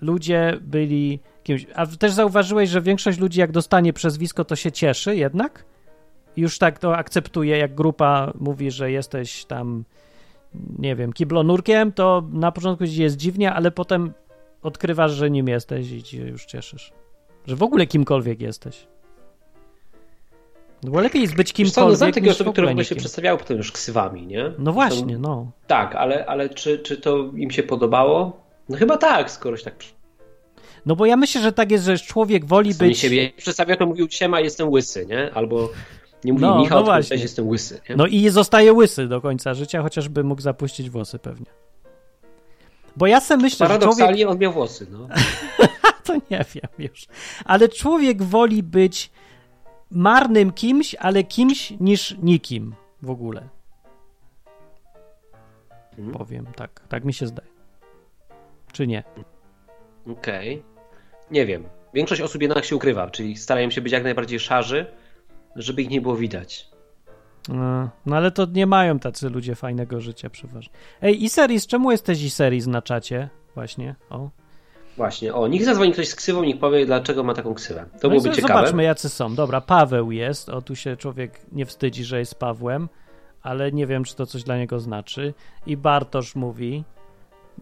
ludzie 0.00 0.58
byli 0.60 1.20
kimś. 1.42 1.66
A 1.74 1.86
też 1.86 2.12
zauważyłeś, 2.12 2.70
że 2.70 2.80
większość 2.80 3.18
ludzi, 3.18 3.40
jak 3.40 3.52
dostanie 3.52 3.92
przezwisko, 3.92 4.44
to 4.44 4.56
się 4.56 4.72
cieszy 4.72 5.16
jednak? 5.16 5.64
już 6.36 6.58
tak 6.58 6.78
to 6.78 6.96
akceptuje, 6.96 7.58
jak 7.58 7.74
grupa 7.74 8.32
mówi, 8.40 8.70
że 8.70 8.90
jesteś 8.90 9.44
tam, 9.44 9.84
nie 10.78 10.96
wiem, 10.96 11.12
kiblonurkiem, 11.12 11.92
to 11.92 12.22
na 12.32 12.52
początku 12.52 12.86
ci 12.86 13.02
jest 13.02 13.16
dziwnie, 13.16 13.52
ale 13.52 13.70
potem 13.70 14.12
odkrywasz, 14.62 15.12
że 15.12 15.30
nim 15.30 15.48
jesteś 15.48 15.90
i 15.90 16.02
ci 16.02 16.18
już 16.18 16.44
cieszysz. 16.44 16.92
Że 17.46 17.56
w 17.56 17.62
ogóle 17.62 17.86
kimkolwiek 17.86 18.40
jesteś. 18.40 18.86
No 20.86 20.92
bo 20.92 21.00
lepiej 21.00 21.22
jest 21.22 21.34
być 21.34 21.52
Wiesz 21.52 21.70
co, 21.70 21.80
no, 21.80 21.86
kimkolwiek 21.86 22.14
takie 22.14 22.30
osoby, 22.30 22.52
które 22.52 22.66
w 22.66 22.70
ogóle 22.70 22.84
się 22.84 22.94
przedstawiały 22.94 23.38
potem 23.38 23.56
już 23.56 23.72
ksywami, 23.72 24.26
nie? 24.26 24.52
No 24.58 24.72
właśnie, 24.72 25.18
no. 25.18 25.50
Tak, 25.66 25.94
ale, 25.94 26.26
ale 26.26 26.48
czy, 26.48 26.78
czy 26.78 26.96
to 26.96 27.30
im 27.36 27.50
się 27.50 27.62
podobało? 27.62 28.40
No 28.68 28.76
chyba 28.76 28.96
tak, 28.96 29.30
skoro 29.30 29.56
się 29.56 29.64
tak 29.64 29.74
No 30.86 30.96
bo 30.96 31.06
ja 31.06 31.16
myślę, 31.16 31.42
że 31.42 31.52
tak 31.52 31.70
jest, 31.70 31.84
że 31.84 31.98
człowiek 31.98 32.44
woli 32.44 32.74
sami 32.74 32.90
być... 32.90 32.98
siebie 32.98 33.32
przedstawia, 33.36 33.76
to 33.76 33.86
mówił 33.86 34.06
siema, 34.10 34.40
jestem 34.40 34.68
łysy, 34.68 35.06
nie? 35.06 35.34
Albo 35.34 35.68
nie 36.24 36.32
mówił 36.32 36.48
No, 36.48 36.58
Michał, 36.58 36.78
no 36.78 36.84
właśnie. 36.84 37.16
jestem 37.16 37.48
łysy, 37.48 37.80
nie? 37.88 37.96
No 37.96 38.06
i 38.06 38.28
zostaje 38.28 38.72
łysy 38.72 39.08
do 39.08 39.20
końca 39.20 39.54
życia, 39.54 39.82
chociażby 39.82 40.24
mógł 40.24 40.42
zapuścić 40.42 40.90
włosy 40.90 41.18
pewnie. 41.18 41.46
Bo 42.96 43.06
ja 43.06 43.20
sobie 43.20 43.42
myślę, 43.42 43.58
że 43.58 43.58
człowiek... 43.58 43.80
Paradoksalnie 43.80 44.28
on 44.28 44.38
miał 44.38 44.52
włosy, 44.52 44.86
no. 44.90 45.08
To 46.04 46.14
nie 46.14 46.44
wiem 46.54 46.70
już. 46.78 47.06
Ale 47.44 47.68
człowiek 47.68 48.22
woli 48.22 48.62
być 48.62 49.10
marnym 49.90 50.52
kimś, 50.52 50.94
ale 50.94 51.24
kimś 51.24 51.70
niż 51.80 52.16
nikim 52.22 52.74
w 53.02 53.10
ogóle. 53.10 53.48
Hmm. 55.96 56.14
Powiem 56.14 56.46
tak. 56.56 56.80
Tak 56.88 57.04
mi 57.04 57.14
się 57.14 57.26
zdaje. 57.26 57.48
Czy 58.72 58.86
nie? 58.86 59.04
Okej. 60.12 60.62
Nie 61.30 61.46
wiem. 61.46 61.64
Większość 61.94 62.20
osób 62.20 62.42
jednak 62.42 62.64
się 62.64 62.76
ukrywa, 62.76 63.10
czyli 63.10 63.36
starają 63.36 63.70
się 63.70 63.80
być 63.80 63.92
jak 63.92 64.04
najbardziej 64.04 64.40
szarzy, 64.40 64.86
żeby 65.56 65.82
ich 65.82 65.90
nie 65.90 66.00
było 66.00 66.16
widać. 66.16 66.68
No, 67.48 67.90
no 68.06 68.16
ale 68.16 68.30
to 68.30 68.46
nie 68.46 68.66
mają 68.66 68.98
tacy 68.98 69.30
ludzie 69.30 69.54
fajnego 69.54 70.00
życia 70.00 70.30
przeważnie. 70.30 70.72
Ej, 71.02 71.24
Iseris, 71.24 71.66
czemu 71.66 71.90
jesteś 71.90 72.22
Iseris 72.22 72.66
na 72.66 72.82
czacie? 72.82 73.28
Właśnie, 73.54 73.94
o. 74.10 74.30
Właśnie, 74.96 75.34
o, 75.34 75.48
niech 75.48 75.64
zadzwoni 75.64 75.92
ktoś 75.92 76.08
z 76.08 76.14
ksywą, 76.14 76.42
niech 76.42 76.58
powie, 76.58 76.86
dlaczego 76.86 77.24
ma 77.24 77.34
taką 77.34 77.54
ksywę. 77.54 77.84
To 78.00 78.08
No 78.08 78.08
byłoby 78.08 78.30
ciekawe. 78.30 78.54
Zobaczmy, 78.54 78.82
jacy 78.82 79.08
są. 79.08 79.34
Dobra, 79.34 79.60
Paweł 79.60 80.12
jest. 80.12 80.48
O, 80.48 80.62
tu 80.62 80.76
się 80.76 80.96
człowiek 80.96 81.40
nie 81.52 81.66
wstydzi, 81.66 82.04
że 82.04 82.18
jest 82.18 82.34
Pawłem, 82.34 82.88
ale 83.42 83.72
nie 83.72 83.86
wiem, 83.86 84.04
czy 84.04 84.16
to 84.16 84.26
coś 84.26 84.42
dla 84.42 84.58
niego 84.58 84.80
znaczy. 84.80 85.34
I 85.66 85.76
Bartosz 85.76 86.34
mówi, 86.34 86.84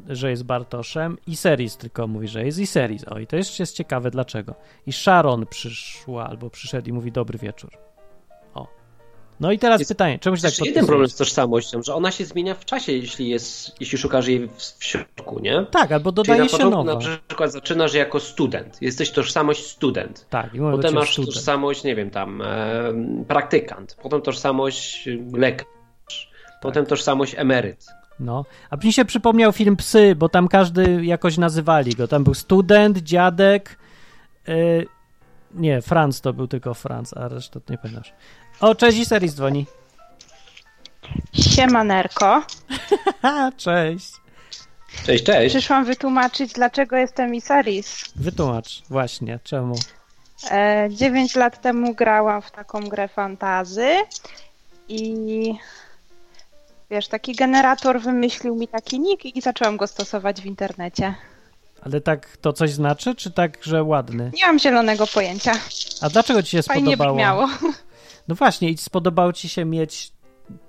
że 0.08 0.30
jest 0.30 0.44
Bartoszem. 0.44 1.18
I 1.26 1.36
Seris 1.36 1.76
tylko 1.76 2.06
mówi, 2.06 2.28
że 2.28 2.44
jest 2.44 2.58
i 2.58 2.66
Seris. 2.66 3.04
O, 3.08 3.18
i 3.18 3.26
to 3.26 3.36
jeszcze 3.36 3.62
jest 3.62 3.76
ciekawe, 3.76 4.10
dlaczego. 4.10 4.54
I 4.86 4.92
Sharon 4.92 5.46
przyszła 5.46 6.28
albo 6.28 6.50
przyszedł 6.50 6.88
i 6.88 6.92
mówi 6.92 7.12
dobry 7.12 7.38
wieczór. 7.38 7.70
No 9.40 9.52
i 9.52 9.58
teraz 9.58 9.80
Jest 9.80 9.88
pytanie, 9.90 10.18
czemu 10.18 10.36
się 10.36 10.42
tak 10.42 10.50
jeden 10.50 10.64
podpisujesz? 10.64 10.86
problem 10.86 11.08
z 11.08 11.16
tożsamością, 11.16 11.82
że 11.82 11.94
ona 11.94 12.10
się 12.10 12.24
zmienia 12.24 12.54
w 12.54 12.64
czasie, 12.64 12.92
jeśli, 12.92 13.28
jest, 13.28 13.80
jeśli 13.80 13.98
szukasz 13.98 14.26
jej 14.26 14.48
w, 14.48 14.52
w 14.78 14.84
środku, 14.84 15.40
nie? 15.40 15.66
Tak, 15.70 15.92
albo 15.92 16.10
Czyli 16.12 16.16
dodaje 16.16 16.42
na 16.42 16.48
się 16.48 16.70
nowa. 16.70 16.94
na 16.94 16.96
przykład 17.28 17.52
zaczynasz 17.52 17.94
jako 17.94 18.20
student. 18.20 18.82
Jesteś 18.82 19.10
tożsamość 19.10 19.66
student. 19.66 20.26
Tak, 20.30 20.54
i 20.54 20.58
Potem 20.58 20.94
masz 20.94 21.12
student. 21.12 21.34
tożsamość, 21.34 21.84
nie 21.84 21.94
wiem, 21.96 22.10
tam 22.10 22.42
e, 22.42 22.44
praktykant. 23.28 23.96
Potem 24.02 24.22
tożsamość 24.22 25.08
y, 25.08 25.24
lekarz. 25.32 25.66
Potem 26.62 26.86
tożsamość 26.86 27.34
emeryt. 27.36 27.86
No, 28.20 28.44
a 28.70 28.76
mi 28.76 28.92
się 28.92 29.04
przypomniał 29.04 29.52
film 29.52 29.76
Psy, 29.76 30.14
bo 30.16 30.28
tam 30.28 30.48
każdy 30.48 31.04
jakoś 31.04 31.38
nazywali 31.38 31.94
go. 31.94 32.08
Tam 32.08 32.24
był 32.24 32.34
student, 32.34 32.98
dziadek. 32.98 33.78
Yy, 34.48 34.86
nie, 35.54 35.82
Franz 35.82 36.20
to 36.20 36.32
był 36.32 36.48
tylko 36.48 36.74
Franz, 36.74 37.16
a 37.16 37.28
resztę 37.28 37.60
to 37.60 37.72
nie 37.72 37.78
pamiętasz. 37.78 38.12
O, 38.60 38.74
cześć, 38.74 38.98
i 38.98 39.04
Seris 39.04 39.34
dzwoni. 39.34 39.66
Siemanerko. 41.32 42.42
Cześć. 43.56 44.12
Cześć, 45.06 45.24
cześć. 45.24 45.54
Przyszłam 45.54 45.84
wytłumaczyć, 45.84 46.52
dlaczego 46.52 46.96
jestem 46.96 47.34
Isaris. 47.34 48.04
Wytłumacz, 48.16 48.82
właśnie, 48.90 49.38
czemu? 49.44 49.74
E, 50.50 50.88
9 50.90 51.34
lat 51.34 51.60
temu 51.62 51.94
grałam 51.94 52.42
w 52.42 52.50
taką 52.50 52.80
grę 52.80 53.08
fantazy 53.08 53.88
i 54.88 55.54
wiesz, 56.90 57.08
taki 57.08 57.34
generator 57.34 58.00
wymyślił 58.00 58.54
mi 58.56 58.68
taki 58.68 59.00
nick 59.00 59.24
i 59.24 59.40
zaczęłam 59.40 59.76
go 59.76 59.86
stosować 59.86 60.40
w 60.40 60.46
internecie. 60.46 61.14
Ale 61.82 62.00
tak 62.00 62.36
to 62.36 62.52
coś 62.52 62.70
znaczy, 62.70 63.14
czy 63.14 63.30
tak, 63.30 63.58
że 63.64 63.82
ładny? 63.82 64.30
Nie 64.34 64.46
mam 64.46 64.58
zielonego 64.58 65.06
pojęcia. 65.06 65.52
A 66.00 66.08
dlaczego 66.08 66.42
ci 66.42 66.50
się 66.50 66.62
Fajnie 66.62 66.94
spodobało? 66.94 67.14
brzmiało. 67.16 67.48
No 68.28 68.34
właśnie, 68.34 68.70
i 68.70 68.76
spodobało 68.76 69.32
ci 69.32 69.48
się 69.48 69.64
mieć 69.64 70.12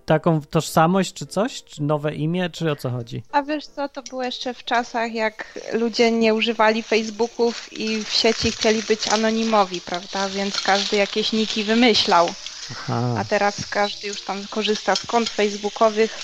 taką 0.06 0.42
tożsamość 0.42 1.14
czy 1.14 1.26
coś? 1.26 1.64
Czy 1.64 1.84
nowe 1.84 2.16
imię, 2.16 2.50
czy 2.50 2.72
o 2.72 2.76
co 2.76 2.90
chodzi? 2.90 3.24
A 3.32 3.44
wiesz 3.44 3.68
co, 3.68 3.90
to 3.90 4.04
było 4.04 4.24
jeszcze 4.24 4.54
w 4.54 4.64
czasach, 4.64 5.14
jak 5.14 5.60
ludzie 5.74 6.12
nie 6.12 6.34
używali 6.34 6.84
Facebooków 6.84 7.74
i 7.74 8.04
w 8.04 8.10
sieci 8.10 8.52
chcieli 8.52 8.84
być 8.84 9.08
anonimowi, 9.08 9.82
prawda? 9.82 10.30
Więc 10.30 10.62
każdy 10.62 10.98
jakieś 10.98 11.32
niki 11.32 11.64
wymyślał. 11.64 12.30
Aha. 12.72 13.16
A 13.18 13.26
teraz 13.26 13.66
każdy 13.66 14.08
już 14.08 14.22
tam 14.22 14.48
korzysta 14.50 14.96
z 14.96 15.06
kont 15.06 15.30
facebookowych 15.30 16.20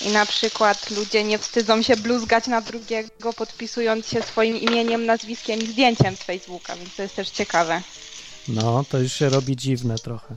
i 0.00 0.12
na 0.12 0.26
przykład 0.26 0.90
ludzie 0.90 1.24
nie 1.24 1.38
wstydzą 1.38 1.82
się 1.82 1.96
bluzgać 1.96 2.46
na 2.46 2.60
drugiego, 2.60 3.32
podpisując 3.32 4.08
się 4.08 4.22
swoim 4.22 4.56
imieniem, 4.56 5.06
nazwiskiem 5.06 5.60
i 5.60 5.66
zdjęciem 5.66 6.16
z 6.16 6.22
Facebooka, 6.22 6.76
więc 6.76 6.96
to 6.96 7.02
jest 7.02 7.16
też 7.16 7.30
ciekawe. 7.30 7.82
No, 8.48 8.84
to 8.90 8.98
już 8.98 9.12
się 9.12 9.28
robi 9.28 9.56
dziwne 9.56 9.98
trochę. 9.98 10.36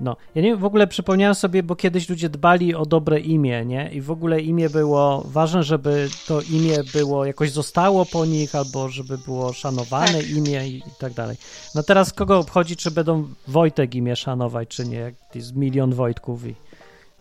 No, 0.00 0.16
ja 0.34 0.42
nie 0.42 0.56
w 0.56 0.64
ogóle 0.64 0.86
przypomniałem 0.86 1.34
sobie, 1.34 1.62
bo 1.62 1.76
kiedyś 1.76 2.08
ludzie 2.08 2.28
dbali 2.28 2.74
o 2.74 2.86
dobre 2.86 3.20
imię, 3.20 3.64
nie? 3.64 3.90
I 3.92 4.00
w 4.00 4.10
ogóle 4.10 4.40
imię 4.40 4.70
było 4.70 5.22
ważne, 5.26 5.62
żeby 5.62 6.08
to 6.26 6.40
imię 6.40 6.76
było 6.92 7.24
jakoś 7.24 7.50
zostało 7.50 8.06
po 8.06 8.26
nich, 8.26 8.54
albo 8.54 8.88
żeby 8.88 9.18
było 9.18 9.52
szanowane 9.52 10.12
Tak. 10.12 10.30
imię 10.30 10.68
i, 10.68 10.76
i 10.78 10.82
tak 10.98 11.12
dalej. 11.12 11.36
No 11.74 11.82
teraz 11.82 12.12
kogo 12.12 12.38
obchodzi, 12.38 12.76
czy 12.76 12.90
będą 12.90 13.28
Wojtek 13.48 13.94
imię 13.94 14.16
szanować, 14.16 14.68
czy 14.68 14.84
nie? 14.88 14.96
Jak 14.98 15.14
jest 15.34 15.56
milion 15.56 15.94
Wojtków 15.94 16.46
i 16.46 16.54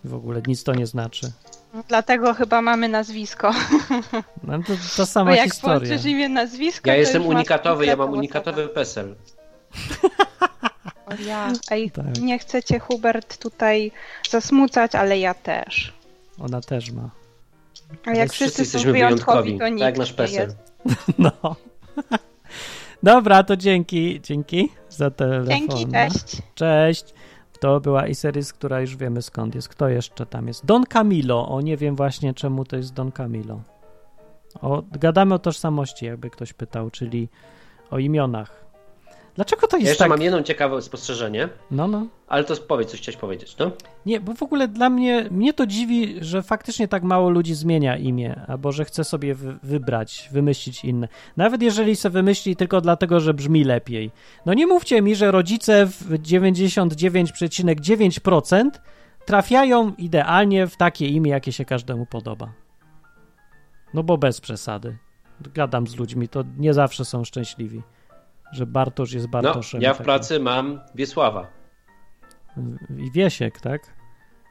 w 0.04 0.14
ogóle 0.14 0.42
nic 0.48 0.64
to 0.64 0.74
nie 0.74 0.88
znaczy. 0.88 1.32
Dlatego 1.88 2.34
chyba 2.34 2.62
mamy 2.62 2.90
nazwisko. 2.90 3.52
No 4.44 4.58
to 4.58 4.74
ta 4.74 4.74
Bo 4.98 5.06
sama 5.06 5.36
jak 5.36 5.46
historia. 5.46 5.80
połączysz 5.80 6.06
imię, 6.06 6.30
nazwisko, 6.30 6.90
Ja 6.90 6.96
jestem 6.96 7.26
unikatowy, 7.26 7.86
ja 7.86 7.96
mam 7.96 8.10
unikatowy 8.12 8.68
PESEL. 8.68 9.16
Ja. 11.20 11.54
Ej, 11.72 11.92
Tak. 11.92 12.20
nie 12.22 12.40
chcecie 12.40 12.80
Hubert 12.80 13.38
tutaj 13.38 13.92
zasmucać, 14.30 14.96
ale 14.96 15.20
ja 15.20 15.34
też. 15.34 15.94
Ona 16.40 16.62
też 16.62 16.92
ma. 16.92 17.10
A 18.06 18.10
jak 18.10 18.18
Więc 18.18 18.32
wszyscy, 18.32 18.66
są 18.66 18.80
wyjątkowi, 18.80 18.94
wyjątkowi, 18.94 19.60
to 19.60 19.68
nikt 19.68 19.82
tak 19.82 19.98
nasz 19.98 20.10
nie 20.12 20.16
PESEL. 20.18 20.48
jest. 20.48 20.58
No. 21.20 21.56
Dobra, 23.04 23.44
to 23.44 23.58
dzięki, 23.58 24.22
dzięki 24.22 24.70
za 24.90 25.12
telefon. 25.12 25.48
Dzięki, 25.48 25.88
cześć. 25.92 26.42
Cześć. 26.56 27.06
To 27.60 27.80
była 27.80 28.08
Iseris, 28.08 28.54
która 28.54 28.82
już 28.82 28.96
wiemy 28.96 29.22
skąd 29.22 29.56
jest. 29.56 29.70
Kto 29.70 29.90
jeszcze 29.90 30.26
tam 30.26 30.48
jest? 30.48 30.66
Don 30.66 30.84
Camilo. 30.86 31.50
O, 31.50 31.62
nie 31.62 31.78
wiem 31.78 31.96
właśnie 31.96 32.34
czemu 32.34 32.66
to 32.66 32.76
jest 32.76 32.94
Don 32.94 33.12
Camilo. 33.12 33.62
O, 34.62 34.84
gadamy 34.92 35.36
o 35.36 35.40
tożsamości, 35.40 36.06
jakby 36.06 36.30
ktoś 36.30 36.54
pytał, 36.54 36.90
czyli 36.90 37.30
o 37.92 38.00
imionach. 38.00 38.63
Dlaczego 39.36 39.68
to 39.68 39.78
Ja 39.78 39.82
jest 39.82 39.90
jeszcze 39.90 40.04
tak? 40.04 40.10
mam 40.10 40.22
jedno 40.22 40.44
ciekawe 40.44 40.82
spostrzeżenie, 40.82 41.50
No, 41.72 41.88
no. 41.88 42.08
ale 42.28 42.44
to 42.44 42.56
powiedz, 42.68 42.92
coś 42.92 43.00
chciałeś 43.02 43.18
powiedzieć, 43.18 43.58
no? 43.58 43.72
Nie, 44.06 44.20
bo 44.20 44.34
w 44.34 44.44
ogóle 44.44 44.68
dla 44.68 44.90
mnie, 44.90 45.26
mnie 45.32 45.54
to 45.54 45.68
dziwi, 45.68 46.16
że 46.22 46.44
faktycznie 46.44 46.88
tak 46.88 47.04
mało 47.04 47.30
ludzi 47.30 47.54
zmienia 47.56 47.98
imię, 47.98 48.42
albo 48.48 48.72
że 48.72 48.86
chce 48.86 49.04
sobie 49.04 49.36
wy, 49.36 49.58
wybrać, 49.64 50.30
wymyślić 50.32 50.86
inne. 50.86 51.08
Nawet 51.38 51.62
jeżeli 51.62 51.96
se 51.96 52.10
wymyśli 52.10 52.56
tylko 52.56 52.82
dlatego, 52.82 53.20
że 53.20 53.34
brzmi 53.34 53.64
lepiej. 53.64 54.12
No 54.46 54.54
nie 54.54 54.68
mówcie 54.68 55.02
mi, 55.02 55.16
że 55.16 55.32
rodzice 55.32 55.86
w 55.86 56.10
99,9% 56.10 58.70
trafiają 59.26 59.94
idealnie 59.98 60.68
w 60.68 60.78
takie 60.78 61.08
imię, 61.08 61.32
jakie 61.32 61.52
się 61.52 61.66
każdemu 61.66 62.06
podoba. 62.06 62.54
No 63.94 64.04
bo 64.04 64.18
bez 64.18 64.42
przesady. 64.42 64.98
Gadam 65.54 65.88
z 65.88 65.96
ludźmi, 65.96 66.30
to 66.30 66.44
nie 66.58 66.74
zawsze 66.74 67.06
są 67.06 67.24
szczęśliwi, 67.24 67.82
że 68.54 68.66
Bartosz 68.66 69.14
jest 69.14 69.26
No, 69.26 69.42
Bartoszem. 69.42 69.82
ja 69.82 69.94
w 69.94 69.98
takim. 69.98 70.06
pracy 70.06 70.40
mam 70.40 70.80
Wiesława. 70.96 71.48
I 72.98 73.12
Wiesiek, 73.12 73.62
tak? 73.62 73.82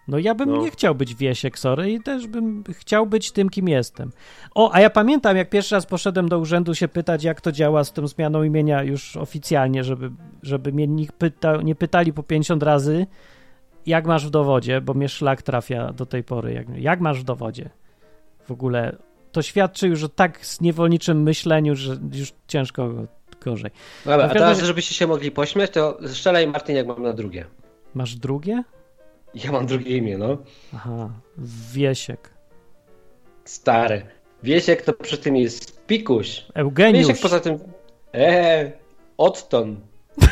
No 0.08 0.18
ja 0.18 0.34
bym 0.34 0.50
No. 0.50 0.62
nie 0.62 0.70
chciał 0.70 0.94
być 0.94 1.14
Wiesiek, 1.14 1.58
sorry, 1.58 1.90
i 1.92 2.00
też 2.00 2.26
bym 2.26 2.64
chciał 2.72 3.06
być 3.06 3.32
tym, 3.32 3.48
kim 3.50 3.68
jestem. 3.68 4.10
O, 4.54 4.70
a 4.74 4.80
ja 4.80 4.90
pamiętam, 4.90 5.36
jak 5.36 5.50
pierwszy 5.50 5.74
raz 5.74 5.86
poszedłem 5.86 6.28
do 6.28 6.38
urzędu 6.38 6.74
się 6.74 6.88
pytać, 6.88 7.24
jak 7.24 7.40
to 7.40 7.52
działa 7.52 7.84
z 7.84 7.92
tą 7.92 8.06
zmianą 8.06 8.42
imienia 8.42 8.82
już 8.82 9.16
oficjalnie, 9.16 9.84
żeby, 9.84 10.10
żeby 10.42 10.72
mnie 10.72 10.86
nikt 10.86 11.16
pyta, 11.16 11.56
nie 11.56 11.74
pytali 11.74 12.12
po 12.12 12.22
50 12.22 12.62
razy, 12.62 13.06
jak 13.86 14.06
masz 14.06 14.26
w 14.26 14.30
dowodzie, 14.30 14.80
bo 14.80 14.94
mnie 14.94 15.08
szlak 15.08 15.42
trafia 15.42 15.92
do 15.92 16.06
tej 16.06 16.24
pory. 16.24 16.52
Jak, 16.52 16.68
jak 16.78 17.00
masz 17.00 17.20
w 17.20 17.24
dowodzie? 17.24 17.70
W 18.44 18.50
ogóle 18.50 18.96
to 19.32 19.42
świadczy 19.42 19.88
już 19.88 20.04
o 20.04 20.08
tak 20.08 20.40
niewolniczym 20.60 21.22
myśleniu, 21.22 21.76
że 21.76 21.96
już 22.12 22.32
ciężko 22.48 22.90
gorzej. 23.42 23.70
Dobra, 24.04 24.24
a 24.24 24.28
teraz, 24.28 24.60
żebyście 24.62 24.94
się 24.94 25.06
mogli 25.06 25.30
pośmiać, 25.30 25.70
to 25.70 25.98
strzelaj 26.06 26.46
Martin, 26.46 26.76
jak 26.76 26.86
mam 26.86 27.02
na 27.02 27.12
drugie. 27.12 27.44
Masz 27.94 28.14
drugie? 28.14 28.62
Ja 29.34 29.52
mam 29.52 29.66
drugie 29.66 29.96
imię, 29.96 30.18
no. 30.18 30.36
Aha, 30.74 31.10
Wiesiek. 31.72 32.30
Stary. 33.44 34.06
Wiesiek 34.42 34.82
to 34.82 34.92
przy 34.92 35.18
tym 35.18 35.36
jest 35.36 35.86
Pikuś. 35.86 36.44
Eugeniusz. 36.54 37.06
Wiesiek 37.06 37.22
poza 37.22 37.40
tym... 37.40 37.58
Eee, 38.12 38.72
Otton. 39.16 39.80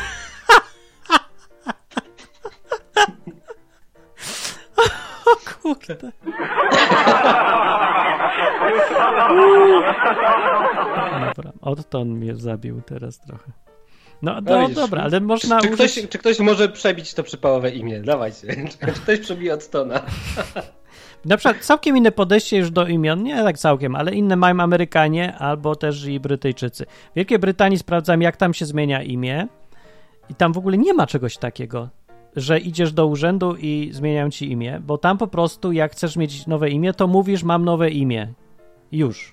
Kurde. 5.63 5.97
Dobra, 11.37 11.53
Otton 11.61 12.09
mnie 12.09 12.35
zabił 12.35 12.83
teraz 12.83 13.19
trochę. 13.19 13.53
No, 14.23 14.41
No 14.41 14.61
no 14.61 14.69
dobra, 14.69 15.03
ale 15.03 15.21
można 15.21 15.61
Czy 15.61 15.69
użyć... 15.69 15.93
ktoś, 15.93 16.09
czy 16.09 16.19
ktoś 16.19 16.39
może 16.39 16.69
przebić 16.69 17.15
to 17.15 17.23
przypałowe 17.23 17.71
imię? 17.71 18.01
Dawajcie. 18.01 18.47
Czy 18.81 18.87
ktoś 18.93 19.21
przebije 19.21 19.55
Ottona? 19.55 20.01
Na 21.25 21.37
przykład 21.37 21.65
całkiem 21.65 21.97
inne 21.97 22.13
podejście 22.13 22.57
już 22.57 22.71
do 22.71 22.87
imion, 22.87 23.23
nie 23.23 23.43
tak 23.43 23.59
całkiem, 23.59 23.97
ale 23.97 24.15
inne 24.15 24.37
mają 24.37 24.61
Amerykanie 24.61 25.35
albo 25.37 25.77
też 25.77 26.05
i 26.05 26.21
Brytyjczycy. 26.21 26.87
W 26.87 27.15
Wielkiej 27.17 27.39
Brytanii 27.39 27.79
sprawdzam, 27.79 28.23
jak 28.23 28.37
tam 28.37 28.55
się 28.55 28.67
zmienia 28.67 29.03
imię 29.03 29.47
i 30.31 30.35
tam 30.35 30.53
w 30.53 30.59
ogóle 30.59 30.79
nie 30.79 30.95
ma 30.95 31.07
czegoś 31.07 31.37
takiego, 31.37 31.89
że 32.37 32.59
idziesz 32.59 32.93
do 32.93 33.07
urzędu 33.07 33.57
i 33.57 33.91
zmieniają 33.93 34.31
ci 34.31 34.53
imię, 34.53 34.81
bo 34.87 34.99
tam 34.99 35.19
po 35.19 35.27
prostu 35.27 35.73
jak 35.73 35.93
chcesz 35.93 36.17
mieć 36.17 36.47
nowe 36.47 36.71
imię, 36.71 36.93
to 36.93 37.07
mówisz 37.07 37.43
mam 37.43 37.65
nowe 37.65 37.91
imię. 37.91 38.33
Już. 38.93 39.33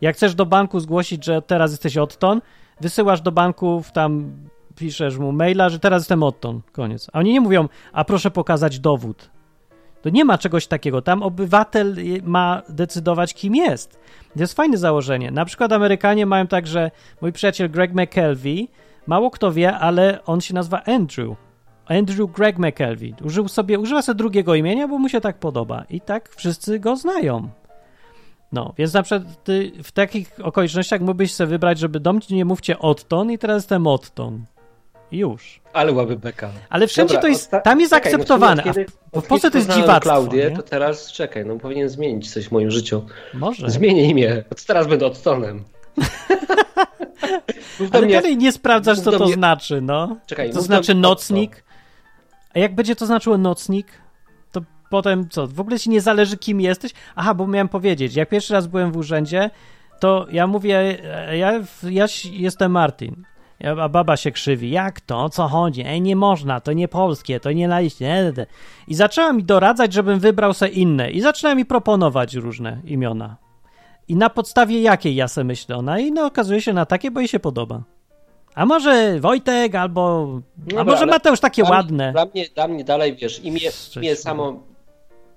Jak 0.00 0.16
chcesz 0.16 0.34
do 0.34 0.46
banku 0.46 0.80
zgłosić, 0.80 1.24
że 1.24 1.42
teraz 1.42 1.70
jesteś 1.70 1.96
Otton, 1.96 2.40
wysyłasz 2.80 3.20
do 3.20 3.32
banków, 3.32 3.92
tam 3.92 4.32
piszesz 4.76 5.18
mu 5.18 5.32
maila, 5.32 5.68
że 5.68 5.78
teraz 5.78 6.02
jestem 6.02 6.22
Otton. 6.22 6.60
Koniec. 6.72 7.10
A 7.12 7.18
oni 7.18 7.32
nie 7.32 7.40
mówią, 7.40 7.68
a 7.92 8.04
proszę 8.04 8.30
pokazać 8.30 8.78
dowód. 8.78 9.30
To 10.02 10.10
nie 10.10 10.24
ma 10.24 10.38
czegoś 10.38 10.66
takiego. 10.66 11.02
Tam 11.02 11.22
obywatel 11.22 11.96
ma 12.22 12.62
decydować, 12.68 13.34
kim 13.34 13.54
jest. 13.54 14.00
To 14.34 14.40
jest 14.40 14.54
fajne 14.54 14.78
założenie. 14.78 15.30
Na 15.30 15.44
przykład 15.44 15.72
Amerykanie 15.72 16.26
mają 16.26 16.46
tak, 16.46 16.66
że 16.66 16.90
mój 17.20 17.32
przyjaciel 17.32 17.70
Greg 17.70 17.92
McKelvey, 17.94 18.68
mało 19.06 19.30
kto 19.30 19.52
wie, 19.52 19.74
ale 19.74 20.24
on 20.24 20.40
się 20.40 20.54
nazywa 20.54 20.82
Andrew. 20.84 21.45
Andrew 21.86 22.32
Greg 22.32 22.58
McKelvey. 22.58 23.14
Użył 23.24 23.48
sobie, 23.48 23.78
używa 23.78 24.02
sobie 24.02 24.18
drugiego 24.18 24.54
imienia, 24.54 24.88
bo 24.88 24.98
mu 24.98 25.08
się 25.08 25.20
tak 25.20 25.38
podoba. 25.38 25.84
I 25.90 26.00
tak 26.00 26.28
wszyscy 26.36 26.78
go 26.80 26.96
znają. 26.96 27.48
No, 28.52 28.74
więc 28.78 28.92
na 28.92 29.02
przykład 29.02 29.44
ty 29.44 29.72
w 29.82 29.92
takich 29.92 30.32
okolicznościach 30.42 31.00
mógłbyś 31.00 31.34
sobie 31.34 31.48
wybrać, 31.48 31.78
żeby 31.78 32.00
do 32.00 32.12
mnie 32.12 32.22
nie 32.30 32.44
mówcie 32.44 32.78
Otton 32.78 33.30
i 33.30 33.38
teraz 33.38 33.56
jestem 33.56 33.86
Otton. 33.86 34.44
I 35.12 35.18
Już. 35.18 35.60
Ale 35.72 35.92
łaby 35.92 36.16
beka. 36.16 36.50
Ale 36.70 36.86
wszędzie 36.86 37.14
Dobra, 37.14 37.22
to 37.22 37.28
jest, 37.28 37.50
tam 37.64 37.80
jest 37.80 37.92
czekaj, 37.92 38.12
no, 38.12 38.16
akceptowane. 38.16 38.62
A 38.62 38.64
kiedy- 38.64 38.86
w 39.12 39.26
Polsce 39.26 39.36
kiedy 39.36 39.50
to 39.50 39.58
jest 39.58 39.70
dziwactwo. 39.80 40.10
Klaudię, 40.10 40.50
nie? 40.50 40.56
to 40.56 40.62
teraz 40.62 41.12
czekaj, 41.12 41.46
no 41.46 41.56
powinien 41.56 41.88
zmienić 41.88 42.32
coś 42.32 42.48
w 42.48 42.52
moim 42.52 42.70
życiu. 42.70 43.06
Może. 43.34 43.70
Zmienię 43.70 44.04
imię. 44.10 44.44
Od 44.50 44.64
teraz 44.64 44.86
będę 44.86 45.06
Ottonem. 45.06 45.64
Ale 47.92 48.06
mnie- 48.06 48.14
dalej 48.14 48.36
nie 48.36 48.52
sprawdzasz, 48.52 49.00
co 49.00 49.12
to 49.12 49.24
mnie- 49.24 49.34
znaczy, 49.34 49.80
no. 49.80 50.16
Czekaj, 50.26 50.52
to 50.52 50.60
znaczy 50.62 50.94
nocnik. 50.94 51.64
A 52.56 52.58
jak 52.58 52.74
będzie 52.74 52.96
to 52.96 53.06
znaczyło 53.06 53.38
nocnik, 53.38 53.86
to 54.52 54.60
potem 54.90 55.28
co? 55.28 55.46
W 55.46 55.60
ogóle 55.60 55.78
ci 55.78 55.90
nie 55.90 56.00
zależy, 56.00 56.36
kim 56.36 56.60
jesteś? 56.60 56.92
Aha, 57.16 57.34
bo 57.34 57.46
miałem 57.46 57.68
powiedzieć, 57.68 58.16
jak 58.16 58.28
pierwszy 58.28 58.52
raz 58.52 58.66
byłem 58.66 58.92
w 58.92 58.96
urzędzie, 58.96 59.50
to 60.00 60.26
ja 60.30 60.46
mówię, 60.46 60.98
e, 61.04 61.38
ja, 61.38 61.52
ja 61.82 62.06
jestem 62.32 62.72
Martin. 62.72 63.24
A 63.80 63.88
baba 63.88 64.16
się 64.16 64.30
krzywi. 64.30 64.70
Jak 64.70 65.00
to? 65.00 65.24
O 65.24 65.28
co 65.28 65.48
chodzi? 65.48 65.82
Ej, 65.86 66.02
nie 66.02 66.16
można, 66.16 66.60
to 66.60 66.72
nie 66.72 66.88
polskie, 66.88 67.40
to 67.40 67.52
nie 67.52 67.68
na 67.68 67.80
liście. 67.80 68.04
nie, 68.04 68.24
nie, 68.24 68.32
nie. 68.36 68.46
I 68.88 68.94
zaczęła 68.94 69.32
mi 69.32 69.44
doradzać, 69.44 69.92
żebym 69.92 70.18
wybrał 70.18 70.54
sobie 70.54 70.72
inne. 70.72 71.10
I 71.10 71.20
zaczęła 71.20 71.54
mi 71.54 71.64
proponować 71.64 72.34
różne 72.34 72.80
imiona. 72.84 73.36
I 74.08 74.16
na 74.16 74.30
podstawie 74.30 74.82
jakiej 74.82 75.14
ja 75.14 75.28
sobie 75.28 75.44
myślę 75.44 75.76
ona? 75.76 75.98
I 75.98 76.12
no 76.12 76.26
okazuje 76.26 76.60
się 76.60 76.72
na 76.72 76.86
takie, 76.86 77.10
bo 77.10 77.20
jej 77.20 77.28
się 77.28 77.40
podoba. 77.40 77.95
A 78.56 78.66
może 78.66 79.20
Wojtek, 79.20 79.74
albo. 79.74 80.28
a 80.66 80.68
Dobra, 80.70 80.84
może 80.84 81.06
Mateusz 81.06 81.40
takie 81.40 81.62
Dla 81.62 81.70
mnie- 81.70 81.76
ładne. 81.76 82.12
Dla 82.12 82.24
mnie, 82.26 82.46
dla 82.54 82.68
mnie 82.68 82.84
dalej, 82.84 83.16
wiesz, 83.16 83.40
imię, 83.44 83.60
imię 83.96 84.16
samo 84.16 84.62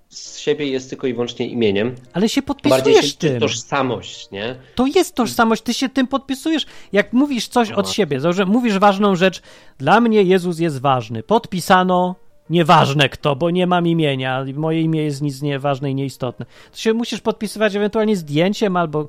z 0.09 0.37
siebie 0.37 0.67
jest 0.67 0.89
tylko 0.89 1.07
i 1.07 1.13
wyłącznie 1.13 1.47
imieniem. 1.47 1.95
Ale 2.13 2.29
się 2.29 2.41
Bardziej 2.41 2.71
się 2.71 2.71
podpisujesz 2.71 3.15
tym. 3.15 3.39
tożsamość, 3.39 4.31
nie? 4.31 4.55
To 4.75 4.85
jest 4.87 5.15
tożsamość, 5.15 5.61
ty 5.61 5.73
się 5.73 5.89
tym 5.89 6.07
podpisujesz. 6.07 6.65
Jak 6.91 7.13
mówisz 7.13 7.47
coś 7.47 7.71
od 7.71 7.89
siebie, 7.89 8.19
że 8.33 8.45
mówisz 8.45 8.77
ważną 8.79 9.15
rzecz, 9.15 9.41
dla 9.77 10.01
mnie 10.01 10.23
Jezus 10.23 10.59
jest 10.59 10.81
ważny. 10.81 11.23
Podpisano 11.23 12.15
nieważne 12.49 13.09
kto, 13.09 13.35
bo 13.35 13.49
nie 13.49 13.67
mam 13.67 13.87
imienia, 13.87 14.45
moje 14.55 14.81
imię 14.81 15.03
jest 15.03 15.21
nic 15.21 15.41
nieważne 15.41 15.91
i 15.91 15.95
nieistotne. 15.95 16.45
To 16.71 16.77
się 16.77 16.93
musisz 16.93 17.21
podpisywać 17.21 17.75
ewentualnie 17.75 18.15
zdjęciem 18.15 18.77
albo, 18.77 19.07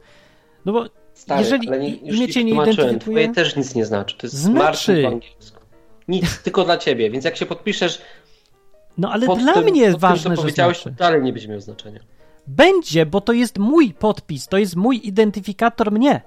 no 0.65 0.73
bo 0.73 0.85
Stary, 1.21 1.43
jeżeli 1.43 1.69
ale 1.69 1.79
nie, 1.79 1.91
już 1.91 2.17
imię 2.17 2.27
ci 2.27 2.33
cię 2.33 2.45
nie 2.45 2.53
identyfikuje, 2.53 2.99
Twoje 2.99 3.29
też 3.29 3.57
nic 3.57 3.75
nie 3.75 3.87
znaczy. 3.87 4.17
To 4.17 4.27
jest 4.27 4.37
Znaczy. 4.37 5.03
Po 5.03 5.09
angielsku. 5.09 5.61
Nic, 6.09 6.43
tylko 6.43 6.65
dla 6.65 6.79
ciebie. 6.79 7.11
Więc 7.11 7.25
jak 7.25 7.37
się 7.37 7.47
podpiszesz 7.47 8.03
no 8.99 9.13
ale 9.13 9.27
pod 9.27 9.39
dla 9.39 9.55
tym, 9.55 9.65
mnie 9.65 9.81
jest 9.81 9.93
pod 9.93 10.01
tym, 10.01 10.11
ważne, 10.11 10.31
co 10.31 10.37
że 10.37 10.43
powiedziałeś, 10.43 10.83
znaczy. 10.83 10.97
to 10.97 11.05
dalej 11.05 11.23
nie 11.23 11.33
będzie 11.33 11.49
miał 11.49 11.61
znaczenia. 11.61 12.01
Będzie, 12.47 13.07
bo 13.07 13.21
to 13.21 13.33
jest 13.33 13.59
mój 13.59 13.95
podpis, 13.95 14.49
to 14.49 14.59
jest 14.59 14.77
mój 14.77 15.01
identyfikator 15.09 15.93
mnie. 15.93 16.23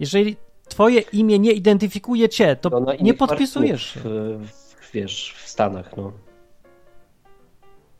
Jeżeli 0.00 0.36
twoje 0.68 1.00
imię 1.00 1.38
nie 1.38 1.52
identyfikuje 1.52 2.28
cię, 2.28 2.56
to 2.56 2.70
No, 2.70 2.80
na 2.80 2.94
nie 2.94 3.14
podpisujesz 3.14 3.98
W, 4.04 4.38
w, 4.46 4.92
wiesz, 4.92 5.34
w 5.38 5.48
Stanach, 5.48 5.96
no. 5.96 6.12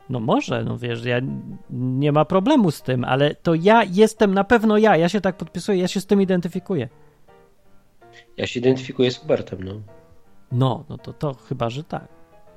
No 0.09 0.19
może, 0.19 0.63
no 0.63 0.77
wiesz, 0.77 1.05
ja 1.05 1.21
nie 1.69 2.11
ma 2.11 2.25
problemu 2.25 2.71
z 2.71 2.81
tym, 2.81 3.03
ale 3.03 3.35
to 3.35 3.53
ja 3.53 3.83
jestem 3.83 4.33
na 4.33 4.43
pewno 4.43 4.77
ja, 4.77 4.97
ja 4.97 5.09
się 5.09 5.21
tak 5.21 5.37
podpisuję, 5.37 5.77
ja 5.81 5.87
się 5.87 6.01
z 6.01 6.05
tym 6.05 6.21
identyfikuję. 6.21 6.89
Ja 8.37 8.47
się 8.47 8.59
identyfikuję 8.59 9.11
z 9.11 9.17
Hubertem, 9.17 9.63
no. 9.63 9.73
No, 10.51 10.83
no 10.89 10.97
to, 10.97 11.13
to 11.13 11.33
chyba, 11.33 11.69
że 11.69 11.83
tak. 11.83 12.07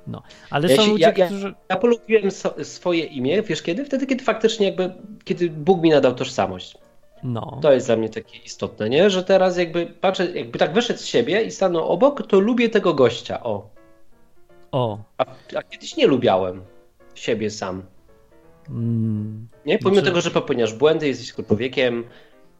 No, 0.07 0.21
ale 0.49 0.67
Ja 0.69 0.75
są 0.75 0.83
się- 0.83 0.91
ludzie, 0.91 1.13
ja- 1.17 1.25
którzy... 1.25 1.53
Ja 1.69 1.75
polubiłem 1.75 2.31
so, 2.31 2.53
swoje 2.63 3.03
imię, 3.05 3.41
wiesz 3.41 3.61
kiedy? 3.61 3.85
Wtedy, 3.85 4.05
kiedy 4.07 4.23
faktycznie 4.23 4.65
jakby, 4.65 4.93
kiedy 5.23 5.49
Bóg 5.49 5.81
mi 5.81 5.89
nadał 5.89 6.15
tożsamość. 6.15 6.77
No, 7.23 7.59
To 7.61 7.71
jest 7.73 7.87
dla 7.87 7.95
mnie 7.95 8.09
takie 8.09 8.37
istotne, 8.37 8.89
nie? 8.89 9.09
Że 9.09 9.23
teraz 9.23 9.57
jakby 9.57 9.85
patrzę, 9.85 10.31
jakby 10.31 10.59
tak 10.59 10.73
wyszedł 10.73 10.99
z 10.99 11.05
siebie 11.05 11.41
i 11.43 11.51
stanął 11.51 11.87
obok, 11.89 12.27
to 12.27 12.39
lubię 12.39 12.69
tego 12.69 12.93
gościa, 12.93 13.43
o. 13.43 13.69
o. 14.71 14.99
A, 15.17 15.25
a 15.57 15.63
kiedyś 15.63 15.97
nie 15.97 16.07
lubiałem 16.07 16.61
siebie 17.19 17.49
sam. 17.49 17.83
Mm, 18.69 19.47
Nie? 19.65 19.79
Pomimo 19.79 19.95
Znaczy- 20.01 20.11
tego, 20.11 20.21
że 20.21 20.31
popełniasz 20.31 20.73
błędy, 20.73 21.07
jesteś 21.07 21.33
człowiekiem, 21.33 22.03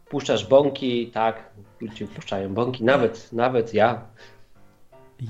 puszczasz 0.10 0.47
bąki, 0.47 1.07
tak, 1.07 1.49
ludzie 1.82 2.07
puszczają 2.07 2.53
bąki, 2.53 2.84
nawet, 2.84 3.34
nawet 3.34 3.74
ja 3.74 4.01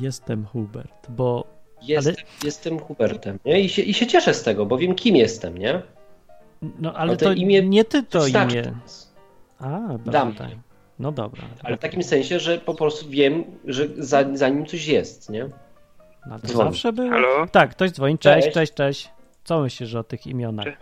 jestem 0.01 0.45
Hubert, 0.45 1.11
bo... 1.11 1.47
jestem, 1.81 2.15
jestem 2.43 2.79
Hubertem, 2.79 3.39
nie? 3.45 3.59
I 3.61 3.69
się, 3.69 3.81
I 3.81 3.93
się 3.93 4.07
cieszę 4.07 4.33
z 4.33 4.43
tego, 4.43 4.65
bo 4.65 4.77
wiem, 4.77 4.95
kim 4.95 5.15
jestem, 5.15 5.57
nie? 5.57 5.81
No, 6.79 6.93
ale 6.93 7.11
No 7.11 7.17
to 7.17 7.25
to 7.25 7.33
imię 7.33 7.61
nie 7.63 7.85
ty 7.85 8.03
to 8.03 8.27
imię. 8.27 8.63
teraz. 8.63 9.13
A, 9.59 9.79
dobra, 10.05 10.25
mnie. 10.25 10.59
No 10.99 11.11
dobra. 11.11 11.43
Ale 11.63 11.77
w 11.77 11.79
takim 11.79 12.03
sensie, 12.03 12.39
że 12.39 12.57
po 12.57 12.73
prostu 12.75 13.09
wiem, 13.09 13.43
że 13.65 13.87
za, 13.97 14.25
za 14.33 14.49
nim 14.49 14.65
coś 14.65 14.87
jest, 14.87 15.29
nie? 15.29 15.49
No, 16.27 16.39
to 16.39 16.47
dzwoni. 16.47 16.69
zawsze 16.69 16.93
było. 16.93 17.09
Halo? 17.09 17.47
Tak, 17.51 17.71
ktoś 17.71 17.91
dzwoni. 17.91 18.17
Cześć, 18.17 18.45
Cześć. 18.47 18.53
cześć, 18.53 18.73
cześć. 18.73 19.09
Co 19.49 19.61
myślisz 19.61 19.95
o 19.95 20.03
tych 20.03 20.27
imionach? 20.27 20.65
Cześć. 20.65 20.77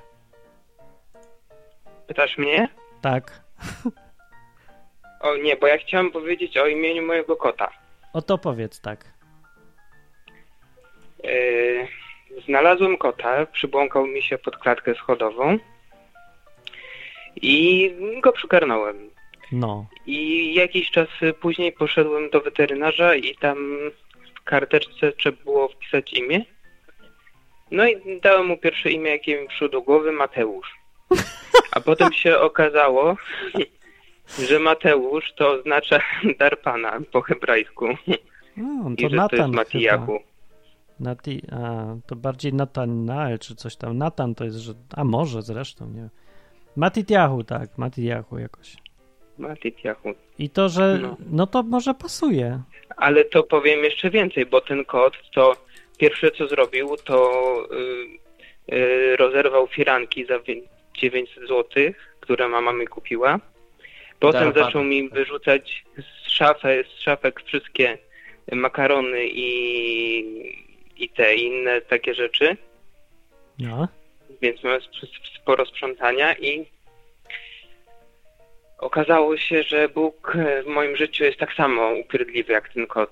Pytasz 2.07 2.38
mnie? 2.38 2.70
Tak. 3.01 3.41
O 5.22 5.38
nie, 5.38 5.55
bo 5.55 5.68
ja 5.68 5.78
chciałem 5.78 6.11
powiedzieć 6.11 6.57
o 6.57 6.68
imieniu 6.68 7.05
mojego 7.05 7.36
kota. 7.36 7.70
O 8.13 8.22
to 8.22 8.38
powiedz 8.38 8.82
tak. 8.82 9.13
Yy, 11.24 11.88
znalazłem 12.45 12.97
kota, 12.97 13.45
przybłąkał 13.45 14.07
mi 14.07 14.22
się 14.22 14.38
pod 14.38 14.57
klatkę 14.57 14.95
schodową 14.95 15.57
i 17.36 17.91
go 18.22 18.32
przygarnąłem. 18.32 19.09
No. 19.51 19.86
I 20.05 20.53
jakiś 20.53 20.91
czas 20.91 21.07
później 21.41 21.72
poszedłem 21.72 22.30
do 22.30 22.41
weterynarza 22.41 23.15
i 23.15 23.36
tam 23.36 23.78
w 24.39 24.43
karteczce 24.43 25.11
trzeba 25.11 25.43
było 25.43 25.68
wpisać 25.68 26.13
imię. 26.13 26.57
No 27.72 27.88
i 27.88 28.22
dałem 28.22 28.45
mu 28.45 28.57
pierwsze 28.57 28.91
imię, 28.91 29.11
jakie 29.11 29.41
mi 29.41 29.47
przyszło 29.47 29.70
do 29.70 29.82
głowy, 29.82 30.11
Mateusz. 30.11 30.78
A 31.72 31.80
potem 31.80 32.13
się 32.13 32.39
okazało, 32.39 33.18
że 34.49 34.59
Mateusz 34.59 35.34
to 35.34 35.51
oznacza 35.51 35.99
dar 36.39 36.61
Pana 36.61 36.99
po 37.11 37.22
hebrajsku. 37.22 37.86
O, 38.57 38.89
I 38.89 38.95
to 38.95 39.09
że 39.09 39.09
to 39.09 39.15
Natan 39.15 39.39
jest 39.39 39.53
Matijahu. 39.53 40.20
Nati, 40.99 41.41
a, 41.51 41.86
to 42.07 42.15
bardziej 42.15 42.53
Natanael 42.53 43.39
czy 43.39 43.55
coś 43.55 43.76
tam. 43.76 43.97
Natan 43.97 44.36
to 44.36 44.43
jest, 44.43 44.57
że... 44.57 44.74
A 44.95 45.03
może 45.03 45.41
zresztą, 45.41 45.89
nie 45.89 46.09
Matitiahu, 46.76 47.43
tak. 47.43 47.78
Matitiahu 47.78 48.39
jakoś. 48.39 48.76
Matitiahu. 49.38 50.13
I 50.39 50.49
to, 50.49 50.70
że... 50.70 50.99
No. 51.01 51.18
No 51.32 51.47
to 51.47 51.63
może 51.63 51.93
pasuje. 51.93 52.61
Ale 52.97 53.26
to 53.26 53.43
powiem 53.43 53.84
jeszcze 53.84 54.09
więcej, 54.09 54.45
bo 54.45 54.61
ten 54.61 54.86
kot 54.86 55.13
to 55.34 55.55
pierwsze 55.97 56.31
co 56.31 56.47
zrobił, 56.47 56.97
to 57.03 57.31
y, 58.69 58.75
y, 58.75 59.15
rozerwał 59.15 59.67
firanki 59.67 60.25
za 60.25 60.39
wie- 60.39 60.61
900 60.93 61.47
zł, 61.47 61.63
które 62.19 62.47
mama 62.47 62.73
mi 62.73 62.87
kupiła. 62.87 63.39
Potem 64.19 64.53
zaczął 64.53 64.83
mi 64.83 65.09
wyrzucać 65.09 65.85
z, 65.97 66.29
szafy, 66.31 66.85
z 66.95 67.01
szafek 67.01 67.43
wszystkie 67.43 67.97
makarony 68.51 69.25
i, 69.27 69.47
i 70.97 71.09
te 71.09 71.35
inne 71.35 71.81
takie 71.81 72.13
rzeczy, 72.13 72.57
No. 73.59 73.87
więc 74.41 74.63
miałem 74.63 74.81
sp- 74.87 75.07
sporo 75.41 75.65
sprzątania 75.65 76.35
i 76.35 76.65
okazało 78.77 79.37
się, 79.37 79.63
że 79.63 79.89
Bóg 79.89 80.37
w 80.63 80.67
moim 80.67 80.95
życiu 80.95 81.23
jest 81.23 81.37
tak 81.37 81.53
samo 81.53 81.89
upierdliwy 81.89 82.53
jak 82.53 82.69
ten 82.73 82.87
kot. 82.87 83.11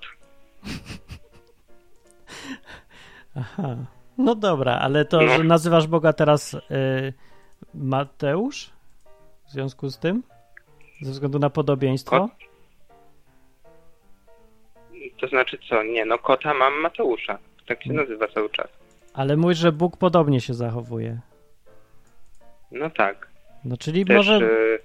Aha. 3.36 3.76
No 4.18 4.34
dobra, 4.34 4.78
ale 4.78 5.04
to, 5.04 5.20
No. 5.20 5.28
że 5.28 5.44
nazywasz 5.44 5.86
Boga 5.86 6.12
teraz 6.12 6.54
y, 6.54 6.58
Mateusz? 7.74 8.70
W 9.46 9.50
związku 9.50 9.88
z 9.88 9.98
tym? 9.98 10.22
Ze 11.02 11.10
względu 11.12 11.38
na 11.38 11.50
podobieństwo? 11.50 12.20
Kot? 12.20 12.30
To 15.20 15.28
znaczy 15.28 15.58
co? 15.68 15.82
Nie, 15.82 16.04
no 16.04 16.18
kota 16.18 16.54
mam 16.54 16.80
Mateusza. 16.80 17.38
Tak 17.66 17.84
się 17.84 17.92
nazywa 17.92 18.28
cały 18.28 18.50
czas. 18.50 18.68
Ale 19.14 19.36
mówisz, 19.36 19.58
że 19.58 19.72
Bóg 19.72 19.96
podobnie 19.96 20.40
się 20.40 20.54
zachowuje. 20.54 21.20
No 22.72 22.90
tak. 22.90 23.28
No 23.64 23.76
czyli 23.76 24.04
Też, 24.04 24.16
może... 24.16 24.34
e, 24.36 24.78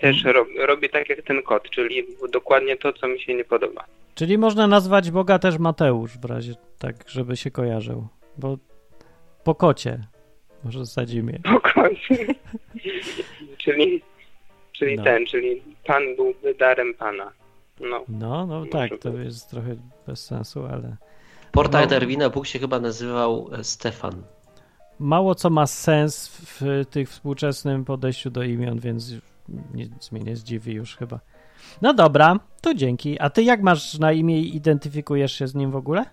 też 0.00 0.24
rob, 0.24 0.48
robię 0.66 0.88
tak 0.88 1.08
jak 1.08 1.22
ten 1.22 1.42
kot, 1.42 1.70
czyli 1.70 2.06
dokładnie 2.32 2.76
to, 2.76 2.92
co 2.92 3.08
mi 3.08 3.20
się 3.20 3.34
nie 3.34 3.44
podoba. 3.44 3.84
Czyli 4.14 4.38
można 4.38 4.66
nazwać 4.66 5.10
Boga 5.10 5.38
też 5.38 5.58
Mateusz 5.58 6.18
w 6.18 6.24
razie 6.24 6.54
tak, 6.78 6.96
żeby 7.08 7.36
się 7.36 7.50
kojarzył. 7.50 8.06
Bo 8.38 8.58
po 9.44 9.54
kocie 9.54 9.98
może 10.64 10.78
zasadzimy. 10.84 11.38
Spokojnie. 11.46 12.34
czyli 13.64 14.02
czyli 14.72 14.96
No. 14.96 15.04
ten, 15.04 15.26
czyli 15.26 15.62
Pan 15.86 16.02
byłby 16.16 16.54
darem 16.54 16.94
Pana. 16.94 17.32
No. 17.80 18.04
No, 18.08 18.46
no 18.46 18.66
tak, 18.66 18.90
to 19.00 19.10
być. 19.10 19.24
jest 19.24 19.50
trochę 19.50 19.76
bez 20.06 20.24
sensu, 20.26 20.66
ale 20.66 20.96
Porta 21.52 21.78
No. 21.78 21.84
Ederwina 21.84 22.30
Bóg 22.30 22.46
się 22.46 22.58
chyba 22.58 22.80
nazywał 22.80 23.50
e, 23.52 23.64
Stefan. 23.64 24.22
mało 24.98 25.34
co 25.34 25.50
ma 25.50 25.66
sens 25.66 26.28
w, 26.28 26.60
w 26.60 26.86
tych 26.90 27.08
współczesnym 27.08 27.84
podejściu 27.84 28.30
do 28.30 28.42
imion, 28.42 28.78
więc 28.78 29.12
nic 29.74 30.12
mnie 30.12 30.20
nie 30.22 30.36
zdziwi 30.36 30.72
już 30.72 30.96
chyba. 30.96 31.20
No 31.82 31.94
dobra, 31.94 32.36
to 32.60 32.74
dzięki. 32.74 33.20
A 33.20 33.30
ty 33.30 33.42
jak 33.42 33.60
masz 33.62 33.98
na 33.98 34.12
imię 34.12 34.40
i 34.40 34.56
identyfikujesz 34.56 35.38
się 35.38 35.46
z 35.46 35.54
nim 35.54 35.70
w 35.70 35.76
ogóle? 35.76 36.04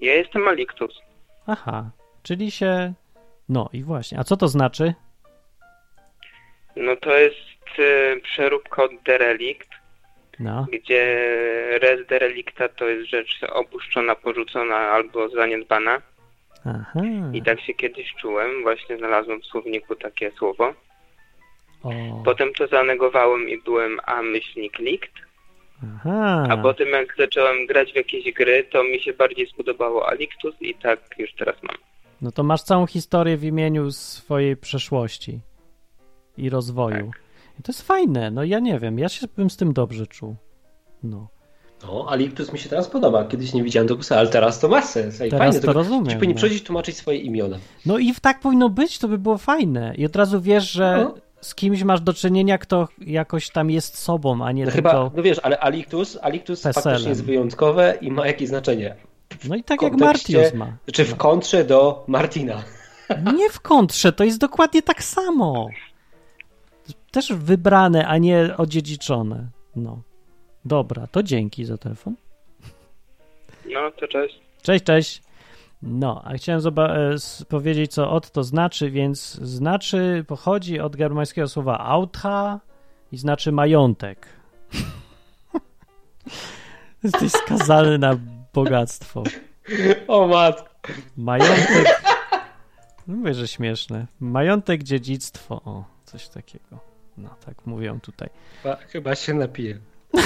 Ja 0.00 0.14
jestem 0.14 0.48
Aliktus. 0.48 0.98
Aha, 1.46 1.90
czyli 2.22 2.50
się... 2.50 2.92
No 3.48 3.68
i 3.72 3.82
właśnie. 3.82 4.18
A 4.18 4.24
co 4.24 4.36
to 4.36 4.48
znaczy? 4.48 4.94
No 6.76 6.96
to 6.96 7.16
jest 7.18 7.36
e, 7.78 8.20
przeróbka 8.20 8.82
od 8.82 8.90
derelikt, 9.04 9.68
No, 10.38 10.66
gdzie 10.72 11.04
res 11.82 12.06
derelicta 12.06 12.68
to 12.68 12.88
jest 12.88 13.10
rzecz 13.10 13.40
opuszczona, 13.52 14.14
porzucona 14.14 14.76
albo 14.76 15.28
zaniedbana. 15.28 16.02
aha. 16.64 17.00
I 17.32 17.42
tak 17.42 17.60
się 17.60 17.74
kiedyś 17.74 18.14
czułem, 18.14 18.62
właśnie 18.62 18.96
znalazłem 18.98 19.40
w 19.40 19.46
słowniku 19.46 19.96
takie 19.96 20.30
słowo. 20.38 20.74
O, 21.82 21.90
Potem 22.24 22.48
to 22.58 22.66
zanegowałem 22.66 23.48
i 23.48 23.58
byłem 23.58 23.98
a 24.04 24.22
myślnik 24.22 24.78
likt, 24.78 25.12
aha. 25.84 26.46
a 26.50 26.56
potem 26.56 26.88
jak 26.88 27.14
zacząłem 27.18 27.66
grać 27.66 27.92
w 27.92 27.96
jakieś 27.96 28.32
gry, 28.32 28.64
to 28.72 28.84
mi 28.84 29.00
się 29.00 29.12
bardziej 29.12 29.46
spodobało 29.46 30.08
Alictus 30.08 30.54
i 30.60 30.74
tak 30.74 31.00
już 31.18 31.34
teraz 31.38 31.56
mam. 31.62 31.76
No 32.22 32.32
to 32.32 32.42
masz 32.42 32.62
całą 32.62 32.86
historię 32.86 33.36
w 33.36 33.44
imieniu 33.44 33.90
swojej 33.90 34.56
przeszłości 34.56 35.40
i 36.36 36.50
rozwoju. 36.50 37.10
I 37.60 37.62
to 37.62 37.72
jest 37.72 37.82
fajne, 37.82 38.30
no 38.30 38.44
ja 38.44 38.58
nie 38.58 38.78
wiem, 38.78 38.98
ja 38.98 39.08
się 39.08 39.26
bym 39.36 39.50
z 39.50 39.56
tym 39.56 39.72
dobrze 39.72 40.06
czuł. 40.06 40.36
No. 41.02 41.28
No, 41.86 42.06
Alictus 42.10 42.52
mi 42.52 42.58
się 42.58 42.68
teraz 42.68 42.88
podoba. 42.88 43.24
Kiedyś 43.24 43.52
nie 43.52 43.62
widziałem 43.62 43.88
tego, 43.88 44.00
ale 44.10 44.28
teraz 44.28 44.60
to 44.60 44.68
ma 44.68 44.82
sens. 44.82 45.20
Ej, 45.20 45.30
Teraz 45.30 45.54
fajnie, 45.54 45.66
to 45.66 45.72
rozumiem, 45.72 46.06
Ci 46.06 46.14
powinni 46.14 46.34
no. 46.34 46.38
przychodzić 46.38 46.62
tłumaczyć 46.64 46.96
swoje 46.96 47.18
imiona. 47.18 47.58
No 47.86 47.98
i 47.98 48.14
tak 48.22 48.40
powinno 48.40 48.68
być, 48.68 48.98
to 48.98 49.08
by 49.08 49.18
było 49.18 49.38
fajne. 49.38 49.94
I 49.96 50.06
od 50.06 50.16
razu 50.16 50.40
wiesz, 50.40 50.70
że 50.72 50.96
No. 51.04 51.14
Z 51.42 51.54
kimś 51.54 51.82
masz 51.82 52.00
do 52.00 52.14
czynienia, 52.14 52.58
kto 52.58 52.88
jakoś 52.98 53.50
tam 53.50 53.70
jest 53.70 53.98
sobą, 53.98 54.44
a 54.44 54.52
nie 54.52 54.64
No 54.64 54.70
tylko... 54.72 54.88
chyba, 54.90 55.10
no 55.16 55.22
wiesz, 55.22 55.40
ale 55.42 55.58
Alictus, 55.60 56.18
Alictus 56.22 56.62
faktycznie 56.62 57.08
jest 57.08 57.24
wyjątkowe 57.24 57.98
i 58.00 58.10
ma 58.10 58.26
jakieś 58.26 58.48
znaczenie. 58.48 58.96
No 59.48 59.56
i 59.56 59.64
tak 59.64 59.82
jak 59.82 59.96
Martius 59.96 60.54
ma. 60.54 60.76
Czy 60.92 61.04
w 61.04 61.16
kontrze 61.16 61.64
do 61.64 62.04
Martina. 62.06 62.62
Nie 63.36 63.50
w 63.50 63.60
kontrze, 63.60 64.12
to 64.12 64.24
jest 64.24 64.38
dokładnie 64.38 64.82
tak 64.82 65.04
samo. 65.04 65.68
Też 67.10 67.32
wybrane, 67.32 68.06
a 68.06 68.18
nie 68.18 68.56
odziedziczone. 68.56 69.48
No. 69.76 70.02
Dobra, 70.64 71.06
to 71.06 71.22
dzięki 71.22 71.64
za 71.64 71.78
telefon. 71.78 72.14
No 73.66 73.90
to 73.90 74.08
cześć. 74.08 74.40
Cześć, 74.62 74.84
cześć. 74.84 75.21
No, 75.82 76.22
a 76.24 76.34
chciałem 76.34 76.60
e, 76.78 77.16
powiedzieć, 77.48 77.92
co 77.92 78.10
od 78.10 78.30
to 78.30 78.44
znaczy, 78.44 78.90
więc 78.90 79.34
znaczy, 79.34 80.24
pochodzi 80.28 80.80
od 80.80 80.96
germańskiego 80.96 81.48
słowa 81.48 81.78
autha 81.78 82.60
i 83.12 83.16
znaczy 83.16 83.52
majątek. 83.52 84.26
Jesteś 87.04 87.32
skazany 87.32 87.98
na 87.98 88.18
bogactwo. 88.54 89.22
O 90.08 90.26
matko. 90.26 90.92
Majątek. 91.16 92.02
No 93.06 93.16
Mówię, 93.16 93.34
że 93.34 93.48
śmieszne. 93.48 94.06
Majątek, 94.20 94.82
dziedzictwo. 94.82 95.54
O, 95.64 95.84
coś 96.04 96.28
takiego. 96.28 96.78
No, 97.18 97.28
tak 97.46 97.66
mówią 97.66 98.00
tutaj. 98.00 98.28
Chyba, 98.62 98.76
chyba 98.76 99.14
się 99.14 99.34
napije. 99.34 99.78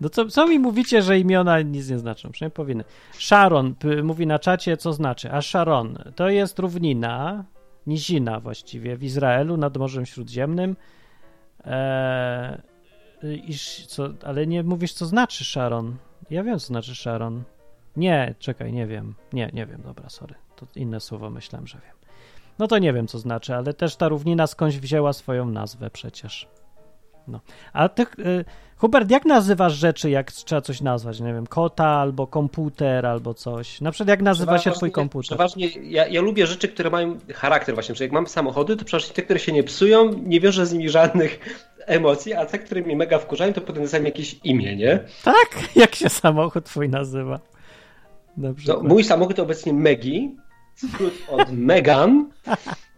No 0.00 0.08
co, 0.08 0.26
co 0.26 0.46
mi 0.46 0.58
mówicie, 0.58 1.02
że 1.02 1.18
imiona 1.18 1.60
nic 1.60 1.90
nie 1.90 1.98
znaczą? 1.98 2.30
Przynajmniej 2.30 2.54
powinny. 2.54 2.84
Sharon 3.12 3.74
mówi 4.02 4.26
na 4.26 4.38
czacie, 4.38 4.76
co 4.76 4.92
znaczy. 4.92 5.32
A 5.32 5.42
Sharon 5.42 5.98
to 6.16 6.28
jest 6.28 6.58
równina, 6.58 7.44
nizina 7.86 8.40
właściwie 8.40 8.96
w 8.96 9.04
Izraelu 9.04 9.56
nad 9.56 9.76
Morzem 9.76 10.06
Śródziemnym. 10.06 10.76
Eee, 11.64 12.58
iż, 13.46 13.86
co, 13.86 14.08
ale 14.24 14.46
nie 14.46 14.62
mówisz, 14.62 14.92
co 14.92 15.06
znaczy 15.06 15.44
Sharon. 15.44 15.96
Ja 16.30 16.42
wiem, 16.42 16.58
co 16.58 16.66
znaczy 16.66 16.94
Sharon. 16.94 17.42
Nie, 17.96 18.34
czekaj, 18.38 18.72
nie 18.72 18.86
wiem. 18.86 19.14
Nie, 19.32 19.50
nie 19.52 19.66
wiem, 19.66 19.82
dobra, 19.82 20.08
sorry. 20.08 20.34
To 20.56 20.66
inne 20.76 21.00
słowo 21.00 21.30
myślałem, 21.30 21.66
że 21.66 21.78
wiem. 21.78 21.96
No 22.58 22.66
to 22.66 22.78
nie 22.78 22.92
wiem, 22.92 23.06
co 23.06 23.18
znaczy, 23.18 23.54
ale 23.54 23.74
też 23.74 23.96
ta 23.96 24.08
równina 24.08 24.46
skądś 24.46 24.76
wzięła 24.76 25.12
swoją 25.12 25.46
nazwę 25.46 25.90
przecież. 25.90 26.48
No. 27.28 27.40
A 27.72 27.88
ty, 27.88 28.02
y, 28.02 28.44
Hubert, 28.76 29.10
jak 29.10 29.24
nazywasz 29.24 29.72
rzeczy, 29.72 30.10
jak 30.10 30.32
trzeba 30.32 30.60
coś 30.60 30.80
nazwać? 30.80 31.20
Nie 31.20 31.32
wiem, 31.32 31.46
kota 31.46 31.86
albo 31.86 32.26
komputer 32.26 33.06
albo 33.06 33.34
coś. 33.34 33.80
Na 33.80 33.90
przykład 33.90 34.08
jak 34.08 34.22
nazywa 34.22 34.58
się 34.58 34.70
twój 34.70 34.90
komputer? 34.90 35.28
Przeważnie 35.28 35.68
ja, 35.68 36.06
ja 36.06 36.20
lubię 36.20 36.46
rzeczy, 36.46 36.68
które 36.68 36.90
mają 36.90 37.18
charakter 37.34 37.74
właśnie, 37.74 37.94
że 37.94 38.04
jak 38.04 38.12
mam 38.12 38.26
samochody, 38.26 38.76
to 38.76 38.84
przeważnie 38.84 39.14
te, 39.14 39.22
które 39.22 39.38
się 39.38 39.52
nie 39.52 39.62
psują, 39.62 40.12
nie 40.12 40.40
wiążę 40.40 40.66
z 40.66 40.72
nimi 40.72 40.88
żadnych 40.88 41.38
emocji, 41.86 42.34
a 42.34 42.46
te, 42.46 42.58
które 42.58 42.80
mnie 42.80 42.96
mega 42.96 43.18
wkurzają, 43.18 43.52
to 43.52 43.60
potem 43.60 43.82
dostaję 43.82 44.04
jakieś 44.04 44.36
imię, 44.44 44.76
nie? 44.76 45.00
Tak? 45.24 45.48
Jak 45.76 45.94
się 45.94 46.08
samochód 46.08 46.64
twój 46.64 46.88
nazywa? 46.88 47.40
Na 48.36 48.48
No, 48.68 48.80
mój 48.82 49.04
samochód 49.04 49.36
to 49.36 49.42
obecnie 49.42 49.72
Megi, 49.72 50.36
skrót 50.74 51.12
od 51.28 51.52
Megan, 51.52 52.30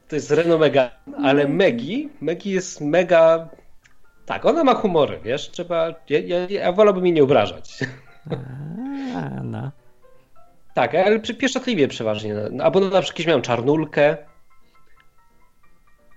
to 0.09 0.16
jest 0.16 0.31
Renault 0.31 0.61
Megan, 0.61 0.89
ale 1.22 1.49
Megi, 1.49 2.09
Megi 2.20 2.51
jest 2.51 2.81
mega... 2.81 3.49
Tak, 4.31 4.47
ona 4.47 4.64
ma 4.64 4.74
humory, 4.74 5.20
wiesz, 5.24 5.51
trzeba... 5.51 5.95
Ja, 6.09 6.18
ja, 6.18 6.37
ja 6.51 6.72
wolałbym 6.72 7.07
jej 7.07 7.14
nie 7.14 7.22
obrażać. 7.22 7.78
A, 9.16 9.43
no. 9.43 9.70
Tak, 10.74 10.95
ale 10.95 11.20
pieszczotliwie 11.20 11.89
przeważnie. 11.89 12.35
No, 12.51 12.64
Albo 12.64 12.81
na 12.81 13.03
przykład 13.03 13.26
miałem 13.26 13.43
czarnulkę. 13.43 14.16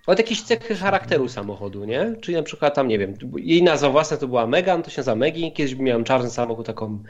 Od 0.08 0.18
jakieś 0.18 0.42
cechy 0.42 0.76
charakteru 0.76 1.30
samochodu, 1.30 1.86
nie? 1.86 2.16
Czyli 2.22 2.38
na 2.38 2.44
przykład 2.44 2.76
tam, 2.76 2.88
nie 2.88 3.00
wiem, 3.00 3.14
jej 3.38 3.64
nazwa 3.64 3.90
własna 3.90 4.18
to 4.18 4.28
była 4.28 4.48
Megan, 4.48 4.84
to 4.84 4.90
się 4.90 5.00
nazywa 5.00 5.16
Megi. 5.16 5.52
Kiedyś 5.52 5.76
miałem 5.76 6.04
czarny 6.04 6.30
samochód, 6.30 6.66
taką 6.66 7.04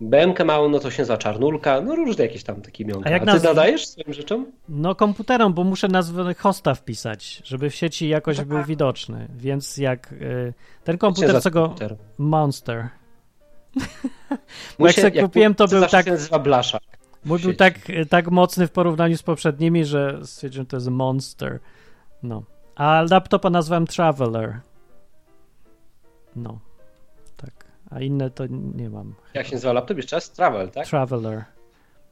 BMK 0.00 0.44
małą, 0.44 0.68
no 0.68 0.78
to 0.78 0.90
się 0.90 1.02
nazywa 1.02 1.18
czarnulka. 1.18 1.80
No 1.80 1.94
różne 1.96 2.24
jakieś 2.24 2.44
tam 2.44 2.62
takie 2.62 2.84
imionka. 2.84 3.04
A 3.06 3.08
A, 3.10 3.12
jak 3.12 3.22
ty 3.22 3.28
nazw- 3.30 3.44
nadajesz 3.44 3.86
swoim 3.86 4.12
rzeczom? 4.12 4.46
No 4.68 4.94
komputerom, 4.94 5.54
bo 5.54 5.64
muszę 5.64 5.88
nazwę 5.88 6.34
hosta 6.34 6.74
wpisać, 6.74 7.42
żeby 7.44 7.70
w 7.70 7.74
sieci 7.74 8.08
jakoś 8.08 8.36
Tak. 8.36 8.46
był 8.48 8.64
widoczny. 8.64 9.28
Więc 9.36 9.76
jak 9.76 10.12
y, 10.12 10.54
ten 10.84 10.98
komputer, 10.98 11.32
za 11.32 11.40
co 11.40 11.50
go... 11.50 11.62
komputer? 11.62 11.96
Monster. 12.18 12.88
Bo 13.76 13.80
Mój 14.78 14.86
jak 14.88 14.96
się- 14.96 15.02
sobie 15.02 15.22
kupiłem, 15.22 15.54
to 15.54 15.68
był 15.68 15.86
tak... 15.86 16.04
się 16.04 16.10
nazywa 16.10 16.38
Blaszak. 16.38 16.82
Mój 17.24 17.38
był 17.38 17.54
tak, 17.54 17.74
tak 18.10 18.30
mocny 18.30 18.66
w 18.66 18.70
porównaniu 18.70 19.16
z 19.16 19.22
poprzednimi, 19.22 19.84
że 19.84 20.20
stwierdziłem, 20.24 20.64
że 20.64 20.68
to 20.68 20.76
jest 20.76 20.88
monster. 20.88 21.58
No. 22.22 22.42
A 22.74 23.02
laptopa 23.10 23.50
nazwałem 23.50 23.86
Traveler. 23.86 24.60
No. 26.36 26.58
A 27.90 28.00
inne 28.00 28.30
to 28.30 28.44
nie 28.74 28.90
mam. 28.90 29.14
Jak 29.34 29.46
się 29.46 29.52
nazywa 29.52 29.72
laptop? 29.72 29.96
Jeszcze 29.96 30.16
raz? 30.16 30.30
Travel, 30.32 30.70
tak? 30.70 30.86
Traveler. 30.86 31.44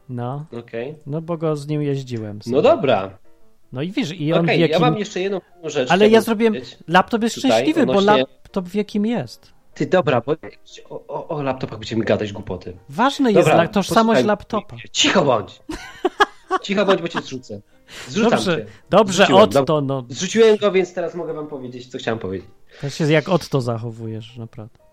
No. 0.08 0.46
Okej. 0.58 0.94
No 1.06 1.20
bo 1.22 1.36
go 1.36 1.56
z 1.56 1.66
nim 1.66 1.82
jeździłem. 1.82 2.38
No 2.46 2.62
dobra. 2.62 3.18
No 3.72 3.82
i 3.82 3.92
wiesz, 3.92 4.12
i 4.12 4.32
on 4.32 4.44
Okej, 4.44 4.58
wie, 4.58 4.64
kim... 4.68 4.72
ja 4.72 4.78
mam 4.78 4.98
jeszcze 4.98 5.20
jedną 5.20 5.40
rzecz. 5.64 5.90
Ale 5.90 6.08
ja 6.08 6.20
zrobiłem... 6.20 6.54
Laptop 6.88 7.22
jest 7.22 7.34
tutaj 7.34 7.50
szczęśliwy, 7.50 7.86
bo 7.86 7.92
odnośnie- 7.92 8.20
laptop 8.20 8.68
wie, 8.68 8.84
kim 8.84 9.06
jest. 9.06 9.52
Ty, 9.74 9.86
dobra, 9.86 10.20
bo 10.20 10.32
o, 10.88 11.06
o, 11.06 11.28
o 11.28 11.42
laptopach 11.42 11.78
będziemy 11.78 12.04
gadać 12.04 12.32
głupoty. 12.32 12.76
Ważne 12.88 13.32
jest 13.32 13.48
Dobra, 13.48 13.62
la- 13.62 13.68
tożsamość 13.68 14.06
posłuchaj. 14.06 14.24
laptopa. 14.24 14.76
Cicho 14.92 15.24
bądź. 15.24 15.62
Cicho 16.62 16.86
bądź, 16.86 17.02
bo 17.02 17.08
cię 17.08 17.20
zrzucę. 17.20 17.60
Zrzucam 18.08 18.30
Dobrze, 18.30 18.56
cię. 18.56 18.66
dobrze, 18.90 19.24
Zrzuciłem, 19.24 19.42
Otto, 19.42 19.80
no. 19.80 20.04
Zrzuciłem 20.08 20.56
go, 20.56 20.72
więc 20.72 20.94
teraz 20.94 21.14
mogę 21.14 21.34
wam 21.34 21.46
powiedzieć, 21.46 21.86
co 21.86 21.98
chciałem 21.98 22.18
powiedzieć. 22.18 22.48
To 22.80 22.90
się 22.90 23.12
jak 23.12 23.28
Otto 23.28 23.60
zachowujesz, 23.60 24.36
naprawdę. 24.36 24.83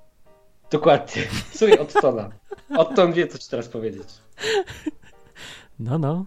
Dokładnie. 0.72 1.24
Słuchaj, 1.54 1.80
Ottona. 1.80 2.30
Otton 2.78 3.14
wie, 3.14 3.28
co 3.28 3.38
ci 3.38 3.50
teraz 3.50 3.68
powiedzieć. 3.68 4.08
No, 5.80 6.00
no. 6.00 6.26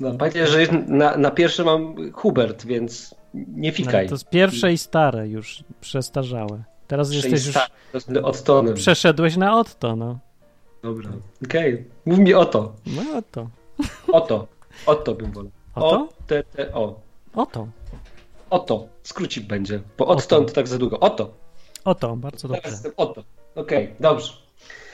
No, 0.00 0.14
pamiętaj, 0.14 0.46
że 0.46 0.66
na, 0.86 1.16
na 1.16 1.30
pierwsze 1.30 1.64
mam 1.64 2.12
Hubert, 2.12 2.66
więc 2.66 3.14
nie 3.34 3.70
no 3.70 3.76
fikaj. 3.76 4.08
to 4.08 4.14
jest 4.14 4.28
pierwsze 4.28 4.72
i 4.72 4.78
stare 4.78 5.28
już, 5.28 5.64
przestarzałe. 5.80 6.62
Teraz 6.86 7.12
jesteś 7.12 7.46
już... 7.46 7.54
Tak, 7.54 7.70
to 7.92 7.96
jest 7.96 8.10
Ottonem. 8.22 8.74
Przeszedłeś 8.74 9.36
na 9.36 9.58
Otto, 9.58 9.96
no. 9.96 10.18
Dobra. 10.82 11.10
Okej. 11.44 11.84
Mów 12.06 12.18
mi 12.18 12.34
o 12.34 12.44
to. 12.44 12.72
No 12.86 13.02
Otto. 13.18 13.48
Oto. 14.12 14.46
Oto 14.86 15.14
bym 15.14 15.32
wolał. 15.32 15.50
Oto? 15.74 15.96
O, 15.96 16.08
te, 16.26 16.42
te, 16.44 16.74
o. 16.74 17.00
Oto. 17.34 17.68
Oto. 18.50 18.88
Skrócik 19.02 19.46
będzie. 19.46 19.80
Bo 19.98 20.06
Otton 20.06 20.46
to 20.46 20.52
tak 20.52 20.68
za 20.68 20.78
długo. 20.78 21.00
Oto. 21.00 21.34
Oto, 21.84 22.16
bardzo 22.16 22.48
Teraz 22.48 22.82
dobrze. 22.82 22.96
oto. 22.96 23.24
Okej, 23.54 23.94
dobrze. 24.00 24.32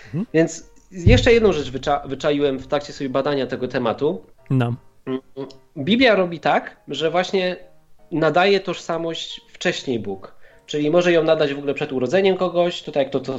Mhm. 0.07 0.27
Więc 0.35 0.71
jeszcze 0.91 1.33
jedną 1.33 1.53
rzecz 1.53 1.71
wycza 1.71 2.03
wyczaiłem 2.07 2.59
w 2.59 2.67
trakcie 2.67 2.93
sobie 2.93 3.11
badania 3.11 3.47
tego 3.47 3.69
tematu. 3.69 4.23
No. 4.51 4.75
Biblia 5.79 6.15
robi 6.15 6.41
tak, 6.41 6.77
że 6.89 7.11
właśnie 7.11 7.57
nadaje 8.13 8.61
tożsamość 8.61 9.41
wcześniej 9.53 10.01
Bóg. 10.01 10.35
Czyli 10.67 10.91
może 10.91 11.13
ją 11.13 11.25
nadać 11.25 11.55
w 11.55 11.59
ogóle 11.59 11.75
przed 11.75 11.93
urodzeniem 11.93 12.37
kogoś, 12.37 12.83
to 12.83 12.93
tak 12.93 13.03
jak 13.03 13.13
to, 13.13 13.21
to, 13.21 13.39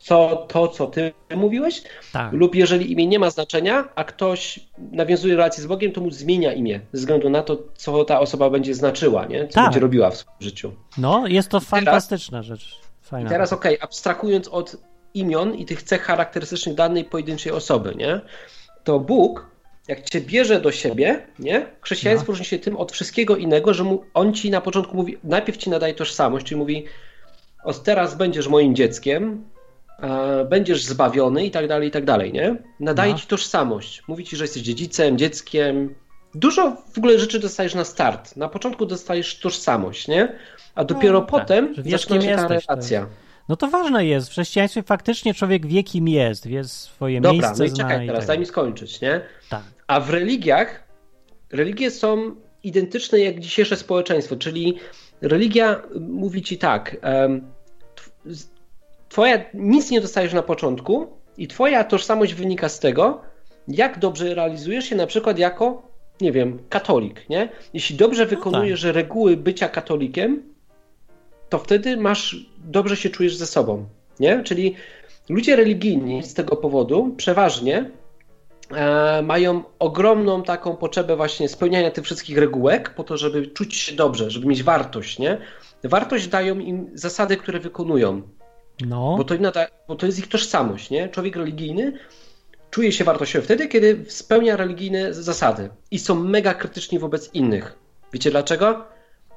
co, 0.00 0.46
to 0.48 0.68
co 0.68 0.86
ty 0.86 1.12
mówiłeś, 1.36 1.82
Tak. 2.12 2.32
lub 2.32 2.54
jeżeli 2.54 2.92
imię 2.92 3.06
nie 3.06 3.18
ma 3.18 3.30
znaczenia, 3.30 3.88
a 3.94 4.04
ktoś 4.04 4.60
nawiązuje 4.92 5.36
relację 5.36 5.62
z 5.62 5.66
Bogiem, 5.66 5.92
to 5.92 6.00
mu 6.00 6.10
zmienia 6.10 6.52
imię, 6.52 6.80
ze 6.92 6.98
względu 7.00 7.30
na 7.30 7.42
to, 7.42 7.58
co 7.74 8.04
ta 8.04 8.20
osoba 8.20 8.50
będzie 8.50 8.74
znaczyła, 8.74 9.26
nie? 9.26 9.48
co 9.48 9.54
Tak. 9.54 9.64
będzie 9.64 9.80
robiła 9.80 10.10
w 10.10 10.16
swoim 10.16 10.36
życiu. 10.40 10.72
No, 10.98 11.26
jest 11.26 11.48
to 11.48 11.60
fantastyczna 11.60 12.42
rzecz. 12.42 12.81
I 13.12 13.14
Fajna. 13.14 13.30
teraz 13.30 13.52
okej, 13.52 13.78
abstrahując 13.80 14.48
od 14.48 14.76
imion 15.14 15.54
i 15.54 15.64
tych 15.64 15.82
cech 15.82 16.02
charakterystycznych 16.02 16.74
danej 16.74 17.04
pojedynczej 17.04 17.52
osoby, 17.52 17.94
nie? 17.96 18.20
To 18.84 19.00
Bóg, 19.00 19.46
jak 19.88 20.10
cię 20.10 20.20
bierze 20.20 20.60
do 20.60 20.72
siebie, 20.72 21.26
nie? 21.38 21.66
Chrześcijaństwo 21.80 22.26
No. 22.26 22.32
różni 22.32 22.44
się 22.46 22.58
tym 22.58 22.76
od 22.76 22.92
wszystkiego 22.92 23.36
innego, 23.36 23.74
że 23.74 23.84
mu, 23.84 24.04
on 24.14 24.34
ci 24.34 24.50
na 24.50 24.60
początku 24.60 24.96
mówi, 24.96 25.18
najpierw 25.24 25.58
ci 25.58 25.70
nadaje 25.70 25.94
tożsamość, 25.94 26.46
czyli 26.46 26.58
mówi, 26.58 26.84
od 27.64 27.82
teraz 27.82 28.14
będziesz 28.14 28.48
moim 28.48 28.74
dzieckiem, 28.74 29.44
e, 30.02 30.44
będziesz 30.44 30.84
zbawiony 30.84 31.46
i 31.46 31.50
tak 31.50 31.68
dalej, 31.68 31.88
i 31.88 31.90
tak 31.90 32.04
dalej, 32.04 32.32
nie? 32.32 32.56
Nadaje 32.80 33.12
No. 33.12 33.18
ci 33.18 33.26
tożsamość. 33.26 34.02
Mówi 34.08 34.24
ci, 34.24 34.36
że 34.36 34.44
jesteś 34.44 34.62
dziedzicem, 34.62 35.18
dzieckiem. 35.18 35.94
Dużo 36.34 36.76
w 36.94 36.98
ogóle 36.98 37.18
rzeczy 37.18 37.38
dostajesz 37.38 37.74
na 37.74 37.84
start. 37.84 38.36
Na 38.36 38.48
początku 38.48 38.86
dostajesz 38.86 39.38
tożsamość, 39.40 40.08
nie? 40.08 40.38
A 40.74 40.84
dopiero 40.84 41.20
tak, 41.20 41.30
potem 41.30 41.74
że 41.74 41.82
wiesz, 41.82 42.00
zaczyna 42.00 42.20
się 42.20 42.26
ta 42.26 42.32
jesteś, 42.32 42.66
to 42.66 42.72
relacja. 42.72 43.06
No 43.48 43.56
to 43.56 43.68
ważne 43.68 44.06
jest. 44.06 44.28
W 44.28 44.30
chrześcijaństwie 44.30 44.82
faktycznie 44.82 45.34
człowiek 45.34 45.66
wie, 45.66 45.82
kim 45.82 46.08
jest, 46.08 46.46
wie 46.46 46.64
swoje 46.64 47.20
Dobra, 47.20 47.32
miejsce, 47.32 47.64
no 47.64 47.64
i 47.64 47.72
czekaj 47.72 48.04
i 48.04 48.06
teraz, 48.06 48.20
tak 48.20 48.28
daj 48.28 48.38
mi 48.38 48.46
skończyć, 48.46 49.00
nie? 49.00 49.20
Tak. 49.50 49.62
A 49.86 50.00
w 50.00 50.10
religiach, 50.10 50.84
religie 51.52 51.90
są 51.90 52.34
identyczne 52.62 53.18
jak 53.18 53.40
dzisiejsze 53.40 53.76
społeczeństwo, 53.76 54.36
czyli 54.36 54.78
religia 55.20 55.82
mówi 56.00 56.42
ci 56.42 56.58
tak, 56.58 56.96
twoja, 59.08 59.44
nic 59.54 59.90
nie 59.90 60.00
dostajesz 60.00 60.32
na 60.32 60.42
początku 60.42 61.06
i 61.36 61.48
twoja 61.48 61.84
tożsamość 61.84 62.34
wynika 62.34 62.68
z 62.68 62.80
tego, 62.80 63.20
jak 63.68 63.98
dobrze 63.98 64.34
realizujesz 64.34 64.84
się 64.84 64.96
na 64.96 65.06
przykład 65.06 65.38
jako, 65.38 65.82
nie 66.20 66.32
wiem, 66.32 66.58
katolik, 66.68 67.28
nie? 67.28 67.48
Jeśli 67.74 67.96
dobrze 67.96 68.26
wykonujesz 68.26 68.82
reguły 68.82 69.36
bycia 69.36 69.68
katolikiem, 69.68 70.51
to 71.52 71.58
wtedy 71.58 71.96
masz, 71.96 72.36
dobrze 72.58 72.96
się 72.96 73.10
czujesz 73.10 73.36
ze 73.36 73.46
sobą, 73.46 73.86
nie? 74.20 74.42
Czyli 74.42 74.74
ludzie 75.28 75.56
religijni 75.56 76.22
z 76.22 76.34
tego 76.34 76.56
powodu 76.56 77.14
przeważnie 77.16 77.90
e, 78.70 79.22
mają 79.22 79.62
ogromną 79.78 80.42
taką 80.42 80.76
potrzebę 80.76 81.16
właśnie 81.16 81.48
spełniania 81.48 81.90
tych 81.90 82.04
wszystkich 82.04 82.38
regułek 82.38 82.94
po 82.94 83.04
to, 83.04 83.16
żeby 83.16 83.46
czuć 83.46 83.76
się 83.76 83.96
dobrze, 83.96 84.30
żeby 84.30 84.46
mieć 84.46 84.62
wartość, 84.62 85.18
nie? 85.18 85.38
Wartość 85.84 86.28
dają 86.28 86.58
im 86.58 86.90
zasady, 86.94 87.36
które 87.36 87.60
wykonują, 87.60 88.22
No, 88.86 89.14
bo 89.18 89.24
to, 89.24 89.34
nada, 89.34 89.66
bo 89.88 89.96
to 89.96 90.06
jest 90.06 90.18
ich 90.18 90.28
tożsamość, 90.28 90.90
nie? 90.90 91.08
Człowiek 91.08 91.36
religijny 91.36 91.92
czuje 92.70 92.92
się 92.92 93.04
wartościowy 93.04 93.44
wtedy, 93.44 93.68
kiedy 93.68 94.04
spełnia 94.08 94.56
religijne 94.56 95.14
zasady 95.14 95.70
i 95.90 95.98
są 95.98 96.14
mega 96.14 96.54
krytyczni 96.54 96.98
wobec 96.98 97.34
innych. 97.34 97.78
Wiecie 98.12 98.30
dlaczego? 98.30 98.84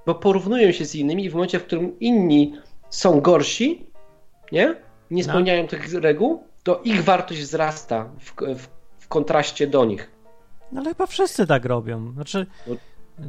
Bo 0.05 0.15
porównują 0.15 0.71
się 0.71 0.85
z 0.85 0.95
innymi 0.95 1.25
i 1.25 1.29
w 1.29 1.33
momencie, 1.33 1.59
w 1.59 1.63
którym 1.65 1.99
inni 1.99 2.53
są 2.89 3.21
gorsi, 3.21 3.85
nie? 4.51 4.75
Nie 5.11 5.23
No. 5.23 5.29
spełniają 5.29 5.67
tych 5.67 5.93
reguł, 5.93 6.43
to 6.63 6.81
ich 6.83 7.03
wartość 7.03 7.41
wzrasta 7.41 8.09
w, 8.19 8.33
w, 8.59 8.67
w 8.99 9.07
kontraście 9.07 9.67
do 9.67 9.85
nich. 9.85 10.11
no 10.71 10.81
ale 10.81 10.89
chyba 10.89 11.05
wszyscy 11.05 11.47
tak 11.47 11.65
robią. 11.65 12.11
Znaczy, 12.13 12.45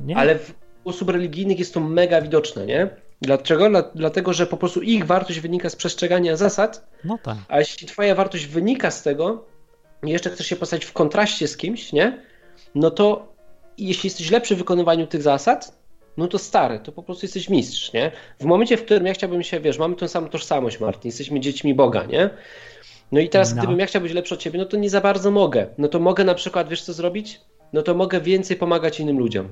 nie? 0.05 0.17
Ale 0.17 0.39
w 0.39 0.55
osób 0.85 1.11
religijnych 1.11 1.59
jest 1.59 1.75
to 1.75 1.81
mega 1.81 2.21
widoczne, 2.23 2.67
nie? 2.67 2.89
Dlaczego? 3.21 3.71
Dla, 3.71 3.83
dlatego, 3.95 4.33
że 4.33 4.47
po 4.47 4.57
prostu 4.57 4.83
ich 4.83 5.07
wartość 5.07 5.41
wynika 5.41 5.71
z 5.71 5.77
przestrzegania 5.77 6.37
zasad, 6.37 6.89
No 7.05 7.19
tak. 7.23 7.37
a 7.49 7.59
jeśli 7.59 7.87
twoja 7.87 8.15
wartość 8.15 8.47
wynika 8.47 8.91
z 8.91 9.03
tego 9.03 9.45
i 10.03 10.11
jeszcze 10.11 10.31
chcesz 10.31 10.47
się 10.47 10.57
postawić 10.57 10.85
w 10.85 10.93
kontraście 10.93 11.49
z 11.49 11.57
kimś, 11.57 11.93
nie? 11.93 12.23
No 12.75 12.91
to 12.91 13.33
jeśli 13.79 14.07
jesteś 14.07 14.31
lepszy 14.31 14.55
w 14.55 14.59
wykonywaniu 14.59 15.07
tych 15.07 15.23
zasad, 15.23 15.79
no 16.17 16.29
to 16.29 16.39
stary, 16.39 16.79
to 16.79 16.93
po 16.93 17.03
prostu 17.03 17.25
jesteś 17.27 17.49
mistrz, 17.49 17.93
nie? 17.93 18.13
W 18.41 18.45
momencie, 18.45 18.77
w 18.77 18.85
którym 18.85 19.07
ja 19.07 19.15
chciałbym 19.15 19.43
się, 19.43 19.61
wiesz, 19.61 19.79
mamy 19.79 19.97
tą 19.97 20.09
samą 20.09 20.29
tożsamość, 20.29 20.81
Martin, 20.81 21.09
jesteśmy 21.09 21.41
dziećmi 21.41 21.75
Boga, 21.75 22.05
nie? 22.05 22.31
No 23.13 23.21
i 23.21 23.29
teraz, 23.29 23.55
No. 23.55 23.63
gdybym 23.63 23.79
ja 23.81 23.87
chciał 23.87 24.03
być 24.03 24.13
lepszy 24.13 24.35
od 24.35 24.41
ciebie, 24.41 24.59
no 24.59 24.65
to 24.65 24.77
nie 24.77 24.91
za 24.91 25.01
bardzo 25.01 25.31
mogę. 25.31 25.67
No 25.79 25.89
to 25.89 25.99
mogę 25.99 26.25
na 26.25 26.35
przykład, 26.35 26.69
wiesz 26.69 26.83
co 26.83 26.93
zrobić? 26.93 27.41
No 27.73 27.83
to 27.83 27.95
mogę 27.95 28.21
więcej 28.21 28.57
pomagać 28.57 29.01
innym 29.01 29.19
ludziom. 29.19 29.49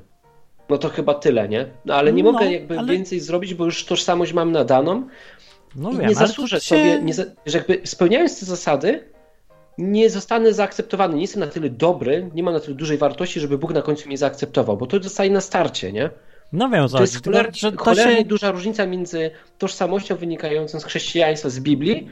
No 0.68 0.78
to 0.78 0.88
chyba 0.88 1.14
tyle, 1.14 1.48
nie? 1.48 1.66
No 1.84 1.94
ale 1.94 2.12
nie 2.12 2.22
No, 2.22 2.32
mogę 2.32 2.52
jakby 2.52 2.78
ale- 2.78 2.92
więcej 2.92 3.20
zrobić, 3.20 3.54
bo 3.54 3.64
już 3.64 3.84
tożsamość 3.84 4.32
mam 4.32 4.52
nadaną 4.52 5.06
No 5.76 5.90
i 5.92 5.96
wiem, 5.96 6.08
nie 6.08 6.14
zasłużę 6.14 6.56
się... 6.60 6.66
sobie, 6.76 7.02
nie 7.02 7.14
za, 7.14 7.24
że 7.46 7.58
jakby 7.58 7.80
spełniając 7.84 8.40
te 8.40 8.46
zasady, 8.46 9.04
nie 9.78 10.10
zostanę 10.10 10.52
zaakceptowany, 10.52 11.14
nie 11.14 11.20
jestem 11.22 11.40
na 11.40 11.46
tyle 11.46 11.70
dobry, 11.70 12.30
nie 12.34 12.42
mam 12.42 12.54
na 12.54 12.60
tyle 12.60 12.76
dużej 12.76 12.98
wartości, 12.98 13.40
żeby 13.40 13.58
Bóg 13.58 13.72
na 13.72 13.82
końcu 13.82 14.08
mnie 14.08 14.18
zaakceptował, 14.18 14.76
bo 14.76 14.86
to 14.86 15.02
zostaje 15.02 15.30
na 15.30 15.40
starcie, 15.40 15.92
nie? 15.92 16.10
No 16.54 16.88
co 16.88 16.96
To 16.96 17.02
jest 17.02 17.24
cholernie, 17.24 17.52
że 17.54 17.72
to 17.72 17.84
cholernie 17.84 18.16
się... 18.16 18.24
duża 18.24 18.50
różnica 18.50 18.86
między 18.86 19.30
tożsamością 19.58 20.16
wynikającą 20.16 20.80
z 20.80 20.84
chrześcijaństwa, 20.84 21.50
z 21.50 21.60
Biblii, 21.60 22.08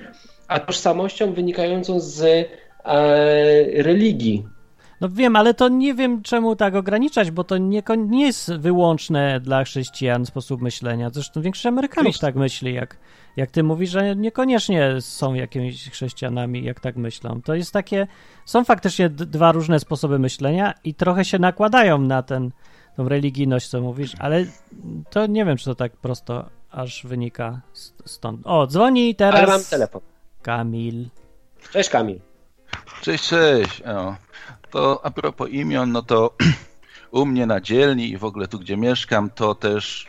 a 0.49 0.61
tożsamością 0.61 1.33
wynikającą 1.33 2.01
z 2.01 2.23
e, 2.23 3.83
religii. 3.83 4.45
No 5.01 5.09
wiem, 5.09 5.37
ale 5.37 5.55
to 5.55 5.69
nie 5.69 5.95
wiem 5.95 6.23
czemu 6.23 6.57
tak 6.57 6.75
ograniczać, 6.75 7.31
bo 7.31 7.45
to 7.45 7.59
nie, 7.59 7.83
nie 7.97 8.27
jest 8.27 8.53
wyłączne 8.55 9.41
dla 9.41 9.65
chrześcijan 9.65 10.27
sposób 10.27 10.63
myślenia. 10.63 11.11
Zresztą 11.11 11.43
większość 11.43 11.67
Amerykanów 11.67 12.19
tak 12.19 12.35
myśli, 12.35 12.75
jak, 12.75 12.97
jak 13.37 13.51
ty 13.51 13.63
mówisz, 13.63 13.91
że 13.91 14.17
niekoniecznie 14.17 15.01
są 15.01 15.35
jakimiś 15.35 15.91
chrześcijanami, 15.91 16.65
jak 16.65 16.81
tak 16.81 16.97
myślą. 16.97 17.41
To 17.45 17.55
jest 17.55 17.73
takie, 17.73 18.07
są 18.45 18.65
faktycznie 18.65 19.09
dwa 19.09 19.53
różne 19.53 19.81
sposoby 19.81 20.19
myślenia 20.19 20.75
i 20.85 20.95
trochę 20.95 21.25
się 21.25 21.39
nakładają 21.39 21.99
na 21.99 22.23
ten, 22.23 22.51
tą 22.97 23.09
religijność, 23.09 23.69
co 23.69 23.81
mówisz, 23.81 24.13
ale 24.19 24.45
to 25.11 25.27
nie 25.27 25.45
wiem, 25.45 25.57
czy 25.57 25.65
to 25.65 25.75
tak 25.75 25.93
prosto 25.97 26.49
aż 26.71 27.07
wynika 27.07 27.61
st- 27.73 28.03
stąd. 28.07 28.41
O, 28.45 28.67
dzwoni 28.67 29.15
teraz 29.15 29.35
Ale 29.41 29.47
mam 29.47 29.65
telefon. 29.65 30.01
Kamil. 30.43 31.09
Cześć 31.73 31.91
Kamil. 31.91 32.21
Cześć, 33.03 33.29
cześć. 33.29 33.83
O, 33.83 34.17
to 34.71 35.01
a 35.05 35.11
propos 35.11 35.49
imion, 35.51 35.93
no 35.93 36.03
to 36.03 36.35
u 37.11 37.27
mnie 37.27 37.47
na 37.47 37.61
dzielni 37.61 38.11
i 38.11 38.17
w 38.19 38.25
ogóle 38.25 38.49
tu, 38.49 38.59
gdzie 38.59 38.77
mieszkam, 38.77 39.31
to 39.31 39.55
też 39.55 40.07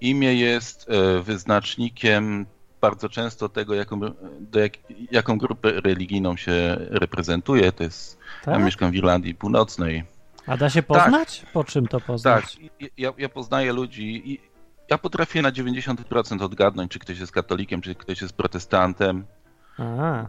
imię 0.00 0.34
jest 0.34 0.86
e, 0.90 1.22
wyznacznikiem 1.22 2.46
bardzo 2.80 3.08
często 3.08 3.48
tego, 3.48 3.74
jaką, 3.74 4.00
do 4.40 4.60
jak, 4.60 4.72
jaką 5.10 5.38
grupę 5.38 5.72
religijną 5.80 6.36
się 6.36 6.76
reprezentuje. 6.80 7.72
To 7.72 7.82
jest, 7.84 8.18
ja 8.46 8.52
Tak? 8.52 8.64
mieszkam 8.64 8.90
w 8.90 8.94
Irlandii 8.94 9.34
Północnej. 9.34 10.04
A 10.46 10.56
da 10.56 10.70
się 10.70 10.82
poznać? 10.82 11.46
Po 11.52 11.64
czym 11.64 11.86
to 11.86 12.00
poznać? 12.00 12.56
Tak, 12.56 12.90
ja, 12.98 13.12
ja 13.18 13.28
poznaję 13.28 13.72
ludzi 13.72 14.32
i 14.32 14.40
ja 14.90 14.98
potrafię 14.98 15.42
na 15.42 15.52
90% 15.52 16.42
odgadnąć, 16.42 16.92
czy 16.92 16.98
ktoś 16.98 17.18
jest 17.18 17.32
katolikiem, 17.32 17.80
czy 17.80 17.94
ktoś 17.94 18.22
jest 18.22 18.34
protestantem. 18.34 19.24
A, 19.78 19.82
E, 19.82 20.26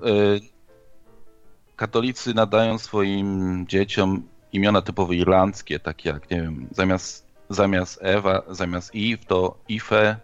katolicy 1.76 2.34
nadają 2.34 2.78
swoim 2.78 3.66
dzieciom 3.68 4.24
imiona 4.54 4.82
typowo 4.82 5.14
irlandzkie, 5.14 5.80
takie 5.80 6.10
jak, 6.10 6.32
nie 6.32 6.42
wiem, 6.42 6.68
zamiast, 6.72 7.28
zamiast 7.50 8.00
Ewa, 8.02 8.42
zamiast 8.50 8.92
Eve 8.96 9.26
to 9.28 9.58
Ife, 9.70 10.18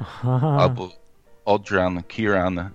aha. 0.00 0.56
albo 0.60 0.88
Odran, 1.44 2.02
Kiran, 2.02 2.58
e, 2.58 2.70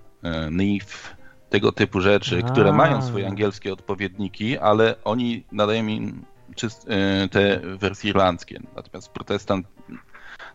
Neve, 0.52 1.16
tego 1.50 1.72
typu 1.72 2.02
rzeczy, 2.02 2.44
które 2.44 2.74
mają 2.74 3.02
swoje 3.02 3.28
angielskie 3.28 3.74
odpowiedniki, 3.74 4.58
ale 4.58 4.96
oni 5.04 5.44
nadają 5.52 5.88
im 5.88 6.26
te 7.32 7.62
wersje 7.78 8.10
irlandzkie. 8.10 8.60
Natomiast 8.76 9.10
protestant 9.10 9.68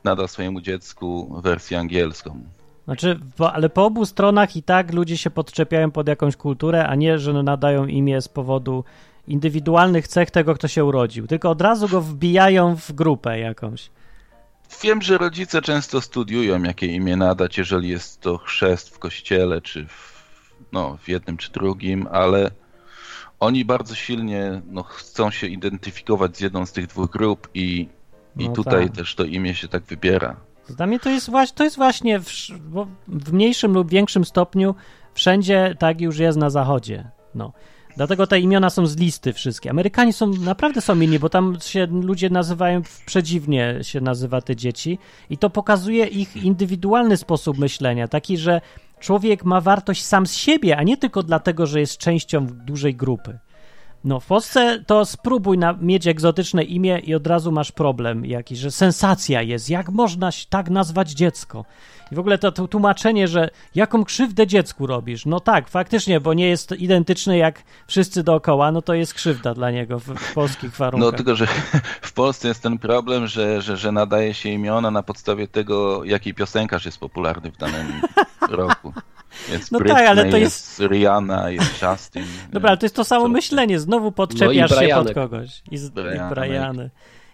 nada 0.05 0.29
swojemu 0.29 0.61
dziecku 0.61 1.41
wersję 1.43 1.79
angielską. 1.79 2.45
Znaczy, 2.85 3.21
ale 3.53 3.69
po 3.69 3.85
obu 3.85 4.07
stronach 4.07 4.57
i 4.57 4.63
tak 4.63 4.93
ludzie 4.93 5.17
się 5.17 5.31
podczepiają 5.31 5.91
pod 5.91 6.09
jakąś 6.09 6.37
kulturę, 6.37 6.87
a 6.87 6.95
nie, 6.95 7.19
że 7.19 7.43
nadają 7.43 7.87
imię 7.87 8.21
z 8.21 8.29
powodu 8.29 8.85
indywidualnych 9.29 10.09
cech 10.09 10.31
tego, 10.31 10.55
kto 10.55 10.69
się 10.69 10.85
urodził. 10.85 11.27
Tylko 11.27 11.51
od 11.51 11.61
razu 11.61 11.89
go 11.89 12.01
wbijają 12.01 12.77
w 12.77 12.93
grupę 12.93 13.39
jakąś. 13.39 13.91
Wiem, 14.83 15.03
że 15.03 15.19
rodzice 15.19 15.63
często 15.63 16.01
studiują, 16.01 16.63
jakie 16.63 16.87
imię 16.87 17.17
nadać, 17.17 17.59
jeżeli 17.59 17.89
jest 17.89 18.21
to 18.21 18.39
chrzest 18.39 18.95
w 18.95 18.99
kościele, 18.99 19.61
czy 19.61 19.87
w, 19.87 20.25
no, 20.73 20.99
w 21.03 21.09
jednym 21.09 21.37
czy 21.37 21.53
drugim, 21.53 22.09
ale 22.11 22.51
oni 23.45 23.65
bardzo 23.65 23.95
silnie 23.95 24.63
no, 24.71 24.83
chcą 24.83 25.31
się 25.31 25.47
identyfikować 25.47 26.37
z 26.37 26.41
jedną 26.41 26.67
z 26.67 26.73
tych 26.73 26.87
dwóch 26.87 27.11
grup 27.11 27.49
i, 27.55 27.89
i 28.39 28.49
No 28.49 28.55
tutaj 28.55 28.87
tak. 28.87 28.97
też 28.97 29.15
to 29.15 29.25
imię 29.25 29.55
się 29.55 29.69
tak 29.69 29.83
wybiera. 29.83 30.37
Dla 30.69 30.87
mnie 30.87 31.01
to 31.01 31.11
jest, 31.11 31.31
właśnie, 31.31 31.57
to 31.57 31.65
jest 31.65 31.77
właśnie 31.77 32.21
w, 32.21 32.31
w 33.09 33.33
mniejszym 33.33 33.73
lub 33.73 33.91
większym 33.91 34.25
stopniu 34.25 34.75
wszędzie 35.15 35.75
tak 35.79 36.01
już 36.01 36.19
jest 36.19 36.39
na 36.39 36.51
zachodzie. 36.51 37.11
No. 37.35 37.53
Dlatego 37.97 38.27
te 38.27 38.41
imiona 38.41 38.71
są 38.71 38.87
z 38.87 38.97
listy 38.97 39.33
wszystkie. 39.33 39.71
Amerykanie 39.71 40.13
są 40.13 40.27
naprawdę 40.27 40.81
są 40.81 41.01
inni, 41.01 41.19
bo 41.19 41.29
tam 41.29 41.57
się 41.61 41.87
ludzie 41.87 42.31
nazywają 42.31 42.83
przedziwnie 43.07 43.79
się 43.83 44.01
nazywa 44.01 44.41
te 44.41 44.57
dzieci 44.57 44.99
i 45.31 45.39
to 45.39 45.51
pokazuje 45.51 46.07
ich 46.07 46.37
indywidualny 46.37 47.17
sposób 47.17 47.59
myślenia, 47.59 48.09
taki, 48.09 48.39
że 48.39 48.61
człowiek 49.05 49.45
ma 49.45 49.61
wartość 49.61 50.05
sam 50.05 50.27
z 50.27 50.35
siebie, 50.35 50.77
a 50.77 50.83
nie 50.83 50.97
tylko 50.97 51.23
dlatego, 51.23 51.67
że 51.67 51.81
jest 51.81 51.99
częścią 51.99 52.47
dużej 52.47 52.95
grupy. 52.95 53.39
No, 54.05 54.21
w 54.21 54.27
Polsce 54.27 54.85
to 54.87 55.05
spróbuj 55.05 55.59
na, 55.59 55.73
mieć 55.73 56.07
egzotyczne 56.07 56.63
imię 56.63 56.99
i 56.99 57.15
od 57.15 57.27
razu 57.27 57.53
masz 57.53 57.73
problem 57.73 58.25
jakiś, 58.27 58.59
że 58.59 58.71
sensacja 58.71 59.43
jest. 59.43 59.71
Jak 59.71 59.89
można 59.89 60.31
tak 60.49 60.71
nazwać 60.71 61.11
dziecko? 61.11 61.65
I 62.13 62.15
w 62.15 62.19
ogóle 62.19 62.39
to, 62.39 62.53
to 62.53 62.69
tłumaczenie, 62.69 63.29
że 63.29 63.51
jaką 63.75 64.05
krzywdę 64.05 64.47
dziecku 64.47 64.87
robisz? 64.87 65.27
No 65.27 65.41
tak, 65.41 65.69
faktycznie, 65.69 66.21
bo 66.21 66.35
nie 66.35 66.49
jest 66.49 66.73
identyczny 66.73 67.37
jak 67.37 67.63
wszyscy 67.87 68.23
dookoła, 68.23 68.73
no 68.73 68.83
to 68.83 68.95
jest 68.95 69.15
krzywda 69.15 69.55
dla 69.55 69.71
niego 69.71 69.99
w, 69.99 70.05
w 70.05 70.35
polskich 70.35 70.71
warunkach. 70.77 71.11
No 71.13 71.17
tylko, 71.17 71.35
że 71.37 71.47
w 72.03 72.13
Polsce 72.13 72.49
jest 72.49 72.63
ten 72.63 72.79
problem, 72.79 73.27
że, 73.27 73.63
że, 73.63 73.77
że 73.77 73.93
nadaje 73.93 74.35
się 74.35 74.49
imiona 74.49 74.91
na 74.91 75.03
podstawie 75.03 75.49
tego, 75.49 76.05
jaki 76.05 76.35
piosenkarz 76.35 76.85
jest 76.85 76.99
popularny 76.99 77.51
w 77.53 77.57
danym 77.57 77.87
roku. 78.51 78.93
Jest 79.53 79.73
No 79.73 79.79
tak, 79.79 79.87
Britney, 79.87 80.07
ale 80.07 80.31
to 80.31 80.37
jest- 80.37 80.81
Rihanna, 80.81 81.51
jest 81.51 81.83
Justin. 81.83 82.25
Dobra, 82.53 82.69
ale 82.69 82.79
to 82.79 82.87
jest 82.87 82.97
to 82.97 83.05
samo 83.05 83.29
myślenie. 83.29 83.81
Znowu 83.81 84.13
podczepiasz 84.13 84.71
No 84.71 84.83
i 84.83 84.89
się 84.89 84.95
pod 84.95 85.15
kogoś. 85.15 85.63
I, 85.71 85.79
z, 85.79 85.87
i 85.87 85.91
Brianek. 85.91 86.35
Briany. 86.35 86.91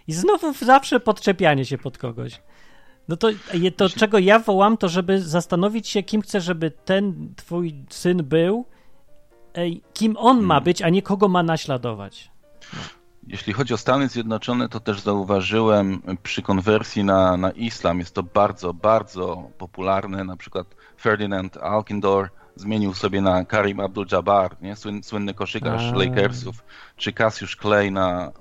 I 0.09 0.13
znowu 0.13 0.53
zawsze 0.53 1.01
podczepianie 1.01 1.65
się 1.65 1.79
pod 1.79 1.99
kogoś. 1.99 2.41
No 3.11 3.17
to, 3.17 3.29
to 3.77 3.89
czego 3.89 4.19
ja 4.19 4.39
wołam, 4.39 4.77
to 4.77 4.89
żeby 4.89 5.21
zastanowić 5.21 5.89
się, 5.89 6.03
kim 6.03 6.23
chcę, 6.23 6.41
żeby 6.41 6.71
ten 6.71 7.35
twój 7.37 7.85
syn 7.89 8.25
był, 8.25 8.65
kim 9.93 10.17
on 10.17 10.37
Hmm. 10.37 10.47
ma 10.47 10.61
być, 10.61 10.83
a 10.83 10.89
nie 10.89 11.03
kogo 11.03 11.29
ma 11.29 11.43
naśladować. 11.43 12.31
Jeśli 13.27 13.53
chodzi 13.53 13.75
o 13.75 13.77
Stany 13.77 14.09
Zjednoczone, 14.09 14.69
to 14.69 14.81
też 14.81 15.01
zauważyłem 15.01 16.03
przy 16.23 16.43
konwersji 16.43 17.05
na, 17.05 17.37
na 17.37 17.51
islam, 17.51 17.99
jest 17.99 18.15
to 18.15 18.23
bardzo, 18.23 18.75
bardzo 18.75 19.51
popularne. 19.59 20.25
Na 20.25 20.37
przykład 20.37 20.67
Ferdinand 21.01 21.57
Alkindor 21.57 22.29
zmienił 22.57 22.95
sobie 22.95 23.21
na 23.21 23.45
Karim 23.45 23.79
Abdul-Jabbar, 23.79 24.51
nie? 24.61 24.77
Słyn, 24.77 25.03
słynny 25.03 25.35
koszykarz 25.35 25.93
A. 25.93 25.97
Lakersów, 25.97 26.65
czy 26.97 27.13
Cassius 27.13 27.57
Clay 27.57 27.91
na 27.91 28.33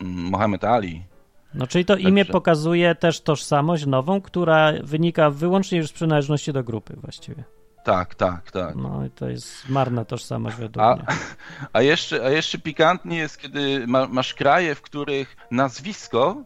mm, 0.00 0.14
Mohamed 0.30 0.64
Ali. 0.64 1.11
No 1.54 1.66
czyli 1.66 1.84
to 1.84 1.96
imię 1.96 2.22
Także- 2.24 2.32
pokazuje 2.32 2.94
też 2.94 3.20
tożsamość 3.20 3.86
nową, 3.86 4.20
która 4.20 4.72
wynika 4.82 5.30
wyłącznie 5.30 5.78
już 5.78 5.88
z 5.88 5.92
przynależności 5.92 6.52
do 6.52 6.64
grupy 6.64 6.96
właściwie. 6.96 7.44
Tak, 7.84 8.14
tak, 8.14 8.50
tak. 8.50 8.76
No 8.76 9.04
i 9.06 9.10
to 9.10 9.28
jest 9.28 9.68
marna 9.68 10.04
tożsamość 10.04 10.56
według 10.56 10.86
A, 10.86 10.94
mnie. 10.94 11.04
a, 11.72 11.82
jeszcze, 11.82 12.24
a 12.24 12.30
jeszcze 12.30 12.58
pikantnie 12.58 13.16
jest, 13.16 13.38
kiedy 13.38 13.86
ma, 13.86 14.06
masz 14.06 14.34
kraje, 14.34 14.74
w 14.74 14.82
których 14.82 15.36
nazwisko 15.50 16.42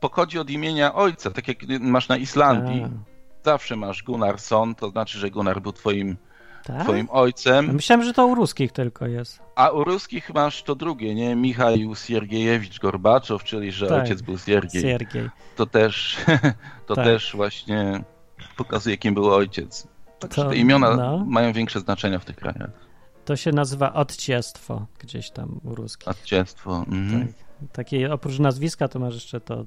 pochodzi 0.00 0.38
od 0.38 0.50
imienia 0.50 0.94
ojca, 0.94 1.30
tak 1.30 1.48
jak 1.48 1.58
masz 1.80 2.08
na 2.08 2.16
Islandii. 2.16 2.84
A, 2.84 2.88
Zawsze 3.44 3.76
masz 3.76 4.02
Gunnarsson, 4.02 4.74
to 4.74 4.90
znaczy, 4.90 5.18
że 5.18 5.30
Gunnar 5.30 5.62
był 5.62 5.72
twoim, 5.72 6.16
tak? 6.64 6.82
twoim 6.82 7.08
ojcem, 7.10 7.74
Myślałem, 7.74 8.04
że 8.04 8.12
to 8.12 8.26
u 8.26 8.34
ruskich 8.34 8.72
tylko 8.72 9.06
jest. 9.06 9.42
a 9.54 9.68
u 9.70 9.84
ruskich 9.84 10.34
masz 10.34 10.62
to 10.62 10.74
drugie, 10.74 11.14
nie? 11.14 11.36
Michał 11.36 11.74
Siergiejewicz 11.94 12.78
Gorbaczow, 12.78 13.44
czyli 13.44 13.72
że 13.72 13.86
Tak, 13.86 14.02
ojciec 14.02 14.22
był 14.22 14.38
Siergiej. 14.38 14.82
Siergiej. 14.82 15.28
To 15.56 15.66
też, 15.66 16.16
to 16.86 16.94
Tak. 16.94 17.04
też 17.04 17.32
właśnie 17.36 18.04
pokazuje, 18.56 18.98
kim 18.98 19.14
był 19.14 19.34
ojciec. 19.34 19.86
Także 20.18 20.44
te 20.48 20.56
imiona 20.56 20.96
no. 20.96 21.24
mają 21.26 21.52
większe 21.52 21.80
znaczenia 21.80 22.18
w 22.18 22.24
tych 22.24 22.36
krajach. 22.36 22.70
To 23.24 23.36
się 23.36 23.52
nazywa 23.52 23.92
odciestwo 23.92 24.86
gdzieś 24.98 25.30
tam 25.30 25.60
u 25.64 25.74
ruskich. 25.74 26.08
Odcięstwo. 26.08 26.84
Mhm. 26.88 27.26
Tak. 27.26 27.36
Takie 27.72 28.12
oprócz 28.12 28.38
nazwiska 28.38 28.88
to 28.88 28.98
masz 28.98 29.14
jeszcze 29.14 29.40
to 29.40 29.64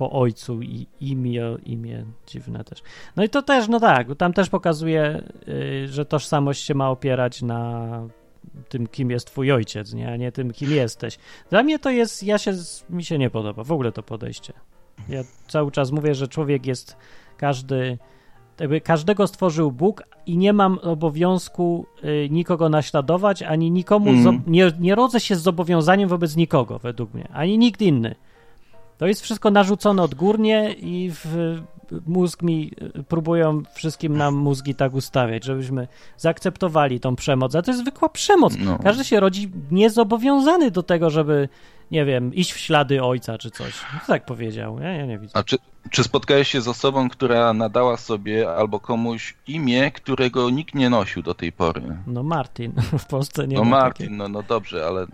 po 0.00 0.10
ojcu 0.10 0.62
i 0.62 0.86
imię, 1.00 1.42
imię 1.64 2.04
dziwne 2.26 2.64
też. 2.64 2.82
No 3.16 3.24
i 3.24 3.28
to 3.28 3.42
też, 3.42 3.68
no 3.68 3.80
tak, 3.80 4.06
tam 4.18 4.32
też 4.32 4.48
pokazuje, 4.48 5.22
y, 5.48 5.88
że 5.88 6.04
tożsamość 6.04 6.64
się 6.64 6.74
ma 6.74 6.90
opierać 6.90 7.42
na 7.42 7.82
tym, 8.68 8.86
kim 8.86 9.10
jest 9.10 9.26
twój 9.26 9.52
ojciec, 9.52 9.94
nie? 9.94 10.12
a 10.12 10.16
nie 10.16 10.32
tym, 10.32 10.52
kim 10.52 10.70
jesteś. 10.70 11.18
Dla 11.50 11.62
mnie 11.62 11.78
to 11.78 11.90
jest, 11.90 12.22
ja 12.22 12.38
się, 12.38 12.52
mi 12.90 13.04
się 13.04 13.18
nie 13.18 13.30
podoba 13.30 13.64
w 13.64 13.72
ogóle 13.72 13.92
to 13.92 14.02
podejście. 14.02 14.52
Ja 15.08 15.20
cały 15.48 15.70
czas 15.70 15.90
mówię, 15.90 16.14
że 16.14 16.28
człowiek 16.28 16.66
jest 16.66 16.96
każdy, 17.36 17.98
jakby 18.60 18.80
każdego 18.80 19.26
stworzył 19.26 19.72
Bóg 19.72 20.02
i 20.26 20.36
nie 20.36 20.52
mam 20.52 20.78
obowiązku 20.78 21.86
y, 22.04 22.28
nikogo 22.30 22.68
naśladować, 22.68 23.42
ani 23.42 23.70
nikomu, 23.70 24.10
Mhm. 24.10 24.38
zo- 24.38 24.42
nie, 24.46 24.72
nie 24.80 24.94
rodzę 24.94 25.20
się 25.20 25.36
z 25.36 25.42
zobowiązaniem 25.42 26.08
wobec 26.08 26.36
nikogo, 26.36 26.78
według 26.78 27.14
mnie, 27.14 27.28
ani 27.32 27.58
nikt 27.58 27.82
inny. 27.82 28.14
To 29.00 29.06
jest 29.06 29.22
wszystko 29.22 29.50
narzucone 29.50 30.02
odgórnie 30.02 30.72
i 30.72 31.10
w, 31.14 31.56
mózg 32.06 32.42
mi 32.42 32.70
y, 32.96 33.02
próbują 33.02 33.62
wszystkim 33.74 34.16
nam 34.16 34.34
mózgi 34.34 34.74
tak 34.74 34.94
ustawiać, 34.94 35.44
żebyśmy 35.44 35.88
zaakceptowali 36.16 37.00
tą 37.00 37.16
przemoc. 37.16 37.54
A 37.54 37.62
to 37.62 37.70
jest 37.70 37.80
zwykła 37.80 38.08
przemoc. 38.08 38.54
No. 38.58 38.78
Każdy 38.78 39.04
się 39.04 39.20
rodzi 39.20 39.50
niezobowiązany 39.70 40.70
do 40.70 40.82
tego, 40.82 41.10
żeby, 41.10 41.48
nie 41.90 42.04
wiem, 42.04 42.34
iść 42.34 42.52
w 42.52 42.58
ślady 42.58 43.02
ojca 43.02 43.38
czy 43.38 43.50
coś. 43.50 43.72
Tak 44.06 44.24
powiedział. 44.24 44.78
Ja, 44.80 44.88
ja 44.88 45.06
nie 45.06 45.18
widzę. 45.18 45.36
A 45.36 45.42
czy, 45.42 45.56
czy 45.90 46.04
spotkałeś 46.04 46.48
się 46.48 46.60
z 46.60 46.68
osobą, 46.68 47.08
która 47.08 47.52
nadała 47.52 47.96
sobie 47.96 48.50
albo 48.50 48.80
komuś 48.80 49.36
imię, 49.46 49.90
którego 49.90 50.50
nikt 50.50 50.74
nie 50.74 50.90
nosił 50.90 51.22
do 51.22 51.34
tej 51.34 51.52
pory? 51.52 51.82
No 52.06 52.22
Martin 52.22 52.72
w 52.98 53.06
Polsce 53.06 53.48
nie 53.48 53.56
no 53.56 53.64
ma 53.64 53.70
Martin, 53.80 54.16
no, 54.16 54.28
no 54.28 54.42
dobrze, 54.42 54.86
ale 54.86 55.06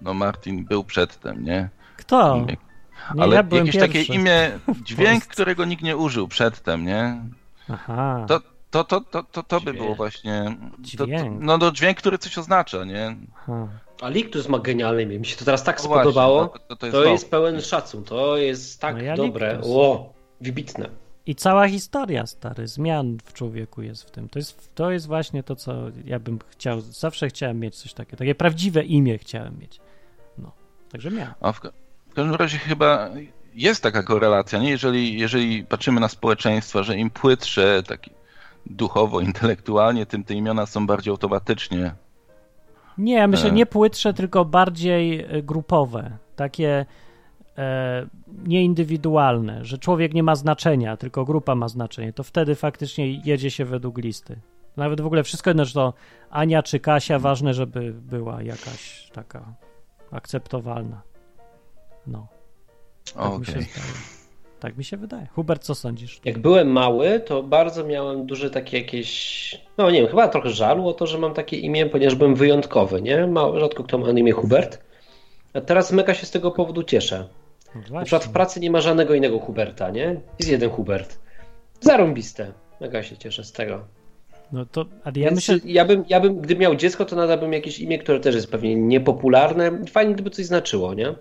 no 0.00 0.14
Martin 0.14 0.64
był 0.64 0.84
przedtem, 0.84 1.44
nie? 1.44 1.68
Kto? 1.96 2.36
Imię. 2.36 2.56
Nie, 3.14 3.22
ale 3.22 3.36
ja 3.36 3.42
byłem 3.42 3.66
jakieś 3.66 3.80
pierwszy. 3.80 3.98
takie 4.06 4.14
imię, 4.14 4.50
dźwięk, 4.86 5.26
którego 5.26 5.64
nikt 5.64 5.82
nie 5.82 5.96
użył 5.96 6.28
przedtem, 6.28 6.84
nie? 6.86 7.22
Aha. 7.68 8.24
To, 8.28 8.40
to, 8.70 8.84
to, 8.84 9.00
to, 9.00 9.22
to, 9.22 9.42
to 9.42 9.60
by 9.60 9.74
było 9.74 9.94
właśnie... 9.94 10.56
To, 10.92 10.98
to, 10.98 11.06
Dźwięk. 11.06 11.40
no, 11.40 11.58
no 11.58 11.70
dźwięk, 11.72 11.98
który 11.98 12.18
coś 12.18 12.38
oznacza, 12.38 12.84
nie? 12.84 13.16
Aha. 13.36 13.68
A 14.00 14.08
Lictus 14.08 14.48
ma 14.48 14.58
genialne 14.58 15.02
imię. 15.02 15.18
Mi 15.18 15.26
się 15.26 15.36
to 15.36 15.44
teraz 15.44 15.64
tak 15.64 15.82
No 15.82 15.88
właśnie, 15.88 16.02
spodobało. 16.02 16.48
to- 16.48 16.58
to- 16.58 16.76
to 16.76 16.86
jest 16.86 16.96
to 16.98 17.04
jest 17.04 17.30
pełen 17.30 17.60
szacun. 17.60 18.04
To 18.04 18.36
jest 18.36 18.80
tak 18.80 18.96
No 18.96 19.02
ja 19.02 19.16
dobre. 19.16 19.52
Lictus. 19.52 19.70
O, 19.74 20.12
wybitne. 20.40 20.88
I 21.26 21.34
cała 21.34 21.68
historia, 21.68 22.26
stary, 22.26 22.66
zmian 22.66 23.18
w 23.24 23.32
człowieku 23.32 23.82
jest 23.82 24.04
w 24.04 24.10
tym. 24.10 24.28
To 24.28 24.38
jest, 24.38 24.74
to 24.74 24.90
jest 24.90 25.06
właśnie 25.06 25.42
to, 25.42 25.56
co 25.56 25.74
ja 26.04 26.18
bym 26.18 26.38
chciał, 26.50 26.80
zawsze 26.80 27.28
chciałem 27.28 27.60
mieć 27.60 27.76
coś 27.76 27.94
takiego. 27.94 28.16
Takie 28.16 28.34
prawdziwe 28.34 28.82
imię 28.82 29.18
chciałem 29.18 29.58
mieć. 29.58 29.80
No, 30.38 30.52
także 30.92 31.10
miałem. 31.10 31.34
A 31.40 31.52
w, 31.52 31.60
w 32.12 32.14
każdym 32.14 32.34
razie 32.34 32.58
chyba 32.58 33.10
jest 33.54 33.82
taka 33.82 34.02
korelacja, 34.02 34.58
nie? 34.58 34.70
Jeżeli, 34.70 35.18
jeżeli 35.18 35.64
patrzymy 35.64 36.00
na 36.00 36.08
społeczeństwa, 36.08 36.82
że 36.82 36.96
im 36.96 37.10
płytsze, 37.10 37.82
taki 37.82 38.10
duchowo, 38.66 39.20
intelektualnie, 39.20 40.06
tym 40.06 40.24
te 40.24 40.34
imiona 40.34 40.66
są 40.66 40.86
bardziej 40.86 41.10
automatycznie. 41.10 41.94
Nie, 42.98 43.14
ja 43.14 43.26
myślę 43.26 43.48
E. 43.48 43.52
nie 43.52 43.66
płytsze, 43.66 44.14
tylko 44.14 44.44
bardziej 44.44 45.20
e, 45.20 45.42
grupowe. 45.42 46.18
Takie 46.36 46.86
e, 47.58 48.06
nieindywidualne, 48.46 49.64
że 49.64 49.78
człowiek 49.78 50.14
nie 50.14 50.22
ma 50.22 50.34
znaczenia, 50.34 50.96
tylko 50.96 51.24
grupa 51.24 51.54
ma 51.54 51.68
znaczenie. 51.68 52.12
To 52.12 52.22
wtedy 52.22 52.54
faktycznie 52.54 53.10
jedzie 53.10 53.50
się 53.50 53.64
według 53.64 53.98
listy. 53.98 54.36
Nawet 54.76 55.00
w 55.00 55.06
ogóle 55.06 55.22
wszystko 55.22 55.50
jedno, 55.50 55.66
czy 55.66 55.74
to 55.74 55.94
Ania 56.30 56.62
czy 56.62 56.80
Kasia, 56.80 57.18
ważne, 57.18 57.54
żeby 57.54 57.92
była 57.92 58.42
jakaś 58.42 59.10
taka 59.12 59.54
akceptowalna. 60.10 61.11
No, 62.06 62.26
tak 63.14 63.38
mi 63.38 63.46
się 63.46 63.52
zdaje. 63.52 63.66
Tak 64.60 64.76
mi 64.76 64.84
się 64.84 64.96
wydaje. 64.96 65.26
Hubert, 65.26 65.62
co 65.62 65.74
sądzisz? 65.74 66.20
Jak 66.24 66.38
byłem 66.38 66.68
mały, 66.72 67.20
to 67.20 67.42
bardzo 67.42 67.84
miałem 67.84 68.26
duże 68.26 68.50
takie 68.50 68.78
jakieś, 68.78 69.60
no 69.78 69.90
nie 69.90 70.00
wiem, 70.00 70.10
chyba 70.10 70.28
trochę 70.28 70.50
żalu 70.50 70.88
o 70.88 70.92
to, 70.92 71.06
że 71.06 71.18
mam 71.18 71.34
takie 71.34 71.56
imię, 71.56 71.86
ponieważ 71.86 72.14
byłem 72.14 72.34
wyjątkowy, 72.34 73.02
nie? 73.02 73.26
Mało, 73.26 73.60
rzadko 73.60 73.84
kto 73.84 73.98
ma 73.98 74.12
na 74.12 74.18
imię 74.20 74.32
Hubert. 74.32 74.82
A 75.54 75.60
teraz 75.60 75.92
mega 75.92 76.14
się 76.14 76.26
z 76.26 76.30
tego 76.30 76.50
powodu 76.50 76.82
cieszę. 76.82 77.28
No 77.74 77.98
Na 77.98 78.04
przykład 78.04 78.24
w 78.24 78.32
pracy 78.32 78.60
nie 78.60 78.70
ma 78.70 78.80
żadnego 78.80 79.14
innego 79.14 79.38
Huberta, 79.38 79.90
nie? 79.90 80.20
Jest 80.38 80.50
jeden 80.50 80.70
Hubert. 80.70 81.18
Zarąbiste. 81.80 82.52
Mega 82.80 83.02
się 83.02 83.16
cieszę 83.16 83.44
z 83.44 83.52
tego. 83.52 83.84
No 84.52 84.66
to, 84.66 84.84
ale 85.04 85.14
Ja, 85.16 85.24
ja 85.24 85.34
myślę, 85.34 85.58
ja, 85.64 85.84
bym, 85.84 86.04
ja 86.08 86.20
bym, 86.20 86.40
gdybym 86.40 86.60
miał 86.62 86.74
dziecko, 86.76 87.04
to 87.04 87.16
nadałbym 87.16 87.52
jakieś 87.52 87.78
imię, 87.78 87.98
które 87.98 88.20
też 88.20 88.34
jest 88.34 88.50
pewnie 88.50 88.76
niepopularne. 88.76 89.86
Fajnie, 89.90 90.14
gdyby 90.14 90.30
coś 90.30 90.46
znaczyło, 90.46 90.94
nie? 90.94 91.14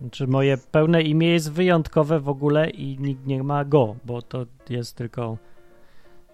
Znaczy 0.00 0.26
moje 0.26 0.58
pełne 0.70 1.02
imię 1.02 1.28
jest 1.28 1.52
wyjątkowe 1.52 2.20
w 2.20 2.28
ogóle 2.28 2.70
i 2.70 2.98
nikt 3.00 3.26
nie 3.26 3.42
ma 3.42 3.64
go, 3.64 3.96
bo 4.04 4.22
to 4.22 4.46
jest 4.70 4.96
tylko 4.96 5.36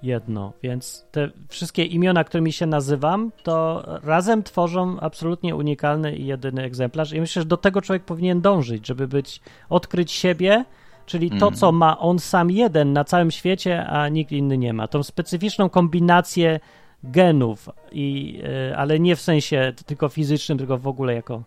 jedno. 0.02 0.52
Więc 0.62 1.06
te 1.12 1.30
wszystkie 1.48 1.84
imiona, 1.84 2.24
którymi 2.24 2.52
się 2.52 2.66
nazywam, 2.66 3.32
to 3.42 3.84
razem 4.02 4.42
tworzą 4.42 5.00
absolutnie 5.00 5.56
unikalny 5.56 6.16
i 6.16 6.26
jedyny 6.26 6.62
egzemplarz. 6.62 7.12
I 7.12 7.20
myślę, 7.20 7.42
że 7.42 7.48
do 7.48 7.56
tego 7.56 7.82
człowiek 7.82 8.04
powinien 8.04 8.40
dążyć, 8.40 8.86
żeby 8.86 9.08
być, 9.08 9.40
odkryć 9.68 10.12
siebie, 10.12 10.64
czyli 11.06 11.30
to, 11.30 11.46
Mm. 11.46 11.54
co 11.54 11.72
ma 11.72 11.98
on 11.98 12.18
sam 12.18 12.50
jeden 12.50 12.92
na 12.92 13.04
całym 13.04 13.30
świecie, 13.30 13.86
a 13.86 14.08
nikt 14.08 14.32
inny 14.32 14.58
nie 14.58 14.72
ma. 14.72 14.88
Tą 14.88 15.02
specyficzną 15.02 15.68
kombinację 15.68 16.60
genów, 17.04 17.68
i, 17.92 18.38
y, 18.70 18.76
ale 18.76 19.00
nie 19.00 19.16
w 19.16 19.20
sensie 19.20 19.72
tylko 19.86 20.08
fizycznym, 20.08 20.58
tylko 20.58 20.78
w 20.78 20.86
ogóle 20.86 21.14
jako 21.14 21.42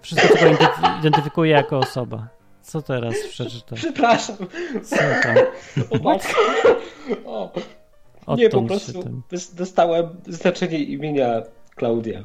wszystko, 0.00 0.28
co 0.28 0.44
go 0.44 0.50
identyf- 0.50 0.98
identyfikuje 0.98 1.52
jako 1.52 1.78
osoba. 1.78 2.28
Co 2.62 2.82
teraz 2.82 3.14
przeczytam? 3.28 3.76
Przepraszam. 3.76 4.36
Co 4.84 4.96
tam? 4.96 5.36
O, 7.24 7.52
o, 8.26 8.36
nie, 8.36 8.50
po 8.50 8.62
prostu 8.62 9.04
dostałem 9.52 10.08
znaczenie 10.28 10.78
imienia 10.78 11.42
Klaudia. 11.74 12.24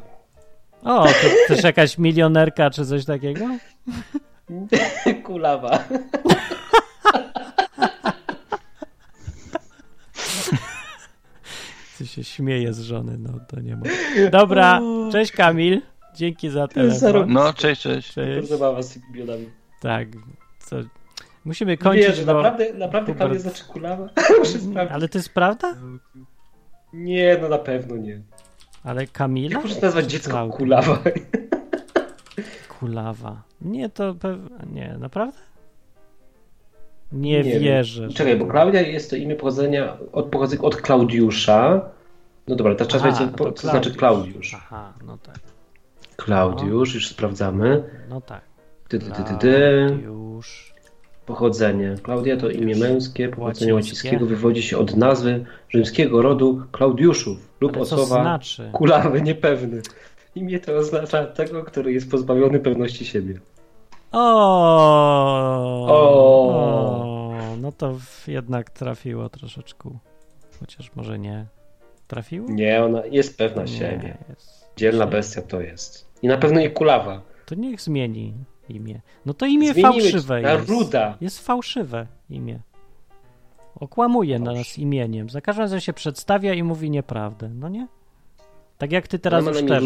O, 0.84 1.06
to 1.06 1.14
też 1.48 1.64
jakaś 1.64 1.98
milionerka 1.98 2.70
czy 2.70 2.86
coś 2.86 3.06
takiego? 3.06 3.46
Kulawa. 5.26 5.84
Ty 11.98 12.08
się 12.08 12.24
śmieje 12.24 12.74
z 12.74 12.80
żony, 12.80 13.18
no 13.18 13.30
to 13.48 13.60
nie 13.60 13.76
ma. 13.76 13.84
Dobra, 14.32 14.80
cześć 15.12 15.32
Kamil. 15.32 15.82
Dzięki 16.16 16.50
za 16.50 16.68
telefon. 16.68 17.34
No, 17.34 17.54
cześć, 17.54 17.82
cześć. 17.82 18.14
Cześć. 18.14 18.48
Zabawa 18.50 18.82
z 18.82 18.94
tymi 18.94 19.06
imionami. 19.16 19.50
Tak. 19.82 20.08
Co? 20.60 20.76
Musimy 21.46 21.78
kończyć, 21.78 22.08
Wierzę, 22.08 22.26
bo... 22.26 22.34
naprawdę, 22.34 22.74
naprawdę 22.74 23.14
Hubert- 23.14 23.18
Klaudia 23.18 23.40
znaczy 23.40 23.64
kulawa? 23.66 24.10
Muszę 24.40 24.60
sprawdzić. 24.60 24.94
Ale 24.96 25.08
to 25.10 25.18
jest 25.18 25.30
prawda? 25.34 25.76
Nie, 26.94 27.38
no 27.42 27.50
na 27.50 27.58
pewno 27.58 27.98
nie. 27.98 28.22
Ale 28.84 29.08
Kamila? 29.08 29.54
Jak 29.54 29.64
możesz 29.64 29.82
nazwać 29.82 30.06
dziecko 30.06 30.32
Klaudia. 30.32 30.58
kulawa? 30.58 31.00
Kulawa. 32.80 33.42
Nie, 33.62 33.90
to 33.90 34.16
pewnie... 34.16 34.50
Nie, 34.72 34.98
naprawdę? 35.00 35.38
Nie, 37.12 37.44
wiem. 37.44 37.62
wierzę. 37.62 38.10
że- 38.10 38.14
Czekaj, 38.16 38.38
bo 38.38 38.46
Klaudia 38.46 38.82
jest 38.82 39.10
to 39.10 39.16
imię 39.16 39.36
pochodzenia 39.36 39.98
od, 40.12 40.26
pochodzenia 40.26 40.62
od 40.62 40.76
Klaudiusza. 40.76 41.90
No 42.48 42.56
dobra, 42.56 42.76
teraz 42.76 42.88
trzeba 42.88 43.06
wiedzieć, 43.06 43.28
co, 43.38 43.46
to 43.46 43.52
co 43.52 43.68
znaczy 43.70 43.92
Klaudiusz. 43.96 44.54
Aha, 44.56 44.94
no 45.06 45.18
tak. 45.18 45.40
Klaudiusz, 46.16 46.94
już 46.96 47.08
sprawdzamy. 47.08 47.84
No 48.10 48.22
tak. 48.22 48.42
Ty, 48.88 49.00
ty, 49.00 49.12
ty, 49.12 49.24
ty, 49.24 49.34
ty. 49.40 49.88
Pochodzenie. 51.26 51.96
Klaudia 52.04 52.38
to 52.38 52.50
imię 52.50 52.76
męskie, 52.76 53.30
pochodzenie 53.30 53.74
Łacińskie. 53.74 54.08
łacińskiego 54.08 54.26
wywodzi 54.26 54.64
się 54.64 54.78
od 54.78 54.96
nazwy 54.96 55.46
rzymskiego 55.70 56.22
rodu 56.22 56.62
Klaudiuszów 56.72 57.38
lub 57.62 57.76
Ale 57.78 57.86
słowa 57.86 58.22
znaczy? 58.22 58.70
kulawy, 58.74 59.22
niepewny. 59.22 59.82
Imię 60.36 60.60
to 60.60 60.74
oznacza 60.74 61.26
tego, 61.26 61.64
który 61.64 61.94
jest 61.94 62.12
pozbawiony 62.12 62.60
pewności 62.60 63.06
siebie. 63.06 63.40
O, 64.12 64.20
O. 65.88 66.48
o, 66.52 67.56
no 67.62 67.72
to 67.72 67.98
jednak 68.28 68.70
trafiło 68.70 69.30
troszeczkę. 69.30 69.90
Chociaż 70.60 70.96
może 70.96 71.20
nie. 71.20 71.46
Trafiło? 72.08 72.48
Nie, 72.50 72.84
ona 72.84 73.06
jest 73.06 73.38
pewna 73.38 73.62
Nie, 73.62 73.68
siebie. 73.68 74.18
jest. 74.30 74.61
Dzielna 74.82 75.08
bestia 75.08 75.42
to 75.42 75.62
jest. 75.62 76.08
I 76.22 76.28
na 76.28 76.38
pewno 76.38 76.60
nie 76.60 76.70
kulawa. 76.70 77.22
To 77.46 77.56
niech 77.56 77.82
zmieni 77.82 78.34
imię. 78.70 79.02
No 79.26 79.34
to 79.34 79.46
imię 79.46 79.74
Zmieniłeś 79.74 80.12
fałszywe 80.12 80.42
na 80.42 80.52
jest. 80.52 80.70
Ruda. 80.70 81.18
Jest 81.22 81.40
fałszywe 81.46 82.08
imię. 82.30 82.60
Okłamuje 83.76 84.40
na 84.40 84.52
nas 84.54 84.78
imieniem. 84.78 85.30
Za 85.30 85.42
każdym 85.42 85.62
razem 85.62 85.80
się 85.80 85.94
przedstawia 85.94 86.54
i 86.54 86.64
mówi 86.64 86.90
nieprawdę. 86.90 87.50
No 87.50 87.70
nie? 87.70 87.88
Tak 88.78 88.92
jak 88.92 89.08
ty 89.08 89.20
teraz 89.20 89.48
Ona 89.48 89.52
ma 89.52 89.80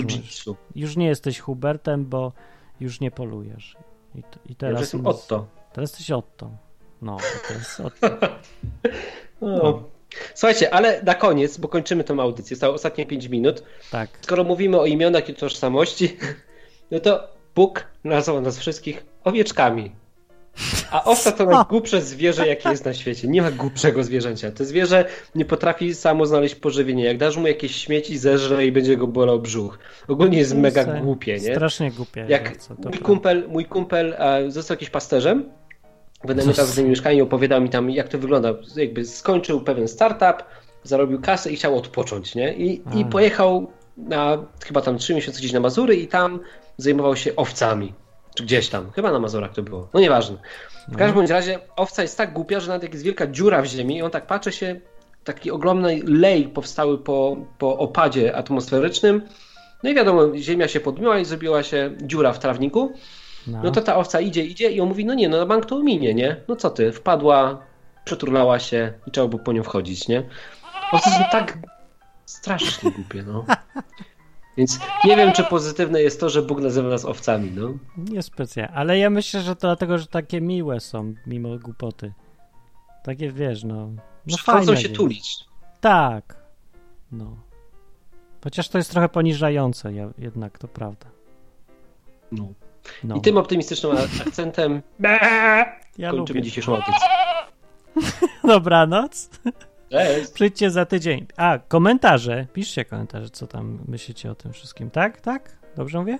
już 0.75 0.97
nie 0.97 1.07
jesteś 1.07 1.39
Hubertem, 1.39 2.05
bo 2.05 2.31
już 2.79 2.99
nie 2.99 3.11
polujesz. 3.11 3.77
I, 4.15 4.19
i 4.19 4.21
Ja 4.49 4.55
teraz, 4.57 4.73
już 4.73 4.81
jestem 4.81 5.07
Otto. 5.07 5.47
teraz 5.73 5.91
jesteś 5.91 6.11
Otto. 6.11 6.51
No, 7.01 7.17
to 7.47 7.53
jest 7.53 7.79
Otto. 7.79 8.07
No. 9.41 9.94
Słuchajcie, 10.35 10.73
ale 10.73 11.03
na 11.03 11.15
koniec, 11.15 11.57
bo 11.57 11.67
kończymy 11.67 12.03
tą 12.03 12.21
audycję, 12.21 12.55
zostało 12.55 12.73
ostatnie 12.73 13.05
5 13.05 13.27
minut. 13.27 13.63
Tak. 13.91 14.09
Skoro 14.21 14.43
mówimy 14.43 14.79
o 14.79 14.85
imionach 14.85 15.29
i 15.29 15.33
tożsamości, 15.33 16.17
no 16.91 16.99
to 16.99 17.27
Bóg 17.55 17.85
nazwał 18.03 18.41
nas 18.41 18.59
wszystkich 18.59 19.05
owieczkami. 19.23 19.91
A 20.91 21.03
owca 21.03 21.31
to 21.31 21.45
najgłupsze 21.45 22.01
zwierzę, 22.01 22.47
jakie 22.47 22.69
jest 22.69 22.85
na 22.85 22.93
świecie. 22.93 23.27
Nie 23.27 23.41
ma 23.41 23.51
głupszego 23.51 24.03
zwierzęcia. 24.03 24.51
To 24.51 24.65
zwierzę 24.65 25.05
nie 25.35 25.45
potrafi 25.45 25.95
samo 25.95 26.25
znaleźć 26.25 26.55
pożywienie. 26.55 27.05
Jak 27.05 27.17
dasz 27.17 27.37
mu 27.37 27.47
jakieś 27.47 27.75
śmieci, 27.75 28.17
zeżre 28.17 28.65
i 28.65 28.71
będzie 28.71 28.97
go 28.97 29.07
bolał 29.07 29.39
brzuch. 29.39 29.79
Ogólnie 30.07 30.37
jest 30.37 30.55
mega 30.55 30.81
Jest, 30.81 30.93
e, 30.93 31.01
głupie, 31.01 31.33
nie? 31.33 31.55
Strasznie 31.55 31.91
głupie. 31.91 32.25
Jak 32.29 32.51
mój 32.83 32.99
kumpel, 32.99 33.43
mój 33.47 33.65
kumpel 33.65 34.15
został 34.47 34.75
jakimś 34.75 34.89
pasterzem, 34.89 35.49
wynajmował 36.23 36.65
w 36.65 36.75
tym 36.75 36.89
mieszkaniu, 36.89 37.23
opowiadał 37.23 37.61
mi 37.61 37.69
tam, 37.69 37.89
jak 37.89 38.07
to 38.07 38.19
wygląda. 38.19 38.53
Jakby 38.75 39.05
skończył 39.05 39.61
pewien 39.61 39.87
startup, 39.87 40.43
zarobił 40.83 41.21
kasę 41.21 41.51
i 41.51 41.55
chciał 41.55 41.77
odpocząć, 41.77 42.35
nie? 42.35 42.53
I, 42.53 42.81
i 42.95 43.05
pojechał 43.05 43.71
na 43.97 44.37
chyba 44.65 44.81
tam 44.81 44.97
trzy 44.97 45.15
miesiące 45.15 45.39
gdzieś 45.39 45.53
na 45.53 45.59
Mazury 45.59 45.95
i 45.95 46.07
tam 46.07 46.39
zajmował 46.77 47.15
się 47.15 47.35
owcami. 47.35 47.93
Czy 48.35 48.43
gdzieś 48.43 48.69
tam, 48.69 48.91
chyba 48.91 49.11
na 49.11 49.19
Mazurach 49.19 49.53
to 49.53 49.63
było. 49.63 49.89
No 49.93 49.99
nieważne. 49.99 50.37
W 50.87 50.97
każdym 50.97 51.15
bądź 51.15 51.29
razie 51.29 51.59
owca 51.75 52.01
jest 52.01 52.17
tak 52.17 52.33
głupia, 52.33 52.59
że 52.59 52.67
nawet 52.67 52.83
jak 52.83 52.93
jest 52.93 53.05
wielka 53.05 53.27
dziura 53.27 53.61
w 53.61 53.65
ziemi 53.65 53.97
i 53.97 54.01
on 54.01 54.11
tak 54.11 54.27
patrzy 54.27 54.51
się, 54.51 54.79
taki 55.23 55.51
ogromny 55.51 56.01
lej 56.03 56.47
powstały 56.47 56.97
po, 56.97 57.37
po 57.57 57.77
opadzie 57.77 58.35
atmosferycznym. 58.35 59.21
No 59.83 59.89
i 59.89 59.95
wiadomo, 59.95 60.37
ziemia 60.37 60.67
się 60.67 60.79
podmiła 60.79 61.19
i 61.19 61.25
zrobiła 61.25 61.63
się 61.63 61.91
dziura 62.01 62.33
w 62.33 62.39
trawniku. 62.39 62.93
No. 63.47 63.61
No 63.63 63.71
to 63.71 63.81
ta 63.81 63.95
owca 63.95 64.19
idzie, 64.19 64.45
idzie 64.45 64.71
i 64.71 64.81
on 64.81 64.87
mówi, 64.87 65.05
no 65.05 65.13
nie, 65.13 65.29
no 65.29 65.37
na 65.37 65.45
bank 65.45 65.65
to 65.65 65.75
ominie, 65.77 66.13
nie? 66.13 66.35
No 66.47 66.55
co 66.55 66.69
ty, 66.69 66.91
wpadła, 66.91 67.61
przeturlała 68.05 68.59
się 68.59 68.93
i 69.07 69.11
trzeba 69.11 69.27
było 69.27 69.43
po 69.43 69.53
nią 69.53 69.63
wchodzić, 69.63 70.07
nie? 70.07 70.23
Owce 70.91 71.09
są 71.09 71.23
tak 71.31 71.57
strasznie 72.25 72.91
głupie, 72.91 73.23
no. 73.23 73.45
Więc 74.57 74.79
nie 75.05 75.15
wiem, 75.15 75.31
czy 75.31 75.43
pozytywne 75.43 76.01
jest 76.01 76.19
to, 76.19 76.29
że 76.29 76.41
Bóg 76.41 76.61
nazywa 76.61 76.89
nas 76.89 77.05
owcami, 77.05 77.51
no. 77.51 77.73
Niespecjalnie. 77.97 78.73
Ale 78.73 78.97
ja 78.97 79.09
myślę, 79.09 79.41
że 79.41 79.55
to 79.55 79.67
dlatego, 79.67 79.97
że 79.97 80.07
takie 80.07 80.41
miłe 80.41 80.79
są, 80.79 81.13
mimo 81.27 81.59
głupoty. 81.59 82.13
Takie, 83.03 83.31
wiesz, 83.31 83.63
no... 83.63 83.89
No 84.27 84.37
fajne 84.37 84.77
się 84.77 84.83
jest. 84.83 84.95
tulić. 84.95 85.45
Tak. 85.81 86.37
No. 87.11 87.37
Chociaż 88.43 88.69
to 88.69 88.77
jest 88.77 88.91
trochę 88.91 89.09
poniżające, 89.09 89.91
jednak 90.17 90.57
to 90.57 90.67
prawda. 90.67 91.05
No. 92.31 92.47
No. 93.03 93.15
I 93.15 93.21
tym 93.21 93.37
optymistycznym 93.37 93.91
akcentem 94.27 94.81
ja 95.97 96.11
kończymy 96.11 96.39
lubię. 96.39 96.41
dzisiejszą 96.41 96.71
audycję. 96.75 97.07
Dobranoc. 98.53 99.29
Cześć! 99.89 100.31
Przyjdźcie 100.31 100.71
za 100.71 100.85
tydzień. 100.85 101.25
A, 101.37 101.59
komentarze. 101.67 102.47
Piszcie 102.53 102.85
komentarze, 102.85 103.29
co 103.29 103.47
tam 103.47 103.79
myślicie 103.87 104.31
o 104.31 104.35
tym 104.35 104.53
wszystkim. 104.53 104.91
Tak? 104.91 105.21
Tak? 105.21 105.57
Dobrze 105.75 105.99
mówię? 105.99 106.19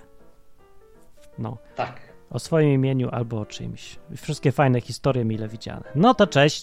No. 1.38 1.58
Tak. 1.76 2.00
O 2.30 2.38
swoim 2.38 2.68
imieniu 2.70 3.08
albo 3.12 3.40
o 3.40 3.46
czymś. 3.46 3.98
Wszystkie 4.16 4.52
fajne 4.52 4.80
historie 4.80 5.24
mile 5.24 5.48
widziane. 5.48 5.84
No 5.94 6.14
to 6.14 6.26
cześć. 6.26 6.62